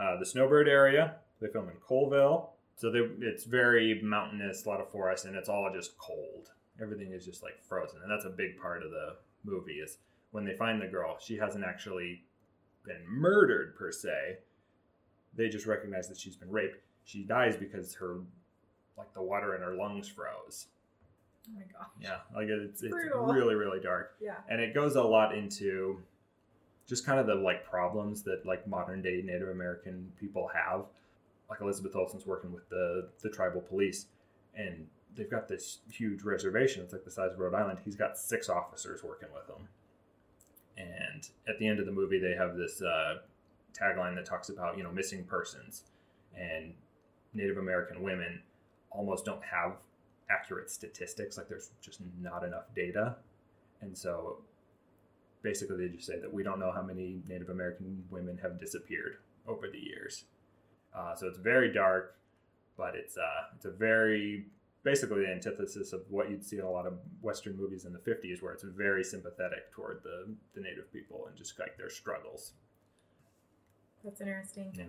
uh, 0.00 0.18
the 0.18 0.26
Snowbird 0.26 0.68
area. 0.68 1.16
They 1.40 1.48
film 1.48 1.68
in 1.68 1.76
Coalville. 1.76 2.48
So 2.76 2.90
they, 2.90 3.00
it's 3.20 3.44
very 3.44 4.00
mountainous, 4.02 4.64
a 4.64 4.68
lot 4.68 4.80
of 4.80 4.90
forest, 4.90 5.26
and 5.26 5.36
it's 5.36 5.48
all 5.48 5.70
just 5.72 5.96
cold. 5.98 6.50
Everything 6.82 7.12
is 7.12 7.24
just 7.24 7.42
like 7.42 7.62
frozen, 7.62 8.00
and 8.02 8.10
that's 8.10 8.24
a 8.24 8.30
big 8.30 8.58
part 8.60 8.82
of 8.82 8.90
the 8.90 9.16
movie. 9.44 9.74
Is 9.74 9.98
when 10.34 10.44
they 10.44 10.52
find 10.54 10.82
the 10.82 10.86
girl, 10.88 11.16
she 11.20 11.36
hasn't 11.36 11.64
actually 11.64 12.24
been 12.84 13.00
murdered 13.08 13.76
per 13.76 13.92
se. 13.92 14.38
They 15.36 15.48
just 15.48 15.64
recognize 15.64 16.08
that 16.08 16.18
she's 16.18 16.34
been 16.34 16.50
raped. 16.50 16.78
She 17.04 17.22
dies 17.22 17.56
because 17.56 17.94
her, 17.94 18.16
like 18.98 19.14
the 19.14 19.22
water 19.22 19.54
in 19.54 19.62
her 19.62 19.74
lungs 19.74 20.08
froze. 20.08 20.66
Oh 21.48 21.52
my 21.54 21.62
gosh. 21.72 21.88
Yeah, 22.00 22.16
like 22.34 22.48
it's 22.48 22.82
it's 22.82 22.90
Brutal. 22.90 23.26
really 23.26 23.54
really 23.54 23.78
dark. 23.78 24.16
Yeah. 24.20 24.38
and 24.48 24.60
it 24.60 24.74
goes 24.74 24.96
a 24.96 25.02
lot 25.04 25.36
into 25.36 26.00
just 26.88 27.06
kind 27.06 27.20
of 27.20 27.28
the 27.28 27.36
like 27.36 27.64
problems 27.64 28.24
that 28.24 28.44
like 28.44 28.66
modern 28.66 29.02
day 29.02 29.22
Native 29.24 29.50
American 29.50 30.10
people 30.18 30.50
have. 30.52 30.86
Like 31.48 31.60
Elizabeth 31.60 31.94
Olsen's 31.94 32.26
working 32.26 32.52
with 32.52 32.68
the 32.70 33.08
the 33.22 33.30
tribal 33.30 33.60
police, 33.60 34.06
and 34.56 34.88
they've 35.14 35.30
got 35.30 35.46
this 35.46 35.78
huge 35.88 36.22
reservation. 36.22 36.82
It's 36.82 36.92
like 36.92 37.04
the 37.04 37.10
size 37.12 37.32
of 37.32 37.38
Rhode 37.38 37.54
Island. 37.54 37.78
He's 37.84 37.94
got 37.94 38.18
six 38.18 38.48
officers 38.48 39.04
working 39.04 39.28
with 39.32 39.46
him, 39.48 39.68
and 40.76 41.28
at 41.48 41.58
the 41.58 41.66
end 41.66 41.78
of 41.78 41.86
the 41.86 41.92
movie, 41.92 42.18
they 42.18 42.34
have 42.34 42.56
this 42.56 42.82
uh, 42.82 43.18
tagline 43.72 44.14
that 44.16 44.26
talks 44.26 44.48
about 44.48 44.76
you 44.76 44.82
know 44.82 44.90
missing 44.90 45.24
persons, 45.24 45.84
and 46.36 46.72
Native 47.32 47.58
American 47.58 48.02
women 48.02 48.40
almost 48.90 49.24
don't 49.24 49.42
have 49.44 49.76
accurate 50.30 50.70
statistics. 50.70 51.36
Like 51.36 51.48
there's 51.48 51.70
just 51.80 52.00
not 52.20 52.44
enough 52.44 52.74
data, 52.74 53.16
and 53.80 53.96
so 53.96 54.38
basically 55.42 55.76
they 55.76 55.94
just 55.94 56.06
say 56.06 56.18
that 56.18 56.32
we 56.32 56.42
don't 56.42 56.58
know 56.58 56.72
how 56.72 56.82
many 56.82 57.20
Native 57.28 57.50
American 57.50 58.02
women 58.10 58.38
have 58.42 58.58
disappeared 58.58 59.18
over 59.46 59.68
the 59.68 59.78
years. 59.78 60.24
Uh, 60.96 61.14
so 61.14 61.26
it's 61.26 61.38
very 61.38 61.72
dark, 61.72 62.16
but 62.76 62.94
it's 62.94 63.16
uh, 63.16 63.54
it's 63.54 63.64
a 63.66 63.70
very 63.70 64.46
basically 64.84 65.22
the 65.22 65.32
antithesis 65.32 65.92
of 65.92 66.02
what 66.10 66.30
you'd 66.30 66.44
see 66.44 66.58
in 66.58 66.64
a 66.64 66.70
lot 66.70 66.86
of 66.86 66.98
Western 67.22 67.56
movies 67.56 67.86
in 67.86 67.92
the 67.92 67.98
50s, 67.98 68.42
where 68.42 68.52
it's 68.52 68.62
very 68.62 69.02
sympathetic 69.02 69.72
toward 69.72 70.02
the, 70.04 70.32
the 70.54 70.60
Native 70.60 70.92
people 70.92 71.24
and 71.26 71.36
just 71.36 71.58
like 71.58 71.76
their 71.76 71.90
struggles. 71.90 72.52
That's 74.04 74.20
interesting. 74.20 74.72
Yeah. 74.74 74.84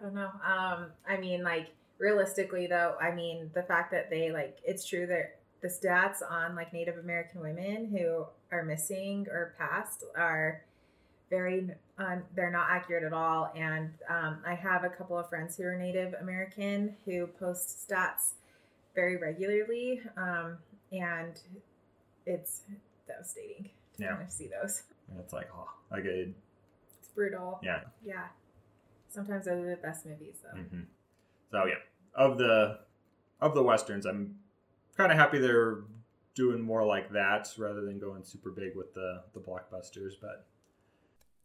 I 0.00 0.04
don't 0.04 0.14
know. 0.14 0.30
Um, 0.46 0.86
I 1.08 1.16
mean, 1.16 1.42
like 1.42 1.68
realistically, 1.98 2.66
though, 2.66 2.94
I 3.00 3.12
mean 3.12 3.50
the 3.54 3.62
fact 3.62 3.90
that 3.92 4.10
they 4.10 4.30
like 4.30 4.58
it's 4.64 4.86
true 4.86 5.06
that 5.06 5.38
the 5.62 5.68
stats 5.68 6.18
on 6.28 6.54
like 6.54 6.72
Native 6.72 6.98
American 6.98 7.40
women 7.40 7.86
who 7.86 8.26
are 8.52 8.62
missing 8.62 9.26
or 9.30 9.54
passed 9.56 10.04
are 10.14 10.62
very 11.30 11.70
um, 11.96 12.22
they're 12.34 12.50
not 12.50 12.66
accurate 12.70 13.04
at 13.04 13.14
all. 13.14 13.50
And 13.56 13.90
um, 14.10 14.38
I 14.46 14.54
have 14.54 14.84
a 14.84 14.90
couple 14.90 15.16
of 15.16 15.28
friends 15.30 15.56
who 15.56 15.64
are 15.64 15.76
Native 15.76 16.14
American 16.20 16.94
who 17.06 17.26
post 17.26 17.88
stats 17.88 18.32
very 18.94 19.16
regularly, 19.16 20.00
um, 20.16 20.58
and 20.92 21.40
it's 22.26 22.62
devastating 23.06 23.70
to 23.96 24.02
Yeah. 24.02 24.10
kind 24.12 24.22
of 24.22 24.30
see 24.30 24.48
those. 24.48 24.84
And 25.10 25.18
it's 25.20 25.32
like, 25.32 25.48
oh, 25.54 25.70
like 25.90 26.04
a, 26.04 26.32
It's 26.98 27.08
brutal. 27.14 27.60
yeah. 27.62 27.84
Yeah. 28.04 28.28
Sometimes 29.08 29.44
those 29.44 29.64
are 29.64 29.70
the 29.70 29.76
best 29.76 30.06
movies, 30.06 30.36
though. 30.42 30.58
hmm 30.58 30.82
So 31.50 31.66
yeah, 31.66 31.74
of 32.14 32.38
the 32.38 32.80
of 33.40 33.54
the 33.54 33.62
westerns, 33.62 34.06
I'm 34.06 34.38
kind 34.96 35.12
of 35.12 35.18
happy 35.18 35.38
they're 35.38 35.82
doing 36.34 36.60
more 36.60 36.84
like 36.84 37.10
that 37.12 37.52
rather 37.58 37.82
than 37.82 37.98
going 37.98 38.24
super 38.24 38.50
big 38.50 38.74
with 38.74 38.94
the 38.94 39.22
the 39.34 39.40
blockbusters. 39.40 40.14
But 40.20 40.46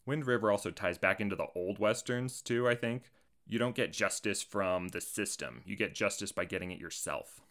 Wind 0.06 0.26
River 0.26 0.50
also 0.52 0.72
ties 0.72 0.98
back 0.98 1.20
into 1.22 1.36
the 1.36 1.48
old 1.56 1.78
westerns 1.80 2.42
too, 2.42 2.68
I 2.68 2.74
think. 2.76 3.12
You 3.50 3.58
don't 3.60 3.76
get 3.76 3.92
justice 3.92 4.42
from 4.44 4.90
the 4.90 5.02
system. 5.02 5.64
You 5.66 5.76
get 5.76 5.96
justice 5.96 6.32
by 6.32 6.46
getting 6.46 6.72
it 6.72 6.80
yourself. 6.80 7.42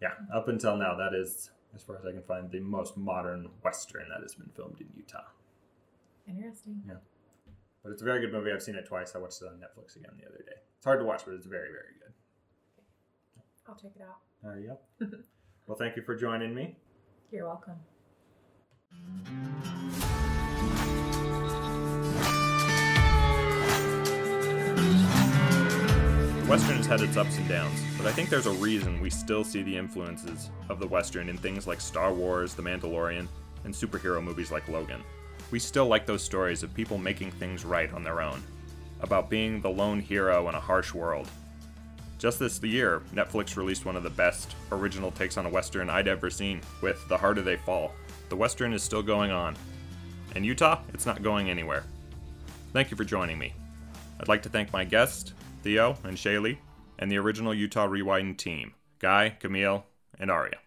yeah, 0.00 0.12
up 0.34 0.48
until 0.48 0.76
now, 0.76 0.96
that 0.96 1.12
is 1.14 1.50
as 1.74 1.82
far 1.82 1.96
as 1.98 2.06
I 2.06 2.12
can 2.12 2.22
find 2.22 2.50
the 2.50 2.60
most 2.60 2.96
modern 2.96 3.48
western 3.62 4.08
that 4.08 4.22
has 4.22 4.34
been 4.34 4.48
filmed 4.56 4.80
in 4.80 4.86
Utah. 4.96 5.24
Interesting. 6.26 6.82
Yeah, 6.88 6.94
but 7.82 7.92
it's 7.92 8.00
a 8.00 8.04
very 8.04 8.20
good 8.20 8.32
movie. 8.32 8.50
I've 8.50 8.62
seen 8.62 8.76
it 8.76 8.86
twice. 8.86 9.14
I 9.14 9.18
watched 9.18 9.42
it 9.42 9.48
on 9.48 9.54
Netflix 9.60 9.96
again 9.96 10.12
the 10.18 10.26
other 10.26 10.38
day. 10.38 10.56
It's 10.78 10.84
hard 10.86 11.00
to 11.00 11.04
watch, 11.04 11.22
but 11.26 11.34
it's 11.34 11.46
very 11.46 11.68
very 11.68 11.94
good. 12.00 12.12
I'll 13.68 13.76
check 13.76 13.92
it 13.96 14.02
out. 14.02 14.18
There 14.42 14.58
you 14.58 14.76
go. 15.00 15.06
well, 15.66 15.76
thank 15.76 15.96
you 15.96 16.02
for 16.02 16.14
joining 16.16 16.54
me. 16.54 16.76
You're 17.30 17.46
welcome. 17.46 17.76
Western 26.48 26.76
has 26.76 26.86
had 26.86 27.00
its 27.00 27.16
ups 27.16 27.38
and 27.38 27.48
downs, 27.48 27.82
but 27.96 28.06
I 28.06 28.12
think 28.12 28.28
there's 28.28 28.44
a 28.44 28.52
reason 28.52 29.00
we 29.00 29.08
still 29.08 29.44
see 29.44 29.62
the 29.62 29.76
influences 29.76 30.50
of 30.68 30.78
the 30.78 30.86
Western 30.86 31.30
in 31.30 31.38
things 31.38 31.66
like 31.66 31.80
Star 31.80 32.12
Wars, 32.12 32.52
The 32.52 32.62
Mandalorian, 32.62 33.28
and 33.64 33.72
superhero 33.72 34.22
movies 34.22 34.52
like 34.52 34.68
Logan. 34.68 35.02
We 35.50 35.58
still 35.58 35.86
like 35.86 36.04
those 36.04 36.22
stories 36.22 36.62
of 36.62 36.74
people 36.74 36.98
making 36.98 37.30
things 37.30 37.64
right 37.64 37.90
on 37.94 38.04
their 38.04 38.20
own, 38.20 38.42
about 39.00 39.30
being 39.30 39.62
the 39.62 39.70
lone 39.70 40.00
hero 40.00 40.46
in 40.50 40.54
a 40.54 40.60
harsh 40.60 40.92
world. 40.92 41.28
Just 42.18 42.38
this 42.38 42.62
year, 42.62 43.02
Netflix 43.14 43.56
released 43.56 43.86
one 43.86 43.96
of 43.96 44.02
the 44.02 44.10
best 44.10 44.54
original 44.70 45.12
takes 45.12 45.38
on 45.38 45.46
a 45.46 45.50
Western 45.50 45.88
I'd 45.88 46.08
ever 46.08 46.28
seen, 46.28 46.60
with 46.82 47.08
The 47.08 47.16
Harder 47.16 47.40
They 47.40 47.56
Fall. 47.56 47.94
The 48.28 48.36
Western 48.36 48.74
is 48.74 48.82
still 48.82 49.02
going 49.02 49.30
on. 49.30 49.56
In 50.36 50.44
Utah, 50.44 50.80
it's 50.92 51.06
not 51.06 51.22
going 51.22 51.48
anywhere. 51.48 51.84
Thank 52.74 52.90
you 52.90 52.98
for 52.98 53.04
joining 53.04 53.38
me. 53.38 53.54
I'd 54.20 54.28
like 54.28 54.42
to 54.42 54.50
thank 54.50 54.72
my 54.74 54.84
guest, 54.84 55.32
Theo 55.64 55.96
and 56.04 56.18
Shaylee, 56.18 56.58
and 56.98 57.10
the 57.10 57.16
original 57.16 57.54
Utah 57.54 57.86
Rewind 57.86 58.38
team, 58.38 58.74
Guy, 58.98 59.30
Camille, 59.40 59.86
and 60.20 60.30
Aria. 60.30 60.58